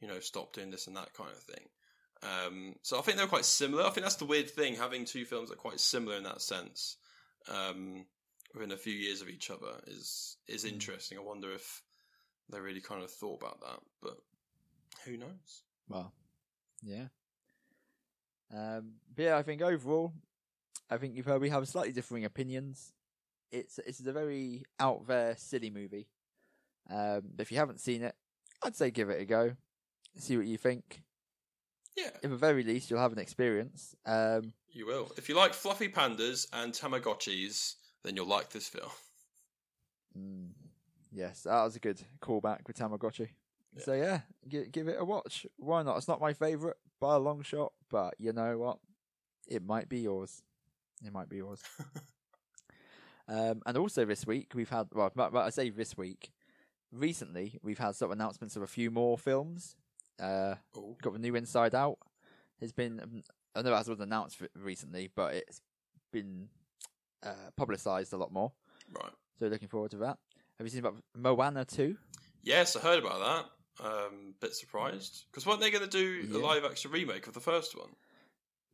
you 0.00 0.08
know, 0.08 0.18
stop 0.18 0.54
doing 0.54 0.70
this 0.70 0.86
and 0.86 0.96
that 0.96 1.12
kind 1.12 1.30
of 1.30 1.36
thing. 1.42 1.64
Um, 2.22 2.74
so 2.80 2.98
I 2.98 3.02
think 3.02 3.18
they're 3.18 3.26
quite 3.26 3.44
similar. 3.44 3.82
I 3.84 3.90
think 3.90 4.06
that's 4.06 4.16
the 4.16 4.24
weird 4.24 4.48
thing 4.48 4.76
having 4.76 5.04
two 5.04 5.26
films 5.26 5.50
that 5.50 5.56
are 5.58 5.60
quite 5.60 5.78
similar 5.78 6.16
in 6.16 6.22
that 6.22 6.40
sense. 6.40 6.96
Um, 7.52 8.06
within 8.54 8.72
a 8.72 8.78
few 8.78 8.94
years 8.94 9.20
of 9.20 9.28
each 9.28 9.50
other 9.50 9.78
is 9.86 10.38
is 10.48 10.64
Mm. 10.64 10.72
interesting. 10.72 11.18
I 11.18 11.20
wonder 11.20 11.52
if 11.52 11.82
they 12.48 12.60
really 12.60 12.80
kind 12.80 13.02
of 13.02 13.10
thought 13.10 13.42
about 13.42 13.60
that, 13.60 13.80
but 14.00 14.16
who 15.04 15.18
knows? 15.18 15.62
Well, 15.90 16.14
yeah. 16.82 17.08
Um, 18.50 18.94
but 19.14 19.22
yeah, 19.22 19.36
I 19.36 19.42
think 19.42 19.60
overall, 19.60 20.14
I 20.88 20.96
think 20.96 21.14
you 21.14 21.22
probably 21.22 21.50
have 21.50 21.68
slightly 21.68 21.92
differing 21.92 22.24
opinions. 22.24 22.94
It's 23.50 23.78
it's 23.78 24.00
a 24.06 24.12
very 24.12 24.64
out 24.80 25.06
there, 25.06 25.34
silly 25.36 25.70
movie. 25.70 26.08
Um, 26.90 27.22
if 27.38 27.50
you 27.50 27.58
haven't 27.58 27.80
seen 27.80 28.02
it, 28.02 28.14
I'd 28.62 28.76
say 28.76 28.90
give 28.90 29.10
it 29.10 29.20
a 29.20 29.24
go. 29.24 29.52
See 30.16 30.36
what 30.36 30.46
you 30.46 30.58
think. 30.58 31.02
Yeah, 31.96 32.10
At 32.22 32.22
the 32.22 32.36
very 32.36 32.64
least, 32.64 32.90
you'll 32.90 33.00
have 33.00 33.12
an 33.12 33.20
experience. 33.20 33.94
Um, 34.04 34.52
you 34.70 34.86
will. 34.86 35.12
If 35.16 35.28
you 35.28 35.36
like 35.36 35.54
fluffy 35.54 35.88
pandas 35.88 36.48
and 36.52 36.72
Tamagotchis, 36.72 37.74
then 38.02 38.16
you'll 38.16 38.26
like 38.26 38.50
this 38.50 38.68
film. 38.68 38.90
Mm, 40.18 40.50
yes, 41.12 41.42
that 41.42 41.62
was 41.62 41.76
a 41.76 41.80
good 41.80 42.00
callback 42.20 42.66
with 42.66 42.76
Tamagotchi. 42.76 43.28
Yeah. 43.76 43.82
So 43.84 43.92
yeah, 43.94 44.20
give, 44.48 44.72
give 44.72 44.88
it 44.88 44.96
a 44.98 45.04
watch. 45.04 45.46
Why 45.56 45.82
not? 45.82 45.96
It's 45.96 46.08
not 46.08 46.20
my 46.20 46.32
favourite 46.32 46.76
by 47.00 47.14
a 47.14 47.18
long 47.18 47.42
shot, 47.42 47.72
but 47.90 48.14
you 48.18 48.32
know 48.32 48.58
what? 48.58 48.78
It 49.46 49.64
might 49.64 49.88
be 49.88 50.00
yours. 50.00 50.42
It 51.04 51.12
might 51.12 51.28
be 51.28 51.36
yours. 51.36 51.62
um, 53.28 53.62
and 53.66 53.76
also 53.76 54.04
this 54.04 54.26
week 54.26 54.52
we've 54.54 54.68
had 54.70 54.88
well, 54.92 55.10
I 55.34 55.50
say 55.50 55.70
this 55.70 55.96
week. 55.96 56.30
Recently, 56.92 57.58
we've 57.62 57.78
had 57.78 57.96
sort 57.96 58.12
of 58.12 58.18
announcements 58.18 58.54
of 58.54 58.62
a 58.62 58.68
few 58.68 58.88
more 58.90 59.18
films. 59.18 59.74
Uh, 60.22 60.54
got 61.02 61.12
the 61.12 61.18
new 61.18 61.34
Inside 61.34 61.74
Out. 61.74 61.98
Has 62.60 62.70
been 62.72 63.00
um, 63.00 63.22
I 63.56 63.62
know 63.62 63.74
hasn't 63.74 63.98
been 63.98 64.08
announced 64.08 64.40
recently, 64.54 65.10
but 65.14 65.34
it's 65.34 65.60
been 66.12 66.48
uh, 67.24 67.50
publicised 67.56 68.12
a 68.12 68.16
lot 68.16 68.32
more. 68.32 68.52
right. 68.92 69.10
So 69.40 69.46
looking 69.48 69.66
forward 69.68 69.90
to 69.90 69.96
that. 69.98 70.18
Have 70.58 70.66
you 70.66 70.70
seen 70.70 70.80
about 70.80 70.96
Moana 71.16 71.64
2? 71.64 71.96
Yes, 72.44 72.76
I 72.76 72.80
heard 72.80 73.00
about 73.04 73.18
that. 73.80 73.84
Um, 73.84 74.34
bit 74.40 74.54
surprised 74.54 75.24
because 75.32 75.44
weren't 75.46 75.60
they 75.60 75.72
going 75.72 75.82
to 75.82 75.90
do 75.90 76.28
a 76.32 76.38
Yeah. 76.38 76.46
live 76.46 76.64
action 76.64 76.92
remake 76.92 77.26
of 77.26 77.34
the 77.34 77.40
first 77.40 77.76
one? 77.76 77.88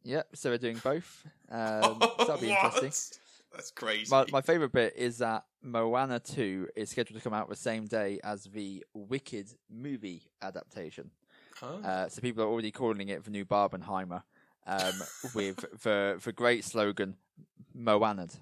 Yep, 0.02 0.28
so 0.36 0.50
we're 0.50 0.58
doing 0.58 0.80
both. 0.84 1.26
Um, 1.50 1.98
so 2.00 2.14
that'll 2.18 2.36
be 2.38 2.50
interesting. 2.50 2.92
That's 3.52 3.70
crazy. 3.70 4.10
My, 4.10 4.24
my 4.30 4.40
favourite 4.40 4.72
bit 4.72 4.94
is 4.96 5.18
that 5.18 5.44
Moana 5.62 6.20
2 6.20 6.68
is 6.76 6.90
scheduled 6.90 7.18
to 7.18 7.22
come 7.24 7.34
out 7.34 7.48
the 7.48 7.56
same 7.56 7.86
day 7.86 8.20
as 8.22 8.44
the 8.44 8.84
Wicked 8.94 9.48
movie 9.68 10.22
adaptation. 10.40 11.10
Huh? 11.60 11.74
Uh, 11.84 12.08
so 12.08 12.20
people 12.20 12.42
are 12.44 12.48
already 12.48 12.70
calling 12.70 13.08
it 13.08 13.24
the 13.24 13.30
new 13.30 13.44
Barbenheimer 13.44 14.22
um, 14.66 14.92
with 15.34 15.56
the, 15.82 16.18
the 16.22 16.32
great 16.32 16.64
slogan, 16.64 17.16
Moana'd. 17.76 18.36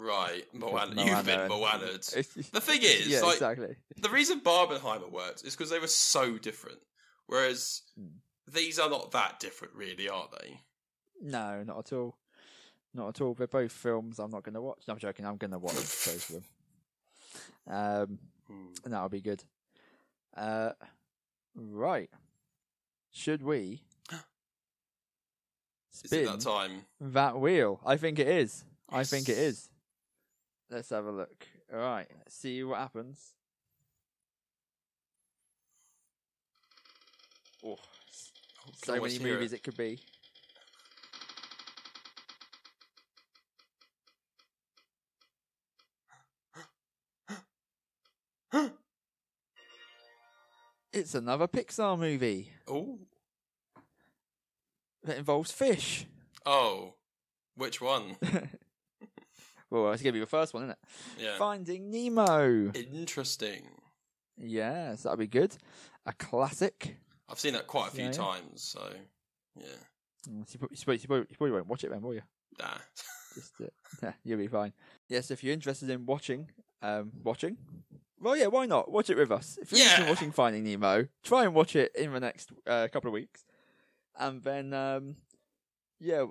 right, 0.00 0.44
Moana. 0.54 0.94
Moana 0.94 1.04
You've 1.16 1.26
been 1.26 1.48
Moana'd. 1.50 2.50
The 2.52 2.60
thing 2.60 2.80
is, 2.82 3.08
yeah, 3.08 3.20
like, 3.22 3.34
exactly. 3.34 3.76
the 3.96 4.08
reason 4.08 4.40
Barbenheimer 4.40 5.10
worked 5.10 5.44
is 5.44 5.54
because 5.56 5.70
they 5.70 5.78
were 5.80 5.86
so 5.88 6.38
different. 6.38 6.78
Whereas 7.26 7.82
Hmm. 7.96 8.06
these 8.50 8.78
are 8.78 8.88
not 8.88 9.10
that 9.10 9.40
different, 9.40 9.74
really, 9.74 10.08
are 10.08 10.28
they? 10.40 10.60
No, 11.20 11.62
not 11.64 11.78
at 11.78 11.92
all. 11.92 12.16
Not 12.94 13.08
at 13.08 13.20
all. 13.20 13.34
They're 13.34 13.46
both 13.46 13.72
films 13.72 14.18
I'm 14.18 14.30
not 14.30 14.42
going 14.42 14.54
to 14.54 14.62
watch. 14.62 14.82
No, 14.88 14.94
I'm 14.94 14.98
joking. 15.00 15.26
I'm 15.26 15.36
going 15.36 15.50
to 15.52 15.58
watch 15.58 15.74
both 15.74 16.30
of 16.30 16.34
them. 16.34 16.44
Um, 18.10 18.18
Hmm. 18.48 18.66
and 18.84 18.94
that'll 18.94 19.10
be 19.10 19.20
good. 19.20 19.44
Uh, 20.34 20.72
right. 21.54 22.08
Should 23.10 23.42
we 23.42 23.82
Is 25.92 26.00
it 26.04 26.06
spin 26.08 26.24
that 26.26 26.40
time? 26.40 26.86
that 27.00 27.38
wheel? 27.38 27.80
I 27.84 27.96
think 27.98 28.18
it 28.18 28.28
is. 28.28 28.64
I 28.88 29.04
think 29.04 29.28
it 29.28 29.36
is. 29.36 29.68
Let's 30.70 30.88
have 30.90 31.04
a 31.04 31.10
look. 31.12 31.46
All 31.72 31.78
right. 31.78 32.06
Let's 32.18 32.36
see 32.36 32.62
what 32.64 32.78
happens. 32.78 33.32
Oh, 37.64 37.76
Oh, 38.66 38.70
so 38.84 39.00
many 39.00 39.18
movies 39.18 39.52
it 39.52 39.62
could 39.62 39.76
be. 39.76 39.98
It's 50.98 51.14
another 51.14 51.46
Pixar 51.46 51.96
movie 51.96 52.50
oh, 52.66 52.98
that 55.04 55.16
involves 55.16 55.52
fish. 55.52 56.06
oh, 56.44 56.94
which 57.54 57.80
one? 57.80 58.16
well, 59.70 59.92
it's 59.92 60.02
gonna 60.02 60.12
be 60.12 60.18
the 60.20 60.26
first 60.26 60.52
one, 60.54 60.64
isn't 60.64 60.70
it? 60.72 61.22
Yeah, 61.22 61.38
Finding 61.38 61.90
Nemo. 61.90 62.72
interesting. 62.72 63.62
Yes, 64.36 65.04
that'll 65.04 65.16
be 65.16 65.28
good. 65.28 65.56
A 66.04 66.12
classic. 66.14 66.96
I've 67.28 67.38
seen 67.38 67.52
that 67.54 67.68
quite 67.68 67.88
a 67.88 67.90
few 67.92 68.04
Yeah, 68.04 68.10
yeah. 68.10 68.16
times, 68.16 68.62
so 68.62 68.90
yeah, 69.56 69.66
Mm, 70.28 70.52
You 70.52 70.58
probably, 70.58 70.76
you, 70.76 70.84
probably, 70.84 70.98
you 71.00 71.06
probably- 71.06 71.26
you 71.30 71.36
probably 71.36 71.52
won't 71.52 71.66
watch 71.68 71.84
it 71.84 71.90
then, 71.90 72.02
will 72.02 72.14
you? 72.14 72.22
nah. 72.58 72.74
Just 73.34 73.52
uh, 73.60 73.66
yeah, 74.02 74.12
you'll 74.24 74.38
be 74.38 74.48
fine. 74.48 74.72
Yes, 75.08 75.30
if 75.30 75.44
you're 75.44 75.52
interested 75.54 75.90
in 75.90 76.06
watching, 76.06 76.50
um, 76.82 77.12
watching, 77.22 77.56
well, 78.20 78.36
yeah, 78.36 78.46
why 78.46 78.66
not 78.66 78.90
watch 78.90 79.10
it 79.10 79.16
with 79.16 79.30
us? 79.30 79.58
If 79.60 79.72
you're 79.72 79.80
interested 79.80 80.02
in 80.04 80.08
watching 80.08 80.32
Finding 80.32 80.64
Nemo, 80.64 81.06
try 81.22 81.44
and 81.44 81.54
watch 81.54 81.76
it 81.76 81.92
in 81.94 82.12
the 82.12 82.20
next 82.20 82.50
uh, 82.66 82.88
couple 82.92 83.08
of 83.08 83.12
weeks, 83.14 83.44
and 84.18 84.42
then, 84.42 84.72
um, 84.72 85.16
yeah, 86.00 86.26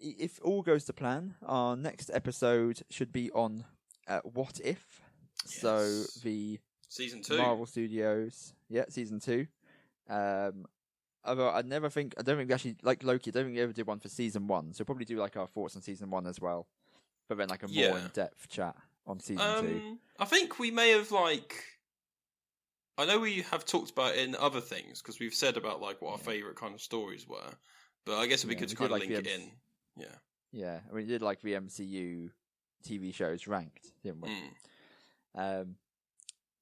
if 0.00 0.38
all 0.42 0.62
goes 0.62 0.84
to 0.84 0.92
plan, 0.92 1.34
our 1.46 1.76
next 1.76 2.10
episode 2.12 2.82
should 2.90 3.12
be 3.12 3.30
on 3.32 3.64
uh, 4.08 4.20
What 4.24 4.60
If. 4.64 5.00
So 5.44 6.04
the 6.22 6.58
Season 6.88 7.22
two. 7.22 7.38
Marvel 7.38 7.66
Studios, 7.66 8.52
yeah, 8.68 8.84
season 8.88 9.18
two. 9.18 9.46
Um, 10.08 10.66
although 11.24 11.50
I 11.50 11.62
never 11.62 11.88
think 11.88 12.14
I 12.18 12.22
don't 12.22 12.36
think 12.36 12.48
we 12.48 12.54
actually 12.54 12.76
like 12.82 13.02
Loki. 13.02 13.30
I 13.30 13.32
don't 13.32 13.44
think 13.44 13.56
we 13.56 13.62
ever 13.62 13.72
did 13.72 13.86
one 13.86 13.98
for 13.98 14.08
season 14.08 14.46
one. 14.46 14.72
So 14.74 14.84
probably 14.84 15.04
do 15.04 15.16
like 15.16 15.36
our 15.36 15.46
thoughts 15.46 15.74
on 15.74 15.82
season 15.82 16.10
one 16.10 16.26
as 16.26 16.40
well, 16.40 16.66
but 17.28 17.38
then 17.38 17.48
like 17.48 17.62
a 17.62 17.68
more 17.68 17.74
Yeah. 17.74 17.96
in 17.98 18.10
depth 18.12 18.48
chat 18.48 18.76
on 19.06 19.20
season 19.20 19.62
two. 19.64 19.76
Um, 19.76 19.98
I 20.18 20.24
think 20.24 20.58
we 20.58 20.70
may 20.70 20.90
have 20.90 21.10
like. 21.10 21.64
I 22.98 23.06
know 23.06 23.18
we 23.18 23.42
have 23.50 23.64
talked 23.64 23.90
about 23.90 24.14
it 24.14 24.20
in 24.28 24.36
other 24.36 24.60
things 24.60 25.00
because 25.00 25.18
we've 25.18 25.34
said 25.34 25.56
about 25.56 25.80
like 25.80 26.02
what 26.02 26.12
our 26.12 26.18
Yeah. 26.18 26.24
favorite 26.24 26.56
kind 26.56 26.74
of 26.74 26.80
stories 26.82 27.26
were, 27.26 27.50
but 28.04 28.18
I 28.18 28.26
guess 28.26 28.44
be 28.44 28.54
Yeah, 28.54 28.60
we 28.60 28.66
to 28.66 28.76
kind 28.76 28.86
of 28.86 28.98
like, 28.98 29.08
link 29.08 29.24
the 29.24 29.30
it 29.30 29.40
in. 29.40 29.50
Yeah. 29.96 30.14
Yeah, 30.52 30.80
I 30.84 30.94
mean, 30.94 31.06
we 31.06 31.10
did 31.10 31.22
like 31.22 31.40
the 31.40 31.54
MCU 31.54 32.30
TV 32.86 33.14
shows 33.14 33.46
ranked, 33.46 33.92
didn't 34.02 34.20
we? 34.20 34.28
Mm. 34.28 35.62
Um, 35.62 35.76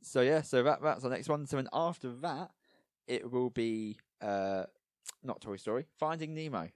so 0.02 0.20
yeah, 0.20 0.42
so 0.42 0.62
that 0.62 0.80
that's 0.80 1.04
our 1.04 1.10
next 1.10 1.28
one. 1.28 1.46
So 1.46 1.56
then 1.56 1.68
after 1.72 2.12
that, 2.22 2.52
it 3.08 3.30
will 3.30 3.50
be 3.50 3.98
uh, 4.22 4.64
not 5.24 5.40
Toy 5.40 5.56
Story, 5.56 5.86
Finding 5.98 6.34
Nemo. 6.34 6.68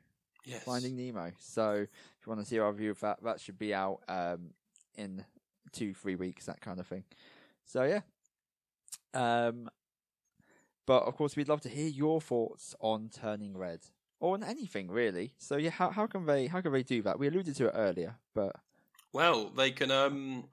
Yes. 0.44 0.64
Finding 0.64 0.96
Nemo. 0.96 1.30
So 1.38 1.72
if 1.72 2.26
you 2.26 2.30
want 2.30 2.40
to 2.40 2.46
see 2.46 2.58
our 2.58 2.70
review 2.70 2.90
of 2.90 3.00
that, 3.00 3.22
that 3.22 3.40
should 3.40 3.58
be 3.58 3.72
out 3.72 4.00
um, 4.08 4.50
in 4.96 5.24
two, 5.72 5.94
three 5.94 6.14
weeks, 6.14 6.46
that 6.46 6.60
kind 6.60 6.80
of 6.80 6.86
thing. 6.86 7.04
So 7.64 7.84
yeah. 7.84 8.00
Um, 9.12 9.68
but 10.86 11.04
of 11.04 11.16
course, 11.16 11.36
we'd 11.36 11.48
love 11.48 11.62
to 11.62 11.68
hear 11.68 11.88
your 11.88 12.20
thoughts 12.20 12.74
on 12.80 13.08
Turning 13.08 13.56
Red 13.56 13.80
or 14.20 14.34
on 14.34 14.44
anything 14.44 14.90
really. 14.90 15.34
So 15.38 15.56
yeah, 15.56 15.70
how 15.70 15.90
how 15.90 16.06
can 16.06 16.26
they 16.26 16.46
how 16.46 16.60
can 16.60 16.72
they 16.72 16.82
do 16.82 17.02
that? 17.02 17.18
We 17.18 17.28
alluded 17.28 17.56
to 17.56 17.66
it 17.66 17.74
earlier, 17.74 18.16
but 18.34 18.56
Well, 19.12 19.50
they 19.50 19.70
can 19.70 19.90
um, 19.90 20.44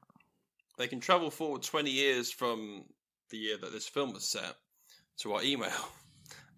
they 0.78 0.88
can 0.88 0.99
travel 0.99 1.30
forward 1.30 1.64
twenty 1.64 1.91
years 1.91 2.32
from 2.32 2.86
the 3.30 3.38
year 3.38 3.57
that 3.57 3.72
this 3.72 3.88
film 3.88 4.14
was 4.14 4.26
set 4.26 4.55
to 5.20 5.34
our 5.34 5.43
email 5.43 5.72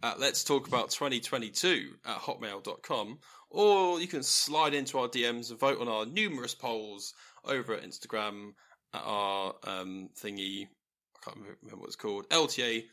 at 0.03 0.19
let's 0.19 0.43
talk 0.43 0.67
about 0.67 0.91
2022 0.91 1.93
at 2.05 2.17
hotmail.com 2.17 3.17
or 3.49 3.99
you 3.99 4.07
can 4.07 4.23
slide 4.23 4.73
into 4.73 4.99
our 4.99 5.07
DMs 5.07 5.49
and 5.49 5.59
vote 5.59 5.79
on 5.79 5.87
our 5.87 6.05
numerous 6.05 6.53
polls 6.53 7.13
over 7.45 7.73
at 7.73 7.83
Instagram 7.83 8.53
at 8.93 9.01
our 9.03 9.55
um, 9.65 10.09
thingy 10.15 10.67
I 11.15 11.19
can't 11.25 11.37
remember 11.37 11.77
what 11.77 11.87
it's 11.87 11.95
called 11.95 12.29
lta.podcast 12.29 12.83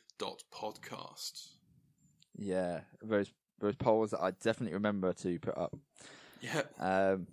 yeah, 2.40 2.80
those 3.02 3.30
those 3.60 3.76
polls 3.76 4.12
that 4.12 4.22
I 4.22 4.30
definitely 4.30 4.74
remember 4.74 5.12
to 5.12 5.38
put 5.38 5.56
up. 5.56 5.76
yeah 6.40 6.62
Um, 6.78 7.26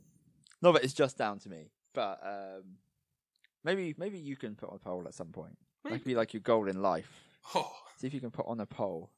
not 0.62 0.74
that 0.74 0.84
it's 0.84 0.94
just 0.94 1.18
down 1.18 1.40
to 1.40 1.50
me, 1.50 1.72
but 1.94 2.20
um, 2.24 2.64
maybe 3.64 3.96
maybe 3.98 4.20
you 4.20 4.36
can 4.36 4.56
put 4.56 4.70
on 4.70 4.76
a 4.76 4.80
poll 4.80 5.04
at 5.08 5.14
some 5.14 5.30
point. 5.30 5.58
That 5.84 5.94
could 5.94 6.04
be 6.04 6.16
like 6.16 6.34
your 6.34 6.42
goal 6.42 6.68
in 6.68 6.82
life. 6.82 7.10
oh 7.56 7.72
See 7.98 8.08
if 8.08 8.14
you 8.14 8.20
can 8.20 8.32
put 8.32 8.48
on 8.48 8.60
a 8.60 8.66
poll. 8.66 9.10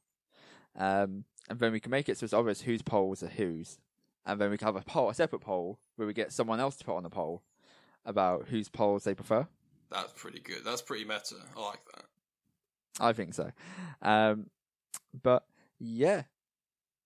Um, 0.76 1.24
and 1.48 1.58
then 1.58 1.72
we 1.72 1.80
can 1.80 1.90
make 1.90 2.08
it 2.08 2.16
so 2.18 2.24
it's 2.24 2.32
obvious 2.32 2.62
whose 2.62 2.82
polls 2.82 3.22
are 3.22 3.28
whose. 3.28 3.78
And 4.26 4.40
then 4.40 4.50
we 4.50 4.58
can 4.58 4.66
have 4.66 4.76
a 4.76 4.82
poll, 4.82 5.10
a 5.10 5.14
separate 5.14 5.40
poll, 5.40 5.78
where 5.96 6.06
we 6.06 6.12
get 6.14 6.32
someone 6.32 6.60
else 6.60 6.76
to 6.76 6.84
put 6.84 6.96
on 6.96 7.04
a 7.04 7.10
poll 7.10 7.42
about 8.04 8.48
whose 8.48 8.68
polls 8.68 9.04
they 9.04 9.14
prefer. 9.14 9.46
that's 9.90 10.12
pretty 10.14 10.40
good 10.40 10.64
that's 10.64 10.80
pretty 10.82 11.04
meta 11.04 11.34
I 11.56 11.60
like 11.60 11.80
that 11.94 12.04
I 12.98 13.12
think 13.12 13.34
so. 13.34 13.50
Um, 14.02 14.46
but 15.22 15.44
yeah, 15.78 16.22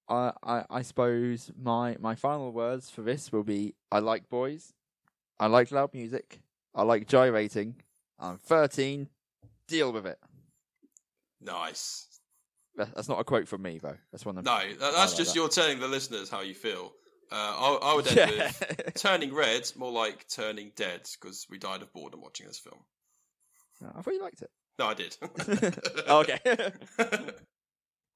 I, 0.08 0.32
I 0.42 0.64
I 0.70 0.82
suppose 0.82 1.50
my 1.60 1.96
my 2.00 2.14
final 2.14 2.52
words 2.52 2.90
for 2.90 3.02
this 3.02 3.32
will 3.32 3.44
be: 3.44 3.74
I 3.92 4.00
like 4.00 4.28
boys, 4.28 4.72
I 5.38 5.46
like 5.46 5.70
loud 5.70 5.94
music, 5.94 6.40
I 6.74 6.82
like 6.82 7.06
gyrating. 7.06 7.76
I'm 8.18 8.38
13. 8.38 9.08
Deal 9.68 9.92
with 9.92 10.06
it. 10.06 10.18
nice 11.40 12.13
That's 12.76 13.08
not 13.08 13.20
a 13.20 13.24
quote 13.24 13.46
from 13.48 13.62
me 13.62 13.78
though. 13.82 13.96
That's 14.12 14.26
one 14.26 14.36
of 14.38 14.44
No, 14.44 14.58
that's 14.78 14.96
like 14.96 15.16
just 15.16 15.30
that. 15.30 15.34
you're 15.36 15.48
telling 15.48 15.78
the 15.80 15.88
listeners 15.88 16.28
how 16.28 16.40
you 16.42 16.54
feel. 16.54 16.92
Uh, 17.32 17.36
I, 17.36 17.78
I 17.82 17.94
would 17.94 18.06
end 18.06 18.16
Yeah. 18.16 18.52
with 18.52 18.94
turning 18.96 19.32
red, 19.34 19.70
more 19.76 19.90
like 19.92 20.26
turning 20.28 20.72
dead, 20.76 21.08
because 21.20 21.46
we 21.50 21.58
died 21.58 21.82
of 21.82 21.92
boredom 21.92 22.20
watching 22.20 22.46
this 22.46 22.58
film. 22.58 22.80
I 23.96 24.02
thought 24.02 24.14
you 24.14 24.22
liked 24.22 24.42
it. 24.42 24.50
No, 24.78 24.86
I 24.86 24.94
did. 24.94 25.16
Oh, 26.08 26.20
okay. 26.20 26.38